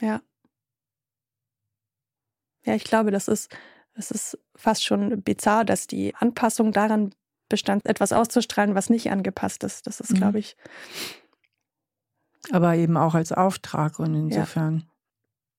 ja. 0.01 0.21
Ja, 2.65 2.75
ich 2.75 2.85
glaube, 2.85 3.11
das 3.11 3.29
ist, 3.29 3.55
das 3.95 4.11
ist 4.11 4.39
fast 4.55 4.85
schon 4.85 5.23
bizarr, 5.23 5.65
dass 5.65 5.87
die 5.87 6.15
Anpassung 6.15 6.73
daran 6.73 7.15
bestand, 7.49 7.87
etwas 7.87 8.13
auszustrahlen, 8.13 8.75
was 8.75 8.89
nicht 8.91 9.11
angepasst 9.11 9.65
ist. 9.65 9.87
Das 9.87 10.01
ist, 10.01 10.13
Mhm. 10.13 10.17
glaube 10.17 10.39
ich, 10.39 10.57
Aber 12.51 12.75
eben 12.75 12.97
auch 12.97 13.15
als 13.15 13.31
Auftrag 13.33 13.99
und 14.01 14.15
insofern 14.15 14.89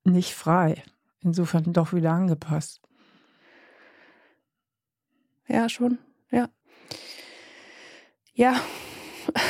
nicht 0.03 0.33
frei. 0.35 0.83
Insofern 1.23 1.71
doch 1.73 1.93
wieder 1.93 2.11
angepasst. 2.11 2.81
ja 5.47 5.69
schon, 5.69 5.97
ja. 6.31 6.49
Ja, 8.33 8.59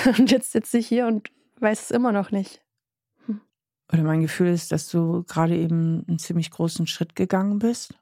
und 0.17 0.29
jetzt 0.29 0.51
sitze 0.51 0.77
ich 0.77 0.87
hier 0.87 1.07
und 1.07 1.29
weiß 1.59 1.83
es 1.83 1.91
immer 1.91 2.11
noch 2.11 2.31
nicht. 2.31 2.61
Oder 3.91 4.03
mein 4.03 4.21
Gefühl 4.21 4.47
ist, 4.47 4.71
dass 4.71 4.89
du 4.89 5.23
gerade 5.23 5.55
eben 5.55 6.03
einen 6.07 6.19
ziemlich 6.19 6.51
großen 6.51 6.87
Schritt 6.87 7.15
gegangen 7.15 7.59
bist, 7.59 7.93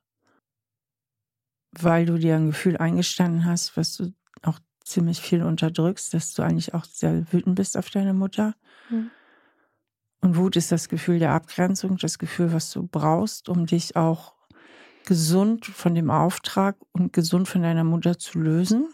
weil 1.72 2.05
du 2.05 2.17
dir 2.17 2.36
ein 2.36 2.47
Gefühl 2.47 2.78
eingestanden 2.78 3.45
hast, 3.45 3.76
was 3.78 3.97
du 3.97 4.13
auch 4.41 4.59
ziemlich 4.84 5.22
viel 5.22 5.43
unterdrückst, 5.43 6.13
dass 6.13 6.34
du 6.34 6.43
eigentlich 6.43 6.74
auch 6.74 6.86
sehr 6.86 7.32
wütend 7.32 7.55
bist 7.55 7.78
auf 7.78 7.89
deine 7.89 8.13
Mutter. 8.13 8.55
Hm. 8.88 9.11
Und 10.22 10.38
Wut 10.38 10.55
ist 10.55 10.72
das 10.72 10.88
Gefühl 10.88 11.19
der 11.19 11.34
Abgrenzung, 11.34 11.97
das 11.97 12.19
Gefühl, 12.19 12.53
was 12.53 12.72
du 12.72 12.88
brauchst, 12.88 13.49
um 13.49 13.65
dich 13.65 13.95
auch 13.95 14.36
gesund 15.05 15.65
von 15.65 15.95
dem 15.95 16.11
Auftrag 16.11 16.78
und 16.91 17.11
gesund 17.11 17.47
von 17.47 17.63
deiner 17.63 17.84
Mutter 17.84 18.19
zu 18.19 18.39
lösen. 18.39 18.88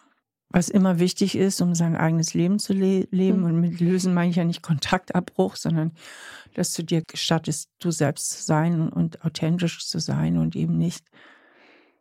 Was 0.49 0.69
immer 0.69 0.99
wichtig 0.99 1.35
ist, 1.35 1.59
um 1.59 1.75
sein 1.75 1.97
eigenes 1.97 2.33
Leben 2.33 2.57
zu 2.57 2.71
le 2.71 3.05
leben. 3.11 3.39
Mhm. 3.39 3.45
Und 3.45 3.59
mit 3.59 3.79
lösen 3.81 4.13
meine 4.13 4.29
ich 4.29 4.37
ja 4.37 4.45
nicht 4.45 4.61
Kontaktabbruch, 4.61 5.57
sondern 5.57 5.91
dass 6.53 6.73
du 6.73 6.83
dir 6.83 7.03
gestattest, 7.05 7.69
du 7.79 7.91
selbst 7.91 8.31
zu 8.31 8.43
sein 8.43 8.87
und 8.87 9.25
authentisch 9.25 9.85
zu 9.85 9.99
sein 9.99 10.37
und 10.37 10.55
eben 10.55 10.77
nicht 10.77 11.05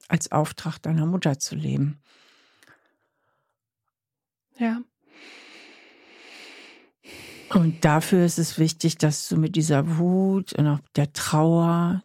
als 0.06 0.30
Auftrag 0.30 0.78
deiner 0.78 1.06
Mutter 1.06 1.40
zu 1.40 1.56
leben. 1.56 2.00
Ja, 4.56 4.80
Und 7.50 7.84
dafür 7.84 8.24
ist 8.24 8.38
es 8.38 8.58
wichtig, 8.58 8.98
dass 8.98 9.28
du 9.28 9.36
mit 9.36 9.56
dieser 9.56 9.98
Wut 9.98 10.52
und 10.54 10.66
auch 10.66 10.80
der 10.96 11.12
Trauer 11.12 12.02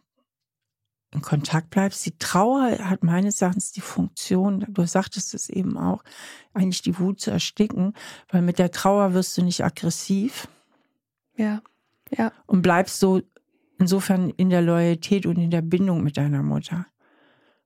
in 1.12 1.20
Kontakt 1.20 1.70
bleibst. 1.70 2.06
Die 2.06 2.16
Trauer 2.18 2.78
hat 2.78 3.04
meines 3.04 3.42
Erachtens 3.42 3.72
die 3.72 3.80
Funktion, 3.80 4.64
du 4.68 4.86
sagtest 4.86 5.34
es 5.34 5.48
eben 5.48 5.76
auch, 5.76 6.02
eigentlich 6.54 6.82
die 6.82 6.98
Wut 6.98 7.20
zu 7.20 7.30
ersticken, 7.30 7.92
weil 8.30 8.42
mit 8.42 8.58
der 8.58 8.70
Trauer 8.70 9.14
wirst 9.14 9.36
du 9.36 9.42
nicht 9.42 9.64
aggressiv 9.64 10.48
ja, 11.36 11.60
ja, 12.10 12.32
und 12.46 12.62
bleibst 12.62 12.98
so 12.98 13.20
insofern 13.78 14.30
in 14.30 14.48
der 14.48 14.62
Loyalität 14.62 15.26
und 15.26 15.36
in 15.36 15.50
der 15.50 15.62
Bindung 15.62 16.02
mit 16.02 16.16
deiner 16.16 16.42
Mutter. 16.42 16.86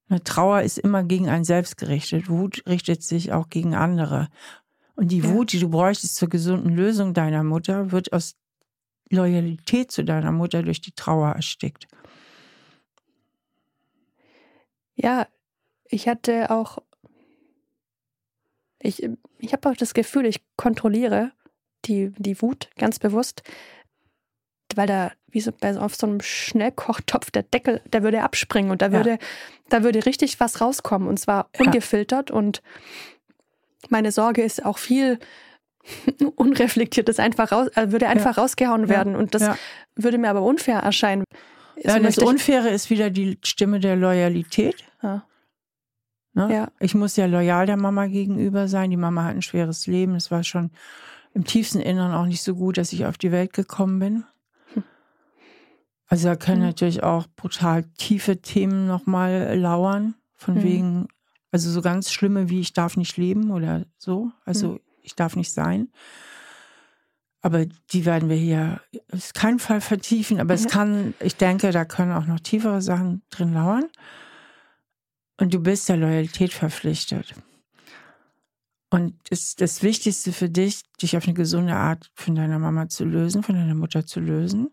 Eine 0.08 0.22
Trauer 0.22 0.62
ist 0.62 0.78
immer 0.78 1.02
gegen 1.02 1.28
einen 1.28 1.44
selbst 1.44 1.78
gerichtet. 1.78 2.28
Wut 2.28 2.62
richtet 2.66 3.02
sich 3.02 3.32
auch 3.32 3.48
gegen 3.48 3.74
andere. 3.74 4.28
Und 4.96 5.08
die 5.12 5.18
Ja. 5.18 5.28
Wut, 5.28 5.52
die 5.52 5.58
du 5.60 5.68
bräuchtest 5.68 6.16
zur 6.16 6.28
gesunden 6.28 6.74
Lösung 6.74 7.14
deiner 7.14 7.44
Mutter, 7.44 7.92
wird 7.92 8.12
aus 8.12 8.34
Loyalität 9.10 9.92
zu 9.92 10.04
deiner 10.04 10.32
Mutter 10.32 10.62
durch 10.62 10.80
die 10.80 10.92
Trauer 10.92 11.32
erstickt. 11.32 11.86
Ja, 14.94 15.28
ich 15.88 16.08
hatte 16.08 16.50
auch, 16.50 16.78
ich, 18.80 19.08
ich 19.38 19.52
habe 19.52 19.68
auch 19.68 19.76
das 19.76 19.94
Gefühl, 19.94 20.26
ich 20.26 20.40
kontrolliere 20.56 21.32
die, 21.84 22.12
die 22.18 22.40
Wut 22.42 22.70
ganz 22.76 22.98
bewusst, 22.98 23.42
weil 24.74 24.86
da, 24.88 25.12
wie 25.28 25.40
so 25.40 25.52
bei, 25.52 25.78
auf 25.78 25.94
so 25.94 26.06
einem 26.06 26.20
Schnellkochtopf, 26.20 27.30
der 27.30 27.42
Deckel, 27.44 27.80
der 27.92 28.02
würde 28.02 28.22
abspringen 28.22 28.70
und 28.70 28.82
da 28.82 28.86
Ja. 28.86 28.92
würde, 28.92 29.18
da 29.68 29.82
würde 29.84 30.06
richtig 30.06 30.40
was 30.40 30.60
rauskommen 30.60 31.06
und 31.08 31.18
zwar 31.20 31.50
Ja. 31.54 31.66
ungefiltert 31.66 32.30
und 32.30 32.62
meine 33.90 34.12
Sorge 34.12 34.42
ist 34.42 34.64
auch 34.64 34.78
viel 34.78 35.18
unreflektiertes 36.36 37.18
einfach 37.18 37.52
raus, 37.52 37.68
äh, 37.76 37.90
würde 37.92 38.08
einfach 38.08 38.38
rausgehauen 38.38 38.82
Ja. 38.82 38.88
werden 38.88 39.16
und 39.16 39.34
das 39.34 39.42
Ja. 39.42 39.56
würde 39.94 40.18
mir 40.18 40.30
aber 40.30 40.42
unfair 40.42 40.78
erscheinen. 40.80 41.24
Ja, 41.76 41.90
So 41.92 41.96
und 41.98 42.02
das 42.04 42.18
Unfaire 42.18 42.70
ist 42.70 42.90
wieder 42.90 43.10
die 43.10 43.38
Stimme 43.44 43.80
der 43.80 43.96
Loyalität. 43.96 44.84
Ja. 45.02 45.24
Ne? 46.32 46.48
Ja. 46.52 46.68
Ich 46.80 46.94
muss 46.94 47.16
ja 47.16 47.26
loyal 47.26 47.66
der 47.66 47.76
Mama 47.76 48.06
gegenüber 48.06 48.66
sein. 48.68 48.90
Die 48.90 48.96
Mama 48.96 49.24
hat 49.24 49.34
ein 49.34 49.42
schweres 49.42 49.86
Leben. 49.86 50.14
Es 50.14 50.30
war 50.30 50.42
schon 50.42 50.70
im 51.34 51.44
tiefsten 51.44 51.80
Innern 51.80 52.14
auch 52.14 52.26
nicht 52.26 52.42
so 52.42 52.54
gut, 52.54 52.78
dass 52.78 52.92
ich 52.92 53.04
auf 53.06 53.18
die 53.18 53.30
Welt 53.32 53.52
gekommen 53.52 53.98
bin. 53.98 54.24
Also 56.08 56.28
da 56.28 56.36
können 56.36 56.60
Mhm. 56.60 56.66
natürlich 56.68 57.02
auch 57.02 57.26
brutal 57.36 57.84
tiefe 57.98 58.40
Themen 58.40 58.86
nochmal 58.86 59.58
lauern. 59.58 60.14
Von 60.36 60.54
Mhm. 60.56 60.62
wegen, 60.62 61.08
also 61.52 61.70
so 61.70 61.80
ganz 61.82 62.12
schlimme 62.12 62.50
wie 62.50 62.60
ich 62.60 62.72
darf 62.72 62.96
nicht 62.96 63.16
leben 63.16 63.50
oder 63.50 63.86
so. 63.98 64.30
Also 64.44 64.72
Mhm. 64.72 64.80
ich 65.02 65.14
darf 65.14 65.36
nicht 65.36 65.52
sein. 65.52 65.88
Aber 67.42 67.64
die 67.64 68.04
werden 68.04 68.28
wir 68.28 68.36
hier 68.36 68.80
auf 69.12 69.32
keinen 69.32 69.58
Fall 69.60 69.80
vertiefen. 69.80 70.40
Aber 70.40 70.54
es 70.54 70.66
kann, 70.66 71.14
ich 71.20 71.36
denke, 71.36 71.70
da 71.70 71.84
können 71.84 72.12
auch 72.12 72.26
noch 72.26 72.40
tiefere 72.40 72.82
Sachen 72.82 73.22
drin 73.30 73.54
lauern. 73.54 73.84
Und 75.38 75.54
du 75.54 75.60
bist 75.60 75.88
der 75.88 75.96
Loyalität 75.96 76.52
verpflichtet. 76.52 77.34
Und 78.90 79.14
ist 79.30 79.60
das 79.60 79.82
Wichtigste 79.82 80.32
für 80.32 80.48
dich, 80.48 80.82
dich 81.00 81.16
auf 81.16 81.24
eine 81.24 81.34
gesunde 81.34 81.74
Art 81.74 82.10
von 82.14 82.34
deiner 82.34 82.58
Mama 82.58 82.88
zu 82.88 83.04
lösen, 83.04 83.42
von 83.42 83.54
deiner 83.54 83.74
Mutter 83.74 84.06
zu 84.06 84.20
lösen 84.20 84.70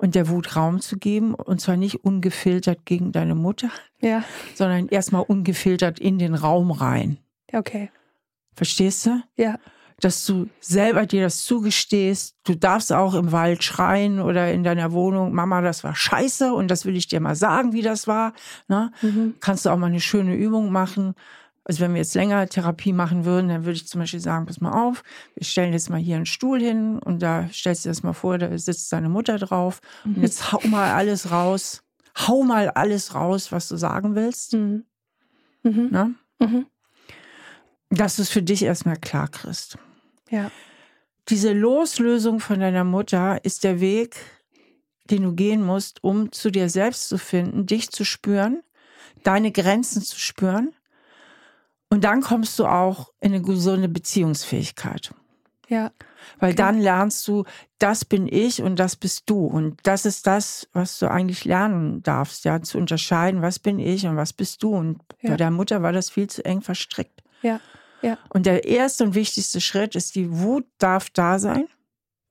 und 0.00 0.14
der 0.14 0.28
Wut 0.28 0.56
Raum 0.56 0.80
zu 0.80 0.96
geben. 0.98 1.34
Und 1.34 1.60
zwar 1.60 1.76
nicht 1.76 2.04
ungefiltert 2.04 2.86
gegen 2.86 3.12
deine 3.12 3.34
Mutter, 3.34 3.68
Ja, 4.00 4.24
sondern 4.54 4.88
erstmal 4.88 5.22
ungefiltert 5.22 5.98
in 5.98 6.18
den 6.18 6.34
Raum 6.34 6.70
rein. 6.70 7.18
okay. 7.52 7.90
Verstehst 8.54 9.06
du? 9.06 9.22
Ja, 9.36 9.58
Dass 10.00 10.24
du 10.26 10.48
selber 10.60 11.06
dir 11.06 11.22
das 11.22 11.44
zugestehst. 11.44 12.34
Du 12.44 12.54
darfst 12.54 12.92
auch 12.92 13.14
im 13.14 13.32
Wald 13.32 13.62
schreien 13.62 14.20
oder 14.20 14.52
in 14.52 14.64
deiner 14.64 14.92
Wohnung, 14.92 15.32
Mama, 15.34 15.60
das 15.60 15.84
war 15.84 15.94
scheiße 15.94 16.52
und 16.52 16.68
das 16.70 16.84
will 16.86 16.96
ich 16.96 17.06
dir 17.06 17.20
mal 17.20 17.36
sagen, 17.36 17.72
wie 17.74 17.82
das 17.82 18.06
war. 18.06 18.32
Ne? 18.68 18.90
mhm. 19.02 19.34
kannst 19.40 19.64
du 19.66 19.70
auch 19.70 19.76
mal 19.76 19.86
eine 19.86 20.00
schöne 20.00 20.34
Übung 20.34 20.72
machen. 20.72 21.14
Also 21.64 21.80
wenn 21.80 21.92
wir 21.92 21.98
jetzt 21.98 22.14
länger 22.14 22.48
Therapie 22.48 22.92
machen 22.92 23.24
würden, 23.24 23.48
dann 23.48 23.64
würde 23.64 23.76
ich 23.76 23.86
zum 23.86 24.00
Beispiel 24.00 24.20
sagen, 24.20 24.46
pass 24.46 24.60
mal 24.60 24.72
auf, 24.72 25.02
wir 25.34 25.44
stellen 25.44 25.72
jetzt 25.72 25.90
mal 25.90 26.00
hier 26.00 26.16
einen 26.16 26.26
Stuhl 26.26 26.58
hin 26.60 26.98
und 26.98 27.20
da 27.20 27.48
stellst 27.52 27.84
du 27.84 27.88
dir 27.88 27.90
das 27.90 28.02
mal 28.02 28.12
vor, 28.12 28.38
da 28.38 28.56
sitzt 28.56 28.92
deine 28.92 29.08
Mutter 29.08 29.38
drauf 29.38 29.80
und 30.04 30.22
jetzt 30.22 30.52
hau 30.52 30.60
mal 30.66 30.92
alles 30.92 31.30
raus. 31.30 31.82
Hau 32.16 32.42
mal 32.42 32.70
alles 32.70 33.14
raus, 33.14 33.52
was 33.52 33.68
du 33.68 33.76
sagen 33.76 34.14
willst. 34.14 34.54
Mhm. 34.54 34.84
Mhm. 35.62 35.88
Ne? 35.90 36.14
Mhm. 36.38 36.66
Dass 37.90 38.16
du 38.16 38.22
es 38.22 38.30
für 38.30 38.42
dich 38.42 38.62
erstmal 38.62 38.96
klar 38.96 39.28
kriegst. 39.28 39.78
Ja, 40.30 40.50
Diese 41.28 41.52
Loslösung 41.52 42.40
von 42.40 42.60
deiner 42.60 42.84
Mutter 42.84 43.44
ist 43.44 43.64
der 43.64 43.80
Weg, 43.80 44.16
den 45.10 45.22
du 45.22 45.32
gehen 45.34 45.62
musst, 45.62 46.02
um 46.02 46.32
zu 46.32 46.50
dir 46.50 46.68
selbst 46.68 47.08
zu 47.08 47.18
finden, 47.18 47.66
dich 47.66 47.90
zu 47.90 48.04
spüren, 48.04 48.62
deine 49.22 49.52
Grenzen 49.52 50.02
zu 50.02 50.18
spüren. 50.18 50.72
Und 51.90 52.04
dann 52.04 52.20
kommst 52.22 52.58
du 52.58 52.66
auch 52.66 53.12
in 53.20 53.32
eine 53.34 53.42
gesunde 53.42 53.88
Beziehungsfähigkeit. 53.88 55.12
ja, 55.68 55.90
Weil 56.38 56.50
Okay. 56.50 56.56
dann 56.56 56.80
lernst 56.80 57.26
du, 57.28 57.44
das 57.78 58.04
bin 58.04 58.26
ich 58.28 58.60
und 58.62 58.76
das 58.78 58.96
bist 58.96 59.28
du. 59.30 59.46
Und 59.46 59.78
das 59.84 60.04
ist 60.04 60.26
das, 60.26 60.68
was 60.72 60.98
du 60.98 61.08
eigentlich 61.10 61.44
lernen 61.44 62.02
darfst, 62.02 62.44
ja, 62.44 62.60
zu 62.62 62.76
unterscheiden, 62.78 63.40
was 63.42 63.58
bin 63.58 63.78
ich 63.78 64.06
und 64.06 64.16
was 64.16 64.32
bist 64.32 64.62
du. 64.62 64.74
Und 64.74 65.00
Ja. 65.22 65.30
bei 65.30 65.36
deiner 65.36 65.50
Mutter 65.56 65.82
war 65.82 65.92
das 65.92 66.10
viel 66.10 66.28
zu 66.28 66.44
eng 66.44 66.60
verstrickt. 66.60 67.22
ja, 67.42 67.60
ja, 68.02 68.18
Und 68.30 68.46
der 68.46 68.64
erste 68.64 69.04
und 69.04 69.14
wichtigste 69.14 69.60
Schritt 69.60 69.94
ist, 69.94 70.14
die 70.14 70.30
Wut 70.38 70.66
darf 70.78 71.08
da 71.10 71.38
sein. 71.38 71.66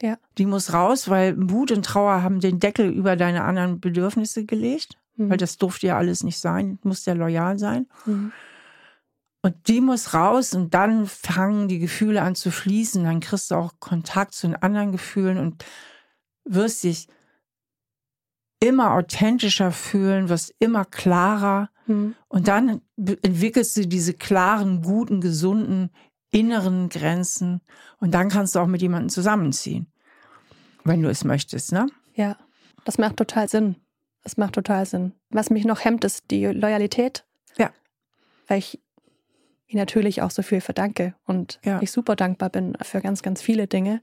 Ja. 0.01 0.17
Die 0.37 0.45
muss 0.45 0.71
raus, 0.73 1.09
weil 1.09 1.35
Wut 1.37 1.71
und 1.71 1.85
Trauer 1.85 2.21
haben 2.23 2.39
den 2.39 2.59
Deckel 2.59 2.89
über 2.91 3.15
deine 3.15 3.43
anderen 3.43 3.79
Bedürfnisse 3.79 4.45
gelegt. 4.45 4.97
Mhm. 5.15 5.29
Weil 5.29 5.37
das 5.37 5.57
durfte 5.57 5.87
ja 5.87 5.97
alles 5.97 6.23
nicht 6.23 6.39
sein. 6.39 6.79
Du 6.81 6.87
musst 6.89 7.05
ja 7.07 7.13
loyal 7.13 7.57
sein. 7.59 7.87
Mhm. 8.05 8.31
Und 9.41 9.67
die 9.67 9.79
muss 9.79 10.13
raus 10.13 10.53
und 10.53 10.73
dann 10.73 11.07
fangen 11.07 11.69
die 11.69 11.79
Gefühle 11.79 12.21
an 12.21 12.35
zu 12.35 12.51
fließen. 12.51 13.03
Dann 13.03 13.21
kriegst 13.21 13.51
du 13.51 13.55
auch 13.55 13.79
Kontakt 13.79 14.33
zu 14.33 14.47
den 14.47 14.57
anderen 14.57 14.91
Gefühlen 14.91 15.37
und 15.37 15.63
wirst 16.43 16.83
dich 16.83 17.07
immer 18.59 18.93
authentischer 18.93 19.71
fühlen, 19.71 20.27
wirst 20.27 20.53
immer 20.59 20.83
klarer. 20.83 21.69
Mhm. 21.87 22.15
Und 22.27 22.47
dann 22.49 22.81
entwickelst 22.97 23.77
du 23.77 23.87
diese 23.87 24.13
klaren, 24.13 24.81
guten, 24.81 25.21
gesunden 25.21 25.89
inneren 26.31 26.89
Grenzen. 26.89 27.61
Und 27.99 28.13
dann 28.13 28.29
kannst 28.29 28.55
du 28.55 28.59
auch 28.59 28.67
mit 28.67 28.81
jemandem 28.81 29.09
zusammenziehen, 29.09 29.91
wenn 30.83 31.01
du 31.01 31.09
es 31.09 31.23
möchtest, 31.23 31.71
ne? 31.71 31.87
Ja, 32.13 32.37
das 32.85 32.97
macht 32.97 33.17
total 33.17 33.47
Sinn. 33.47 33.77
Das 34.23 34.37
macht 34.37 34.53
total 34.53 34.85
Sinn. 34.85 35.13
Was 35.29 35.49
mich 35.49 35.65
noch 35.65 35.83
hemmt, 35.83 36.03
ist 36.03 36.29
die 36.29 36.45
Loyalität. 36.45 37.25
Ja. 37.57 37.71
Weil 38.47 38.59
ich 38.59 38.81
natürlich 39.75 40.21
auch 40.21 40.31
so 40.31 40.41
viel 40.41 40.61
verdanke 40.61 41.13
und 41.25 41.59
ja. 41.63 41.81
ich 41.81 41.91
super 41.91 42.15
dankbar 42.15 42.49
bin 42.49 42.75
für 42.81 43.01
ganz, 43.01 43.21
ganz 43.21 43.41
viele 43.41 43.67
Dinge. 43.67 44.01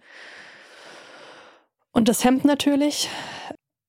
Und 1.93 2.09
das 2.09 2.25
hemmt 2.25 2.45
natürlich 2.45 3.09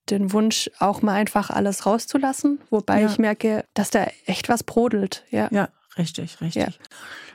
den 0.09 0.31
Wunsch, 0.31 0.69
auch 0.79 1.01
mal 1.01 1.13
einfach 1.13 1.49
alles 1.49 1.85
rauszulassen, 1.85 2.59
wobei 2.69 3.01
ja. 3.01 3.07
ich 3.07 3.17
merke, 3.17 3.65
dass 3.73 3.89
da 3.89 4.07
echt 4.25 4.47
was 4.49 4.63
brodelt. 4.63 5.25
Ja, 5.29 5.49
ja 5.51 5.69
richtig, 5.97 6.39
richtig. 6.41 6.63
Ja. 6.63 6.69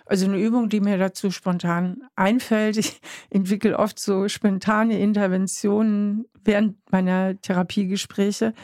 Also 0.07 0.26
eine 0.26 0.38
Übung, 0.38 0.68
die 0.68 0.80
mir 0.80 0.99
dazu 0.99 1.30
spontan 1.30 2.03
einfällt. 2.16 2.76
Ich 2.78 3.01
entwickle 3.30 3.78
oft 3.78 3.99
so 3.99 4.28
spontane 4.28 4.99
Interventionen 4.99 6.26
während 6.45 6.76
meiner 6.90 7.40
Therapiegespräche. 7.40 8.55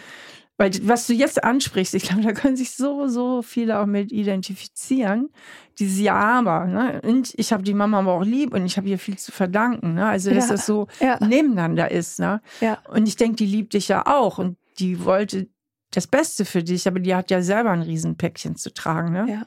Weil 0.58 0.72
was 0.82 1.06
du 1.06 1.14
jetzt 1.14 1.44
ansprichst, 1.44 1.94
ich 1.94 2.02
glaube, 2.02 2.22
da 2.22 2.32
können 2.32 2.56
sich 2.56 2.72
so, 2.72 3.06
so 3.06 3.42
viele 3.42 3.78
auch 3.78 3.86
mit 3.86 4.10
identifizieren. 4.10 5.30
Dieses 5.78 6.00
Ja, 6.00 6.16
aber. 6.16 6.66
Ne? 6.66 7.00
Und 7.04 7.32
ich 7.36 7.52
habe 7.52 7.62
die 7.62 7.74
Mama 7.74 8.00
aber 8.00 8.14
auch 8.14 8.24
lieb 8.24 8.52
und 8.52 8.66
ich 8.66 8.76
habe 8.76 8.88
ihr 8.88 8.98
viel 8.98 9.16
zu 9.16 9.30
verdanken. 9.30 9.94
Ne? 9.94 10.04
Also, 10.04 10.34
dass 10.34 10.48
ja, 10.48 10.54
das 10.54 10.66
so 10.66 10.88
ja. 10.98 11.24
nebeneinander 11.24 11.92
ist. 11.92 12.18
Ne? 12.18 12.42
Ja. 12.60 12.78
Und 12.88 13.06
ich 13.06 13.14
denke, 13.14 13.36
die 13.36 13.46
liebt 13.46 13.72
dich 13.72 13.86
ja 13.86 14.04
auch 14.06 14.38
und 14.38 14.58
die 14.80 15.04
wollte 15.04 15.48
das 15.92 16.08
Beste 16.08 16.44
für 16.44 16.64
dich, 16.64 16.88
aber 16.88 16.98
die 16.98 17.14
hat 17.14 17.30
ja 17.30 17.40
selber 17.40 17.70
ein 17.70 17.82
Riesenpäckchen 17.82 18.56
zu 18.56 18.74
tragen. 18.74 19.12
Ne? 19.12 19.26
Ja. 19.28 19.46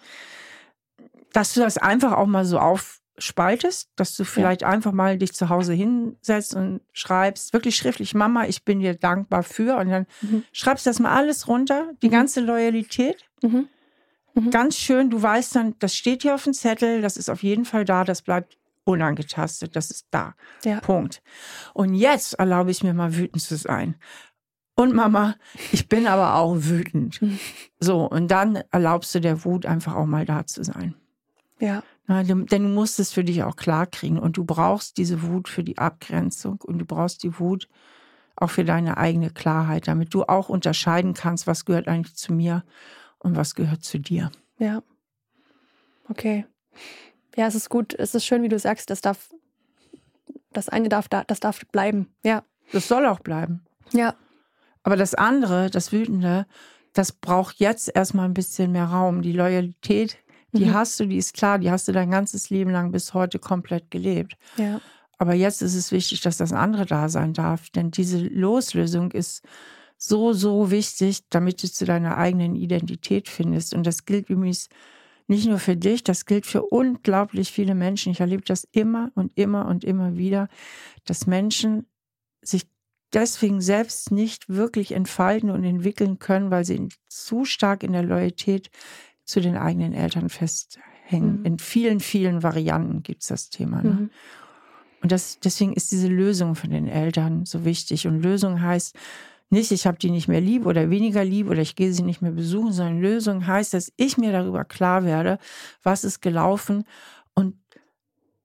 Dass 1.33 1.53
du 1.53 1.59
das 1.59 1.77
einfach 1.77 2.13
auch 2.13 2.25
mal 2.25 2.45
so 2.45 2.57
auf 2.57 3.00
spaltest, 3.21 3.89
dass 3.95 4.15
du 4.15 4.23
vielleicht 4.23 4.61
ja. 4.61 4.67
einfach 4.67 4.91
mal 4.91 5.17
dich 5.17 5.33
zu 5.33 5.49
Hause 5.49 5.73
hinsetzt 5.73 6.55
und 6.55 6.81
schreibst, 6.91 7.53
wirklich 7.53 7.75
schriftlich, 7.75 8.13
Mama, 8.13 8.45
ich 8.45 8.65
bin 8.65 8.79
dir 8.79 8.95
dankbar 8.95 9.43
für. 9.43 9.77
Und 9.77 9.89
dann 9.89 10.07
mhm. 10.21 10.43
schreibst 10.51 10.85
das 10.85 10.99
mal 10.99 11.15
alles 11.15 11.47
runter, 11.47 11.91
die 12.01 12.07
mhm. 12.07 12.11
ganze 12.11 12.41
Loyalität. 12.41 13.23
Mhm. 13.41 13.67
mhm. 14.33 14.51
Ganz 14.51 14.77
schön, 14.77 15.09
du 15.09 15.21
weißt 15.21 15.55
dann, 15.55 15.75
das 15.79 15.95
steht 15.95 16.23
hier 16.23 16.35
auf 16.35 16.43
dem 16.43 16.53
Zettel, 16.53 17.01
das 17.01 17.17
ist 17.17 17.29
auf 17.29 17.43
jeden 17.43 17.65
Fall 17.65 17.85
da, 17.85 18.03
das 18.03 18.21
bleibt 18.21 18.57
unangetastet, 18.83 19.75
das 19.75 19.91
ist 19.91 20.07
da. 20.11 20.33
Ja. 20.65 20.79
Punkt. 20.79 21.21
Und 21.73 21.93
jetzt 21.93 22.33
erlaube 22.33 22.71
ich 22.71 22.83
mir 22.83 22.93
mal 22.93 23.15
wütend 23.15 23.41
zu 23.41 23.55
sein. 23.55 23.95
Und 24.75 24.95
Mama, 24.95 25.35
ich 25.71 25.87
bin 25.87 26.07
aber 26.07 26.35
auch 26.35 26.55
wütend. 26.57 27.21
Mhm. 27.21 27.39
So, 27.79 28.05
und 28.05 28.29
dann 28.29 28.63
erlaubst 28.71 29.13
du 29.13 29.21
der 29.21 29.45
Wut 29.45 29.65
einfach 29.65 29.95
auch 29.95 30.07
mal 30.07 30.25
da 30.25 30.45
zu 30.45 30.63
sein. 30.63 30.95
Ja. 31.59 31.83
Denn 32.23 32.63
du 32.63 32.69
musst 32.69 32.99
es 32.99 33.11
für 33.11 33.23
dich 33.23 33.43
auch 33.43 33.55
klar 33.55 33.87
kriegen 33.87 34.19
und 34.19 34.37
du 34.37 34.43
brauchst 34.43 34.97
diese 34.97 35.23
Wut 35.23 35.49
für 35.49 35.63
die 35.63 35.77
Abgrenzung 35.77 36.59
und 36.61 36.79
du 36.79 36.85
brauchst 36.85 37.23
die 37.23 37.39
Wut 37.39 37.67
auch 38.35 38.49
für 38.49 38.65
deine 38.65 38.97
eigene 38.97 39.29
Klarheit, 39.29 39.87
damit 39.87 40.13
du 40.13 40.23
auch 40.23 40.49
unterscheiden 40.49 41.13
kannst, 41.13 41.47
was 41.47 41.65
gehört 41.65 41.87
eigentlich 41.87 42.15
zu 42.15 42.33
mir 42.33 42.63
und 43.19 43.35
was 43.35 43.55
gehört 43.55 43.83
zu 43.83 43.99
dir. 43.99 44.31
Ja. 44.57 44.81
Okay. 46.09 46.45
Ja, 47.35 47.47
es 47.47 47.55
ist 47.55 47.69
gut, 47.69 47.93
es 47.93 48.15
ist 48.15 48.25
schön, 48.25 48.43
wie 48.43 48.49
du 48.49 48.59
sagst, 48.59 48.89
das 48.89 49.01
darf, 49.01 49.33
das 50.51 50.69
eine 50.69 50.89
darf, 50.89 51.07
das 51.07 51.39
darf 51.39 51.61
bleiben. 51.71 52.07
Ja. 52.23 52.43
Das 52.71 52.87
soll 52.87 53.05
auch 53.05 53.19
bleiben. 53.19 53.63
Ja. 53.91 54.15
Aber 54.83 54.95
das 54.95 55.13
andere, 55.13 55.69
das 55.69 55.91
Wütende, 55.91 56.47
das 56.93 57.11
braucht 57.11 57.59
jetzt 57.59 57.93
erstmal 57.93 58.25
ein 58.25 58.33
bisschen 58.33 58.71
mehr 58.71 58.85
Raum. 58.85 59.21
Die 59.21 59.33
Loyalität 59.33 60.17
die 60.53 60.65
mhm. 60.65 60.73
hast 60.73 60.99
du, 60.99 61.05
die 61.05 61.17
ist 61.17 61.33
klar, 61.33 61.59
die 61.59 61.71
hast 61.71 61.87
du 61.87 61.91
dein 61.91 62.11
ganzes 62.11 62.49
Leben 62.49 62.71
lang 62.71 62.91
bis 62.91 63.13
heute 63.13 63.39
komplett 63.39 63.91
gelebt. 63.91 64.35
Ja. 64.57 64.81
Aber 65.17 65.33
jetzt 65.33 65.61
ist 65.61 65.75
es 65.75 65.91
wichtig, 65.91 66.21
dass 66.21 66.37
das 66.37 66.51
andere 66.51 66.85
da 66.85 67.07
sein 67.07 67.33
darf. 67.33 67.69
Denn 67.69 67.91
diese 67.91 68.19
Loslösung 68.19 69.11
ist 69.11 69.43
so, 69.97 70.33
so 70.33 70.71
wichtig, 70.71 71.29
damit 71.29 71.61
du 71.61 71.71
zu 71.71 71.85
deiner 71.85 72.17
eigenen 72.17 72.55
Identität 72.55 73.29
findest. 73.29 73.75
Und 73.75 73.85
das 73.85 74.05
gilt 74.05 74.29
übrigens 74.29 74.67
nicht 75.27 75.47
nur 75.47 75.59
für 75.59 75.77
dich, 75.77 76.03
das 76.03 76.25
gilt 76.25 76.45
für 76.45 76.63
unglaublich 76.63 77.51
viele 77.51 77.75
Menschen. 77.75 78.11
Ich 78.11 78.19
erlebe 78.19 78.43
das 78.43 78.67
immer 78.71 79.11
und 79.13 79.31
immer 79.37 79.67
und 79.67 79.83
immer 79.83 80.17
wieder, 80.17 80.49
dass 81.05 81.27
Menschen 81.27 81.85
sich 82.41 82.67
deswegen 83.13 83.61
selbst 83.61 84.11
nicht 84.11 84.49
wirklich 84.49 84.93
entfalten 84.93 85.49
und 85.49 85.63
entwickeln 85.63 86.19
können, 86.19 86.51
weil 86.51 86.65
sie 86.65 86.89
zu 87.07 87.45
stark 87.45 87.83
in 87.83 87.93
der 87.93 88.03
Loyalität 88.03 88.71
zu 89.25 89.39
den 89.39 89.57
eigenen 89.57 89.93
Eltern 89.93 90.29
festhängen. 90.29 91.39
Mhm. 91.39 91.45
In 91.45 91.59
vielen, 91.59 91.99
vielen 91.99 92.43
Varianten 92.43 93.03
gibt 93.03 93.21
es 93.21 93.27
das 93.27 93.49
Thema. 93.49 93.81
Ne? 93.81 93.89
Mhm. 93.89 94.09
Und 95.01 95.11
das, 95.11 95.39
deswegen 95.39 95.73
ist 95.73 95.91
diese 95.91 96.07
Lösung 96.07 96.55
von 96.55 96.69
den 96.69 96.87
Eltern 96.87 97.45
so 97.45 97.65
wichtig. 97.65 98.07
Und 98.07 98.21
Lösung 98.21 98.61
heißt 98.61 98.95
nicht, 99.49 99.71
ich 99.71 99.85
habe 99.85 99.97
die 99.97 100.11
nicht 100.11 100.27
mehr 100.27 100.39
lieb 100.39 100.65
oder 100.65 100.89
weniger 100.89 101.25
lieb 101.25 101.49
oder 101.49 101.61
ich 101.61 101.75
gehe 101.75 101.91
sie 101.91 102.03
nicht 102.03 102.21
mehr 102.21 102.31
besuchen, 102.31 102.71
sondern 102.71 103.01
Lösung 103.01 103.45
heißt, 103.45 103.73
dass 103.73 103.91
ich 103.97 104.17
mir 104.17 104.31
darüber 104.31 104.63
klar 104.63 105.03
werde, 105.03 105.39
was 105.83 106.03
ist 106.03 106.21
gelaufen 106.21 106.85
und 107.33 107.55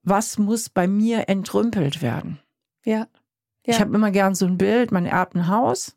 was 0.02 0.38
muss 0.38 0.68
bei 0.68 0.88
mir 0.88 1.28
entrümpelt 1.28 2.02
werden. 2.02 2.40
Ja. 2.84 2.98
ja. 2.98 3.06
Ich 3.66 3.80
habe 3.80 3.94
immer 3.94 4.10
gern 4.10 4.34
so 4.34 4.46
ein 4.46 4.58
Bild, 4.58 4.90
man 4.90 5.06
erbt 5.06 5.36
ein 5.36 5.48
Haus 5.48 5.96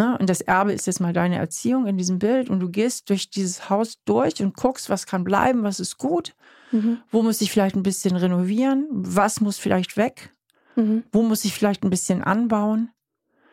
Ne? 0.00 0.16
Und 0.18 0.30
das 0.30 0.40
Erbe 0.40 0.72
ist 0.72 0.86
jetzt 0.86 1.00
mal 1.00 1.12
deine 1.12 1.36
Erziehung 1.36 1.86
in 1.86 1.98
diesem 1.98 2.18
Bild. 2.18 2.48
Und 2.48 2.60
du 2.60 2.70
gehst 2.70 3.10
durch 3.10 3.28
dieses 3.28 3.68
Haus 3.68 3.98
durch 4.06 4.42
und 4.42 4.56
guckst, 4.56 4.88
was 4.88 5.04
kann 5.04 5.24
bleiben, 5.24 5.62
was 5.62 5.78
ist 5.78 5.98
gut, 5.98 6.34
mhm. 6.72 7.02
wo 7.10 7.22
muss 7.22 7.42
ich 7.42 7.52
vielleicht 7.52 7.76
ein 7.76 7.82
bisschen 7.82 8.16
renovieren, 8.16 8.86
was 8.90 9.42
muss 9.42 9.58
vielleicht 9.58 9.98
weg, 9.98 10.34
mhm. 10.74 11.04
wo 11.12 11.20
muss 11.20 11.44
ich 11.44 11.52
vielleicht 11.52 11.84
ein 11.84 11.90
bisschen 11.90 12.24
anbauen. 12.24 12.88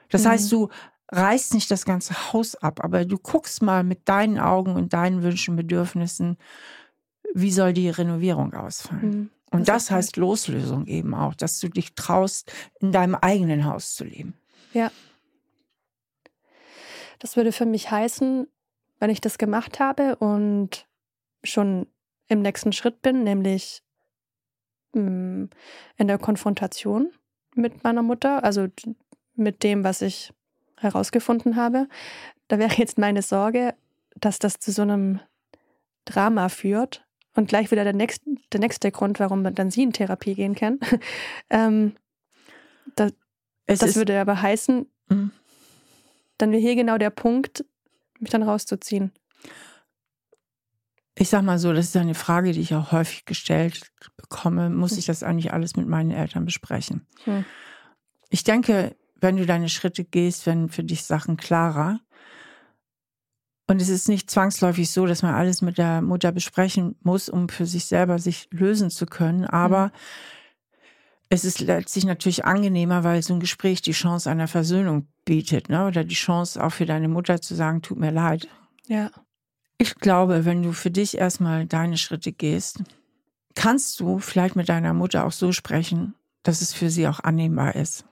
Das 0.07 0.23
mhm. 0.23 0.29
heißt, 0.29 0.49
du 0.53 0.69
reißt 1.11 1.53
nicht 1.53 1.69
das 1.69 1.83
ganze 1.83 2.31
Haus 2.31 2.55
ab, 2.55 2.81
aber 2.81 3.03
du 3.03 3.17
guckst 3.17 3.61
mal 3.61 3.83
mit 3.83 4.07
deinen 4.07 4.39
Augen 4.39 4.77
und 4.77 4.93
deinen 4.93 5.23
Wünschen, 5.23 5.57
Bedürfnissen, 5.57 6.37
wie 7.33 7.51
soll 7.51 7.73
die 7.73 7.89
Renovierung 7.89 8.53
ausfallen. 8.53 9.09
Mhm. 9.09 9.29
Und 9.51 9.67
das, 9.67 9.87
das 9.87 9.91
heißt 9.91 10.15
Loslösung 10.15 10.85
eben 10.85 11.13
auch, 11.13 11.35
dass 11.35 11.59
du 11.59 11.67
dich 11.67 11.93
traust, 11.93 12.53
in 12.79 12.93
deinem 12.93 13.15
eigenen 13.15 13.65
Haus 13.65 13.95
zu 13.95 14.05
leben. 14.05 14.33
Ja, 14.73 14.91
das 17.19 17.35
würde 17.35 17.51
für 17.51 17.65
mich 17.65 17.89
heißen, 17.91 18.47
wenn 18.99 19.09
ich 19.09 19.21
das 19.21 19.37
gemacht 19.37 19.79
habe 19.79 20.15
und 20.17 20.87
schon 21.43 21.87
im 22.27 22.41
nächsten 22.41 22.73
Schritt 22.73 23.01
bin, 23.01 23.23
nämlich 23.23 23.83
mm, 24.93 25.45
in 25.97 26.07
der 26.07 26.17
Konfrontation 26.17 27.11
mit 27.55 27.83
meiner 27.83 28.03
Mutter, 28.03 28.43
also 28.43 28.67
mit 29.35 29.63
dem, 29.63 29.83
was 29.83 30.01
ich 30.01 30.33
herausgefunden 30.77 31.55
habe. 31.55 31.87
Da 32.47 32.59
wäre 32.59 32.75
jetzt 32.75 32.97
meine 32.97 33.21
Sorge, 33.21 33.75
dass 34.15 34.39
das 34.39 34.59
zu 34.59 34.71
so 34.71 34.81
einem 34.81 35.19
Drama 36.05 36.49
führt. 36.49 37.03
Und 37.35 37.49
gleich 37.49 37.69
wieder 37.69 37.83
der 37.83 37.93
nächste, 37.93 38.25
der 38.51 38.59
nächste 38.59 38.91
Grund, 38.91 39.19
warum 39.19 39.43
man 39.43 39.53
dann 39.53 39.69
sie 39.69 39.83
in 39.83 39.93
Therapie 39.93 40.33
gehen 40.33 40.55
kann. 40.55 40.79
ähm, 41.51 41.95
das, 42.95 43.13
das 43.67 43.95
würde 43.95 44.19
aber 44.19 44.41
heißen, 44.41 44.87
mhm 45.09 45.31
dann 46.37 46.51
wäre 46.51 46.61
hier 46.61 46.75
genau 46.75 46.97
der 46.97 47.09
Punkt, 47.09 47.65
mich 48.19 48.29
dann 48.29 48.43
rauszuziehen. 48.43 49.11
Ich 51.19 51.29
sag 51.29 51.41
mal 51.41 51.57
so, 51.57 51.73
das 51.73 51.85
ist 51.85 51.97
eine 51.97 52.13
Frage, 52.13 52.51
die 52.51 52.61
ich 52.61 52.75
auch 52.75 52.91
häufig 52.91 53.25
gestellt 53.25 53.91
bekomme. 54.17 54.69
Muss 54.69 54.91
hm. 54.91 54.99
ich 54.99 55.05
das 55.07 55.23
eigentlich 55.23 55.51
alles 55.51 55.75
mit 55.75 55.87
meinen 55.87 56.11
Eltern 56.11 56.45
besprechen? 56.45 57.07
Hm. 57.23 57.43
Ich 58.29 58.43
denke, 58.43 58.95
wenn 59.15 59.37
du 59.37 59.45
deine 59.47 59.69
Schritte 59.69 60.03
gehst, 60.03 60.45
werden 60.45 60.69
für 60.69 60.83
dich 60.83 61.05
Sachen 61.05 61.37
klarer. 61.37 61.99
Und 63.65 63.81
es 63.81 63.89
ist 63.89 64.07
nicht 64.07 64.29
zwangsläufig 64.29 64.91
so, 64.91 65.07
dass 65.07 65.23
man 65.23 65.33
alles 65.33 65.61
mit 65.61 65.79
der 65.79 66.01
Mutter 66.01 66.31
besprechen 66.31 66.95
muss, 67.01 67.29
um 67.29 67.49
für 67.49 67.65
sich 67.65 67.85
selber 67.85 68.19
sich 68.19 68.47
lösen 68.51 68.91
zu 68.91 69.07
können. 69.07 69.45
Aber 69.45 69.85
hm. 69.85 69.91
es 71.29 71.45
ist 71.45 71.61
letztlich 71.61 72.05
natürlich 72.05 72.45
angenehmer, 72.45 73.03
weil 73.03 73.23
so 73.23 73.33
ein 73.33 73.39
Gespräch 73.39 73.81
die 73.81 73.91
Chance 73.91 74.29
einer 74.29 74.47
Versöhnung 74.47 75.07
bietet, 75.27 75.69
ne? 75.69 75.85
Oder 75.85 76.03
die 76.05 76.15
Chance 76.15 76.63
auch 76.63 76.71
für 76.71 76.85
deine 76.85 77.09
Mutter 77.09 77.41
zu 77.41 77.53
sagen, 77.53 77.83
tut 77.83 77.99
mir 77.99 78.11
leid. 78.11 78.47
Ja. 78.87 79.11
Ich 79.77 79.95
glaube, 79.95 80.45
wenn 80.45 80.63
du 80.63 80.71
für 80.71 80.89
dich 80.89 81.17
erstmal 81.17 81.67
deine 81.67 81.97
Schritte 81.97 82.31
gehst, 82.31 82.81
kannst 83.53 83.99
du 83.99 84.19
vielleicht 84.19 84.55
mit 84.55 84.69
deiner 84.69 84.93
Mutter 84.93 85.25
auch 85.25 85.31
so 85.33 85.51
sprechen, 85.51 86.15
dass 86.43 86.61
es 86.61 86.73
für 86.73 86.89
sie 86.89 87.07
auch 87.07 87.19
annehmbar 87.19 87.75
ist. 87.75 88.05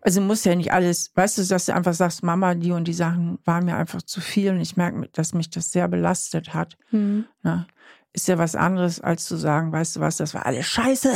Also 0.00 0.20
muss 0.20 0.42
ja 0.44 0.56
nicht 0.56 0.72
alles, 0.72 1.12
weißt 1.14 1.38
du, 1.38 1.44
dass 1.44 1.66
du 1.66 1.74
einfach 1.74 1.94
sagst, 1.94 2.24
Mama, 2.24 2.54
die 2.54 2.72
und 2.72 2.88
die 2.88 2.94
Sachen 2.94 3.38
waren 3.44 3.66
mir 3.66 3.76
einfach 3.76 4.02
zu 4.02 4.20
viel 4.20 4.50
und 4.50 4.60
ich 4.60 4.76
merke, 4.76 5.08
dass 5.12 5.34
mich 5.34 5.50
das 5.50 5.70
sehr 5.70 5.86
belastet 5.86 6.54
hat. 6.54 6.76
Mhm. 6.90 7.26
Ne? 7.42 7.66
Ist 8.14 8.26
ja 8.26 8.38
was 8.38 8.56
anderes, 8.56 9.00
als 9.00 9.26
zu 9.26 9.36
sagen, 9.36 9.70
weißt 9.70 9.96
du 9.96 10.00
was, 10.00 10.16
das 10.16 10.34
war 10.34 10.46
alles 10.46 10.66
scheiße. 10.66 11.12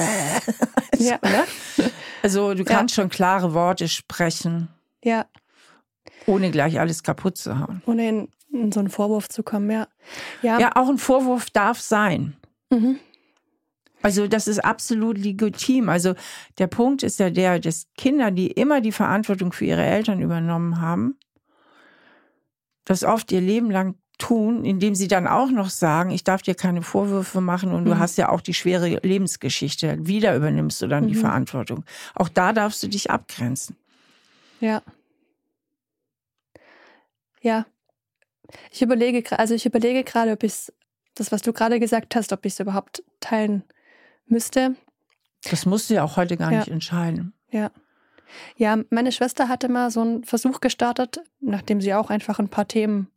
ja. 0.98 1.18
Also 2.22 2.54
du 2.54 2.64
kannst 2.64 2.96
ja. 2.96 3.02
schon 3.02 3.10
klare 3.10 3.54
Worte 3.54 3.88
sprechen 3.88 4.68
ja. 5.07 5.26
Ohne 6.26 6.50
gleich 6.50 6.78
alles 6.78 7.02
kaputt 7.02 7.36
zu 7.36 7.59
hauen. 7.59 7.82
Ohne 7.86 8.09
in, 8.09 8.28
in 8.52 8.72
so 8.72 8.80
einen 8.80 8.90
Vorwurf 8.90 9.28
zu 9.28 9.42
kommen, 9.42 9.70
ja. 9.70 9.88
Ja, 10.42 10.59
ja 10.59 10.72
auch 10.74 10.88
ein 10.88 10.98
Vorwurf 10.98 11.50
darf 11.50 11.80
sein. 11.80 12.36
Mhm. 12.70 12.98
Also 14.02 14.26
das 14.28 14.46
ist 14.46 14.64
absolut 14.64 15.18
legitim. 15.18 15.88
Also 15.88 16.14
der 16.59 16.66
Punkt 16.66 17.02
ist 17.02 17.18
ja 17.18 17.30
der, 17.30 17.59
dass 17.59 17.86
Kinder, 17.96 18.30
die 18.30 18.48
immer 18.48 18.80
die 18.80 18.92
Verantwortung 18.92 19.52
für 19.52 19.64
ihre 19.64 19.84
Eltern 19.84 20.20
übernommen 20.20 20.80
haben, 20.80 21.16
das 22.84 23.02
oft 23.02 23.32
ihr 23.32 23.40
Leben 23.40 23.70
lang 23.70 23.96
tun, 24.18 24.64
indem 24.64 24.94
sie 24.94 25.09
dann 25.09 25.26
auch 25.26 25.50
noch 25.50 25.68
sagen, 25.68 26.11
ich 26.11 26.24
darf 26.24 26.42
dir 26.42 26.54
keine 26.54 26.82
Vorwürfe 26.82 27.40
machen 27.40 27.72
und 27.72 27.82
mhm. 27.82 27.86
du 27.86 27.98
hast 27.98 28.16
ja 28.16 28.30
auch 28.30 28.40
die 28.40 28.54
schwere 28.54 28.88
Lebensgeschichte. 29.02 29.98
Wieder 30.07 30.34
übernimmst 30.36 30.80
du 30.82 30.86
dann 30.86 31.04
mhm. 31.04 31.09
die 31.09 31.14
Verantwortung. 31.14 31.84
Auch 32.14 32.28
da 32.28 32.52
darfst 32.52 32.82
du 32.82 32.88
dich 32.88 33.11
abgrenzen. 33.11 33.76
Ja. 34.61 34.82
Ja. 37.40 37.66
Ich 38.70 38.82
überlege, 38.82 39.38
also 39.38 39.54
ich 39.54 39.66
überlege 39.66 40.04
gerade, 40.04 40.32
ob 40.32 40.42
ich 40.42 40.72
das, 41.14 41.32
was 41.32 41.42
du 41.42 41.52
gerade 41.52 41.80
gesagt 41.80 42.14
hast, 42.14 42.32
ob 42.32 42.44
ich 42.44 42.54
es 42.54 42.61
überhaupt 42.61 43.02
teilen 43.20 43.64
müsste. 44.26 44.76
Das 45.50 45.66
musst 45.66 45.90
du 45.90 45.94
ja 45.94 46.04
auch 46.04 46.16
heute 46.16 46.36
gar 46.36 46.52
ja. 46.52 46.59
nicht 46.59 46.68
entscheiden. 46.68 47.32
Ja. 47.50 47.70
Ja, 48.57 48.78
meine 48.90 49.12
Schwester 49.12 49.48
hatte 49.48 49.68
mal 49.68 49.90
so 49.90 50.00
einen 50.00 50.24
Versuch 50.24 50.61
gestartet, 50.61 51.20
nachdem 51.40 51.80
sie 51.80 51.94
auch 51.94 52.11
einfach 52.11 52.38
ein 52.38 52.48
paar 52.48 52.66
Themen 52.66 53.09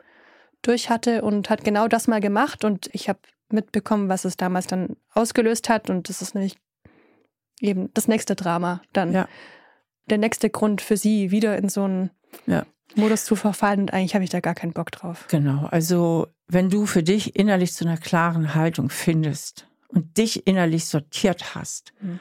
durch 0.62 0.90
hatte 0.90 1.24
und 1.24 1.50
hat 1.50 1.64
genau 1.64 1.88
das 1.88 2.08
mal 2.08 2.20
gemacht 2.20 2.64
und 2.64 2.90
ich 2.94 3.10
habe 3.10 3.20
mitbekommen, 3.50 4.10
was 4.10 4.26
es 4.26 4.38
damals 4.38 4.68
dann 4.68 4.98
ausgelöst 5.14 5.70
hat 5.70 5.90
und 5.90 6.10
das 6.10 6.22
ist 6.22 6.36
nämlich 6.36 6.58
eben 7.60 7.92
das 7.94 8.08
nächste 8.08 8.36
Drama 8.36 8.82
dann. 8.94 9.14
Ja. 9.14 9.28
Der 10.10 10.18
nächste 10.18 10.50
Grund 10.50 10.82
für 10.82 10.98
sie, 10.98 11.32
wieder 11.32 11.58
in 11.58 11.70
so 11.70 11.84
einen 11.84 12.10
ja. 12.48 12.66
Modus 12.96 13.26
zu 13.26 13.36
verfallen 13.36 13.82
und 13.82 13.94
eigentlich 13.94 14.16
habe 14.16 14.24
ich 14.24 14.30
da 14.30 14.40
gar 14.40 14.56
keinen 14.56 14.74
Bock 14.74 14.92
drauf. 14.92 15.26
Genau, 15.30 15.68
also 15.68 16.28
wenn 16.48 16.70
du 16.70 16.86
für 16.86 17.04
dich 17.04 17.36
innerlich 17.36 17.74
zu 17.74 17.86
einer 17.86 17.98
klaren 17.98 18.56
Haltung 18.56 18.90
findest 18.90 19.68
und 19.88 20.18
dich 20.18 20.48
innerlich 20.48 20.86
sortiert 20.86 21.56
hast, 21.56 21.94
mhm. 22.02 22.20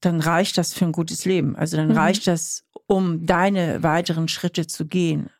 dann 0.00 0.20
reicht 0.20 0.58
das 0.58 0.74
für 0.74 0.84
ein 0.84 0.92
gutes 0.92 1.24
Leben. 1.24 1.56
Also 1.56 1.76
dann 1.76 1.88
mhm. 1.88 1.96
reicht 1.96 2.26
das, 2.26 2.64
um 2.86 3.24
deine 3.26 3.82
weiteren 3.82 4.28
Schritte 4.28 4.66
zu 4.66 4.86
gehen. 4.86 5.30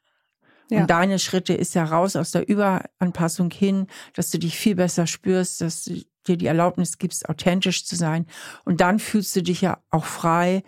Ja. 0.70 0.82
Und 0.82 0.90
deine 0.90 1.18
Schritte 1.18 1.54
ist 1.54 1.74
ja 1.74 1.84
raus 1.84 2.14
aus 2.14 2.30
der 2.30 2.46
Überanpassung 2.46 3.50
hin, 3.50 3.86
dass 4.14 4.30
du 4.30 4.38
dich 4.38 4.56
viel 4.56 4.74
besser 4.74 5.06
spürst, 5.06 5.62
dass 5.62 5.84
du 5.84 6.02
dir 6.26 6.36
die 6.36 6.46
Erlaubnis 6.46 6.98
gibst, 6.98 7.28
authentisch 7.28 7.86
zu 7.86 7.96
sein. 7.96 8.26
Und 8.64 8.82
dann 8.82 8.98
fühlst 8.98 9.34
du 9.34 9.42
dich 9.42 9.62
ja 9.62 9.78
auch 9.90 10.04
frei, 10.04 10.62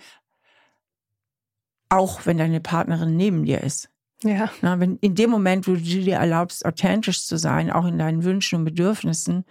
auch 1.90 2.24
wenn 2.24 2.38
deine 2.38 2.60
Partnerin 2.60 3.16
neben 3.16 3.44
dir 3.44 3.62
ist. 3.62 3.90
Ja. 4.22 4.50
Na, 4.62 4.80
wenn 4.80 4.96
in 4.96 5.14
dem 5.14 5.30
Moment, 5.30 5.66
wo 5.66 5.72
du 5.72 5.80
dir 5.80 6.16
erlaubst, 6.16 6.64
authentisch 6.64 7.24
zu 7.24 7.36
sein, 7.36 7.70
auch 7.70 7.86
in 7.86 7.98
deinen 7.98 8.24
Wünschen 8.24 8.60
und 8.60 8.64
Bedürfnissen, 8.64 9.44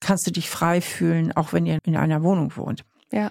kannst 0.00 0.26
du 0.26 0.30
dich 0.30 0.50
frei 0.50 0.80
fühlen, 0.80 1.32
auch 1.32 1.52
wenn 1.52 1.66
ihr 1.66 1.78
in 1.84 1.96
einer 1.96 2.22
Wohnung 2.22 2.56
wohnt. 2.56 2.84
Ja. 3.10 3.30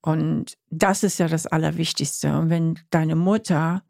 Und 0.00 0.56
das 0.70 1.02
ist 1.02 1.18
ja 1.18 1.28
das 1.28 1.46
Allerwichtigste. 1.46 2.36
Und 2.36 2.50
wenn 2.50 2.78
deine 2.90 3.14
Mutter 3.14 3.82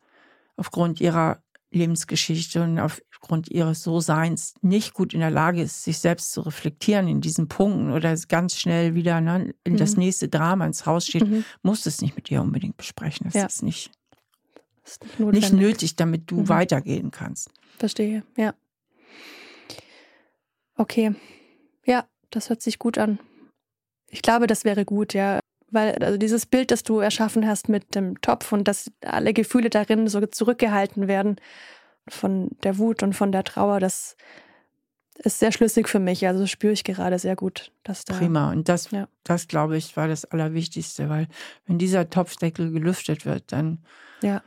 aufgrund 0.56 1.00
ihrer 1.00 1.41
Lebensgeschichte 1.72 2.62
und 2.62 2.78
aufgrund 2.78 3.50
ihres 3.50 3.82
So-Seins 3.82 4.54
nicht 4.62 4.94
gut 4.94 5.14
in 5.14 5.20
der 5.20 5.30
Lage 5.30 5.62
ist, 5.62 5.84
sich 5.84 5.98
selbst 5.98 6.32
zu 6.32 6.42
reflektieren 6.42 7.08
in 7.08 7.20
diesen 7.20 7.48
Punkten 7.48 7.90
oder 7.90 8.14
ganz 8.28 8.56
schnell 8.56 8.94
wieder 8.94 9.20
ne, 9.20 9.54
in 9.64 9.74
mhm. 9.74 9.76
das 9.78 9.96
nächste 9.96 10.28
Drama 10.28 10.66
ins 10.66 10.86
Haus 10.86 11.06
steht, 11.06 11.26
mhm. 11.26 11.44
musst 11.62 11.86
du 11.86 11.88
es 11.88 12.00
nicht 12.00 12.16
mit 12.16 12.30
ihr 12.30 12.40
unbedingt 12.40 12.76
besprechen. 12.76 13.26
Das 13.26 13.34
ja. 13.34 13.46
ist 13.46 13.62
nicht, 13.62 13.90
ist 14.84 15.02
nicht, 15.18 15.32
nicht, 15.32 15.52
nötig, 15.52 15.96
damit 15.96 16.30
du 16.30 16.40
mhm. 16.40 16.48
weitergehen 16.48 17.10
kannst. 17.10 17.50
Verstehe, 17.78 18.24
ja. 18.36 18.54
Okay. 20.76 21.14
Ja, 21.84 22.06
das 22.30 22.48
hört 22.48 22.62
sich 22.62 22.78
gut 22.78 22.98
an. 22.98 23.18
Ich 24.08 24.22
glaube, 24.22 24.46
das 24.46 24.64
wäre 24.64 24.84
gut, 24.84 25.14
ja. 25.14 25.40
Weil 25.72 25.94
also 26.02 26.18
dieses 26.18 26.46
Bild, 26.46 26.70
das 26.70 26.82
du 26.82 27.00
erschaffen 27.00 27.46
hast 27.46 27.68
mit 27.68 27.94
dem 27.94 28.20
Topf 28.20 28.52
und 28.52 28.68
dass 28.68 28.90
alle 29.00 29.32
Gefühle 29.32 29.70
darin 29.70 30.06
so 30.06 30.24
zurückgehalten 30.26 31.08
werden 31.08 31.36
von 32.08 32.50
der 32.62 32.78
Wut 32.78 33.02
und 33.02 33.14
von 33.14 33.32
der 33.32 33.42
Trauer, 33.42 33.80
das 33.80 34.16
ist 35.16 35.38
sehr 35.38 35.52
schlüssig 35.52 35.88
für 35.88 35.98
mich. 35.98 36.26
Also 36.26 36.46
spüre 36.46 36.72
ich 36.72 36.84
gerade 36.84 37.18
sehr 37.18 37.36
gut, 37.36 37.72
dass 37.84 38.04
da. 38.04 38.14
Prima. 38.14 38.50
Und 38.50 38.68
das, 38.68 38.90
ja. 38.90 39.08
das 39.24 39.48
glaube 39.48 39.76
ich, 39.76 39.96
war 39.96 40.08
das 40.08 40.24
Allerwichtigste, 40.24 41.08
weil 41.08 41.28
wenn 41.66 41.78
dieser 41.78 42.10
Topfdeckel 42.10 42.70
gelüftet 42.70 43.24
wird, 43.24 43.52
dann, 43.52 43.78
ja. 44.22 44.42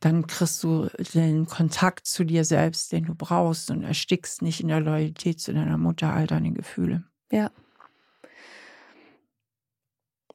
dann 0.00 0.26
kriegst 0.26 0.62
du 0.62 0.88
den 1.14 1.46
Kontakt 1.46 2.06
zu 2.06 2.24
dir 2.24 2.44
selbst, 2.44 2.92
den 2.92 3.04
du 3.04 3.14
brauchst 3.14 3.70
und 3.70 3.84
erstickst 3.84 4.42
nicht 4.42 4.60
in 4.60 4.68
der 4.68 4.80
Loyalität 4.80 5.40
zu 5.40 5.54
deiner 5.54 5.78
Mutter 5.78 6.12
all 6.12 6.26
deine 6.26 6.52
Gefühle. 6.52 7.04
Ja. 7.30 7.50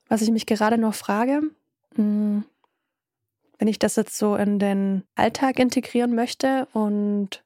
Was 0.10 0.22
ich 0.22 0.32
mich 0.32 0.46
gerade 0.46 0.78
noch 0.78 0.94
frage, 0.94 1.42
hm, 1.96 2.44
wenn 3.60 3.68
ich 3.68 3.80
das 3.80 3.96
jetzt 3.96 4.18
so 4.18 4.36
in 4.36 4.60
den 4.60 5.04
Alltag 5.16 5.60
integrieren 5.60 6.14
möchte 6.16 6.68
und 6.74 7.44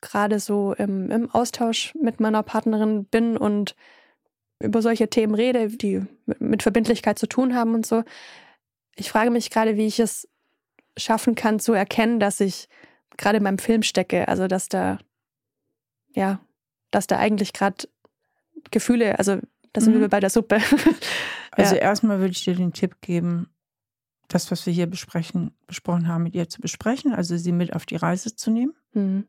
gerade 0.00 0.38
so 0.40 0.74
im, 0.74 1.10
im 1.10 1.30
Austausch 1.30 1.94
mit 1.94 2.20
meiner 2.20 2.42
Partnerin 2.42 3.04
bin 3.04 3.36
und 3.36 3.74
über 4.58 4.82
solche 4.82 5.08
Themen 5.08 5.34
rede, 5.34 5.68
die 5.68 6.02
mit 6.38 6.62
Verbindlichkeit 6.62 7.18
zu 7.18 7.26
tun 7.26 7.54
haben 7.54 7.74
und 7.74 7.86
so. 7.86 8.04
Ich 8.94 9.10
frage 9.10 9.30
mich 9.30 9.50
gerade, 9.50 9.76
wie 9.76 9.86
ich 9.86 10.00
es 10.00 10.28
schaffen 10.96 11.34
kann 11.34 11.60
zu 11.60 11.72
erkennen, 11.72 12.20
dass 12.20 12.40
ich 12.40 12.68
gerade 13.16 13.38
in 13.38 13.42
meinem 13.42 13.58
Film 13.58 13.82
stecke, 13.82 14.28
also 14.28 14.46
dass 14.48 14.68
da 14.68 14.98
ja, 16.14 16.40
dass 16.90 17.06
da 17.06 17.18
eigentlich 17.18 17.52
gerade 17.52 17.88
Gefühle, 18.70 19.18
also 19.18 19.38
da 19.72 19.80
sind 19.80 19.96
mhm. 19.96 20.00
wir 20.00 20.08
bei 20.08 20.20
der 20.20 20.30
Suppe. 20.30 20.58
Also 21.52 21.74
ja. 21.74 21.82
erstmal 21.82 22.20
würde 22.20 22.30
ich 22.30 22.44
dir 22.44 22.54
den 22.54 22.72
Tipp 22.72 23.00
geben, 23.00 23.50
das, 24.28 24.52
was 24.52 24.64
wir 24.66 24.72
hier 24.72 24.86
besprechen, 24.86 25.52
besprochen 25.66 26.06
haben, 26.06 26.22
mit 26.22 26.34
ihr 26.36 26.48
zu 26.48 26.60
besprechen, 26.60 27.12
also 27.12 27.36
sie 27.36 27.50
mit 27.50 27.74
auf 27.74 27.86
die 27.86 27.96
Reise 27.96 28.36
zu 28.36 28.52
nehmen. 28.52 28.74
Mhm. 28.92 29.26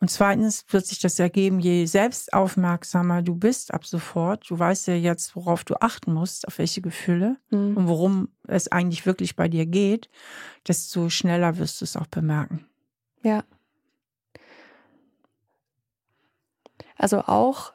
Und 0.00 0.10
zweitens 0.10 0.66
wird 0.68 0.86
sich 0.86 0.98
das 0.98 1.18
ergeben, 1.18 1.60
je 1.60 1.86
selbstaufmerksamer 1.86 3.22
du 3.22 3.36
bist 3.36 3.72
ab 3.72 3.86
sofort, 3.86 4.50
du 4.50 4.58
weißt 4.58 4.88
ja 4.88 4.94
jetzt, 4.96 5.34
worauf 5.36 5.64
du 5.64 5.76
achten 5.80 6.12
musst, 6.12 6.46
auf 6.48 6.58
welche 6.58 6.82
Gefühle 6.82 7.36
mhm. 7.50 7.76
und 7.76 7.88
worum 7.88 8.28
es 8.46 8.70
eigentlich 8.70 9.06
wirklich 9.06 9.36
bei 9.36 9.48
dir 9.48 9.66
geht, 9.66 10.10
desto 10.66 11.08
schneller 11.08 11.58
wirst 11.58 11.80
du 11.80 11.84
es 11.84 11.96
auch 11.96 12.08
bemerken. 12.08 12.66
Ja. 13.22 13.44
Also 16.96 17.20
auch 17.20 17.72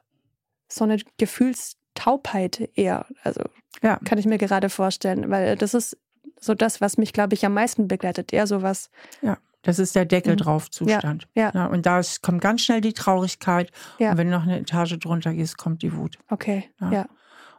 so 0.72 0.84
eine 0.86 0.98
Gefühlstaubheit 1.18 2.70
eher. 2.76 3.06
Also 3.24 3.42
ja. 3.82 3.98
kann 4.06 4.18
ich 4.18 4.26
mir 4.26 4.38
gerade 4.38 4.70
vorstellen, 4.70 5.30
weil 5.30 5.56
das 5.56 5.74
ist 5.74 5.98
so 6.40 6.54
das, 6.54 6.80
was 6.80 6.98
mich, 6.98 7.14
glaube 7.14 7.34
ich, 7.34 7.46
am 7.46 7.54
meisten 7.54 7.88
begleitet. 7.88 8.32
Eher 8.32 8.48
sowas. 8.48 8.90
Ja. 9.22 9.38
Das 9.62 9.78
ist 9.78 9.94
der 9.94 10.06
Deckel 10.06 10.38
drauf 10.38 10.72
Zustand. 10.72 11.28
Ja, 11.36 11.52
ja. 11.54 11.66
Und 11.66 11.86
da 11.86 12.02
kommt 12.22 12.42
ganz 12.42 12.62
schnell 12.62 12.80
die 12.80 12.94
Traurigkeit. 12.94 13.72
Ja. 13.98 14.12
Und 14.12 14.18
wenn 14.18 14.28
du 14.28 14.38
noch 14.38 14.44
eine 14.44 14.60
Etage 14.60 14.98
drunter 15.00 15.34
gehst, 15.34 15.58
kommt 15.58 15.82
die 15.82 15.94
Wut. 15.94 16.18
Okay. 16.30 16.70
Ja. 16.80 16.92
ja. 16.92 17.06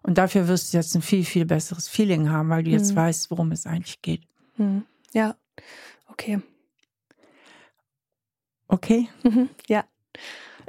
Und 0.02 0.16
dafür 0.16 0.48
wirst 0.48 0.72
du 0.72 0.78
jetzt 0.78 0.94
ein 0.94 1.02
viel, 1.02 1.24
viel 1.24 1.44
besseres 1.44 1.88
Feeling 1.88 2.30
haben, 2.30 2.48
weil 2.48 2.62
du 2.62 2.70
jetzt 2.70 2.92
mhm. 2.92 2.96
weißt, 2.96 3.30
worum 3.30 3.52
es 3.52 3.66
eigentlich 3.66 4.00
geht. 4.00 4.22
Mhm. 4.56 4.86
Ja. 5.12 5.36
Okay. 6.06 6.40
Okay? 8.66 9.08
Mhm. 9.22 9.50
Ja. 9.68 9.84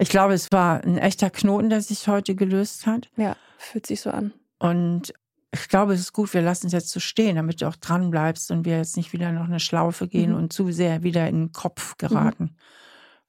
Ich 0.02 0.10
glaube, 0.10 0.34
es 0.34 0.52
war 0.52 0.84
ein 0.84 0.98
echter 0.98 1.30
Knoten, 1.30 1.70
der 1.70 1.80
sich 1.80 2.08
heute 2.08 2.34
gelöst 2.34 2.88
hat. 2.88 3.12
Ja, 3.18 3.36
fühlt 3.60 3.86
sich 3.86 4.02
so 4.02 4.10
an. 4.10 4.34
Und 4.58 5.14
ich 5.52 5.68
glaube, 5.68 5.94
es 5.94 6.00
ist 6.00 6.14
gut, 6.14 6.34
wir 6.34 6.42
lassen 6.42 6.68
es 6.68 6.74
jetzt 6.74 6.90
so 6.90 7.00
stehen, 7.00 7.36
damit 7.36 7.62
du 7.62 7.68
auch 7.68 7.76
dran 7.76 8.10
bleibst 8.10 8.50
und 8.50 8.66
wir 8.66 8.78
jetzt 8.78 8.98
nicht 8.98 9.14
wieder 9.14 9.32
noch 9.32 9.46
eine 9.46 9.60
Schlaufe 9.60 10.08
gehen 10.08 10.32
mhm. 10.32 10.38
und 10.38 10.54
zu 10.54 10.72
sehr 10.72 11.04
wieder 11.04 11.28
in 11.28 11.36
den 11.36 11.52
Kopf 11.52 11.98
geraten. 11.98 12.44
Mhm. 12.44 12.56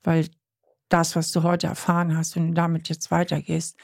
Weil 0.03 0.29
das, 0.89 1.15
was 1.15 1.31
du 1.31 1.43
heute 1.43 1.67
erfahren 1.67 2.17
hast, 2.17 2.37
wenn 2.37 2.49
du 2.49 2.55
damit 2.55 2.89
jetzt 2.89 3.11
weitergehst, 3.11 3.77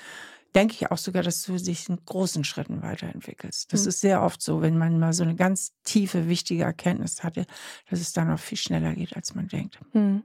denke 0.54 0.74
ich 0.74 0.90
auch 0.90 0.96
sogar, 0.96 1.22
dass 1.22 1.42
du 1.42 1.58
dich 1.58 1.90
in 1.90 1.98
großen 2.06 2.42
Schritten 2.44 2.80
weiterentwickelst. 2.80 3.70
Das 3.70 3.82
mhm. 3.82 3.88
ist 3.88 4.00
sehr 4.00 4.22
oft 4.22 4.40
so, 4.40 4.62
wenn 4.62 4.78
man 4.78 4.98
mal 4.98 5.12
so 5.12 5.24
eine 5.24 5.36
ganz 5.36 5.74
tiefe, 5.84 6.26
wichtige 6.26 6.62
Erkenntnis 6.62 7.22
hatte, 7.22 7.44
dass 7.90 8.00
es 8.00 8.14
dann 8.14 8.30
auch 8.30 8.40
viel 8.40 8.56
schneller 8.56 8.94
geht, 8.94 9.14
als 9.14 9.34
man 9.34 9.46
denkt. 9.46 9.78
Mhm. 9.92 10.24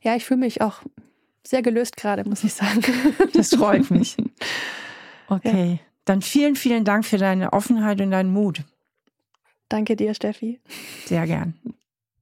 Ja, 0.00 0.16
ich 0.16 0.24
fühle 0.24 0.40
mich 0.40 0.62
auch 0.62 0.82
sehr 1.48 1.62
gelöst 1.62 1.96
gerade, 1.96 2.28
muss 2.28 2.44
ich 2.44 2.54
sagen. 2.54 2.82
Das 3.32 3.54
freut 3.54 3.90
mich. 3.90 4.16
Okay, 5.28 5.70
ja. 5.70 5.78
dann 6.04 6.22
vielen, 6.22 6.54
vielen 6.54 6.84
Dank 6.84 7.04
für 7.04 7.18
deine 7.18 7.52
Offenheit 7.52 8.00
und 8.00 8.12
deinen 8.12 8.32
Mut. 8.32 8.62
Danke 9.68 9.96
dir, 9.96 10.14
Steffi. 10.14 10.60
Sehr 11.04 11.26
gern. 11.26 11.54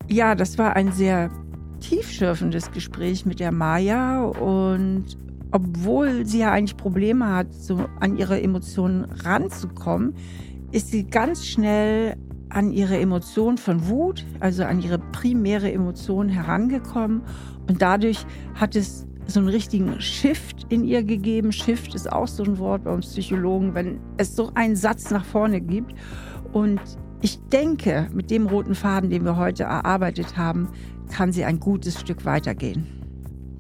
Ja, 0.09 0.35
das 0.35 0.57
war 0.57 0.75
ein 0.75 0.91
sehr 0.91 1.31
tiefschürfendes 1.81 2.73
Gespräch 2.73 3.27
mit 3.27 3.41
der 3.41 3.53
Maya 3.53 4.23
und 4.23 5.19
obwohl 5.53 6.25
sie 6.25 6.39
ja 6.39 6.53
eigentlich 6.53 6.79
Probleme 6.79 7.29
hat, 7.29 7.53
so 7.53 7.87
an 8.01 8.17
ihre 8.17 8.41
Emotionen 8.41 9.05
ranzukommen, 9.05 10.15
ist 10.73 10.91
sie 10.91 11.05
ganz 11.05 11.47
schnell 11.47 12.17
an 12.49 12.73
ihre 12.73 12.99
Emotion 12.99 13.59
von 13.59 13.87
Wut, 13.89 14.25
also 14.41 14.65
an 14.65 14.81
ihre 14.81 14.99
primäre 14.99 15.71
Emotion 15.71 16.29
herangekommen. 16.29 17.23
Und 17.69 17.83
dadurch 17.83 18.27
hat 18.55 18.77
es 18.77 19.07
so 19.27 19.41
einen 19.41 19.49
richtigen 19.49 20.01
Shift 20.01 20.67
in 20.69 20.85
ihr 20.85 21.03
gegeben. 21.03 21.53
Shift 21.53 21.95
ist 21.95 22.11
auch 22.11 22.29
so 22.29 22.45
ein 22.45 22.59
Wort 22.59 22.85
bei 22.85 22.93
uns 22.93 23.07
Psychologen, 23.07 23.75
wenn 23.75 24.01
es 24.17 24.37
so 24.37 24.51
einen 24.55 24.77
Satz 24.77 25.11
nach 25.11 25.25
vorne 25.25 25.61
gibt. 25.61 25.95
Und 26.53 26.81
ich 27.21 27.41
denke, 27.53 28.09
mit 28.13 28.31
dem 28.31 28.47
roten 28.47 28.75
Faden, 28.75 29.11
den 29.11 29.25
wir 29.25 29.37
heute 29.37 29.65
erarbeitet 29.65 30.37
haben, 30.37 30.69
kann 31.11 31.33
sie 31.33 31.45
ein 31.45 31.59
gutes 31.59 31.99
Stück 31.99 32.25
weitergehen. 32.25 32.87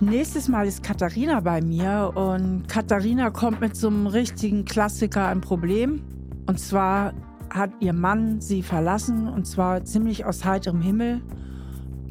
Nächstes 0.00 0.48
Mal 0.48 0.66
ist 0.66 0.82
Katharina 0.82 1.40
bei 1.40 1.62
mir 1.62 2.12
und 2.14 2.68
Katharina 2.68 3.30
kommt 3.30 3.60
mit 3.60 3.76
so 3.76 3.88
einem 3.88 4.06
richtigen 4.06 4.64
Klassiker 4.64 5.28
ein 5.28 5.40
Problem. 5.40 6.02
Und 6.46 6.58
zwar 6.60 7.14
hat 7.48 7.70
ihr 7.80 7.92
Mann 7.92 8.40
sie 8.40 8.62
verlassen 8.62 9.28
und 9.28 9.46
zwar 9.46 9.84
ziemlich 9.84 10.24
aus 10.24 10.44
heiterem 10.44 10.82
Himmel. 10.82 11.22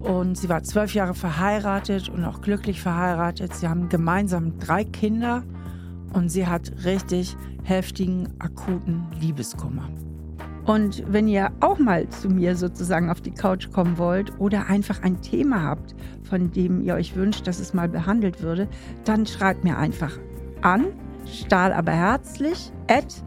Und 0.04 0.38
sie 0.38 0.50
war 0.50 0.64
zwölf 0.64 0.94
Jahre 0.94 1.14
verheiratet 1.14 2.10
und 2.10 2.26
auch 2.26 2.42
glücklich 2.42 2.82
verheiratet. 2.82 3.56
Sie 3.56 3.68
haben 3.68 3.88
gemeinsam 3.88 4.60
drei 4.60 4.84
Kinder 4.84 5.44
und 6.14 6.30
sie 6.30 6.46
hat 6.46 6.72
richtig 6.84 7.38
heftigen, 7.64 8.28
akuten 8.40 9.06
Liebeskummer. 9.20 9.90
Und 10.66 11.04
wenn 11.12 11.28
ihr 11.28 11.52
auch 11.60 11.80
mal 11.80 12.08
zu 12.10 12.30
mir 12.30 12.56
sozusagen 12.56 13.10
auf 13.10 13.22
die 13.22 13.32
Couch 13.32 13.72
kommen 13.72 13.98
wollt 13.98 14.40
oder 14.40 14.68
einfach 14.68 15.02
ein 15.04 15.22
Thema 15.22 15.62
habt, 15.62 15.96
von 16.24 16.52
dem 16.52 16.82
ihr 16.82 16.96
euch 16.96 17.16
wünscht, 17.16 17.48
dass 17.48 17.60
es 17.60 17.74
mal 17.74 17.90
behandelt 17.90 18.42
würde, 18.42 18.68
dann 19.04 19.26
schreibt 19.26 19.64
mir 19.64 19.78
einfach 19.78 20.18
an, 20.62 20.86
stahl 21.26 21.74
aber 21.74 21.92
herzlich, 21.92 22.72
at 22.88 23.24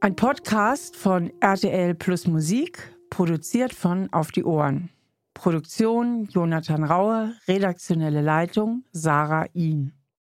Ein 0.00 0.16
Podcast 0.16 0.96
von 0.96 1.30
RTL 1.40 1.94
Plus 1.94 2.26
Musik 2.26 2.96
Produziert 3.10 3.72
von 3.72 4.12
Auf 4.12 4.32
die 4.32 4.42
Ohren. 4.42 4.90
Produktion 5.34 6.26
Jonathan 6.32 6.82
Raue, 6.82 7.32
redaktionelle 7.46 8.22
Leitung 8.22 8.82
Sarah 8.90 9.46
Ihn. 9.52 9.92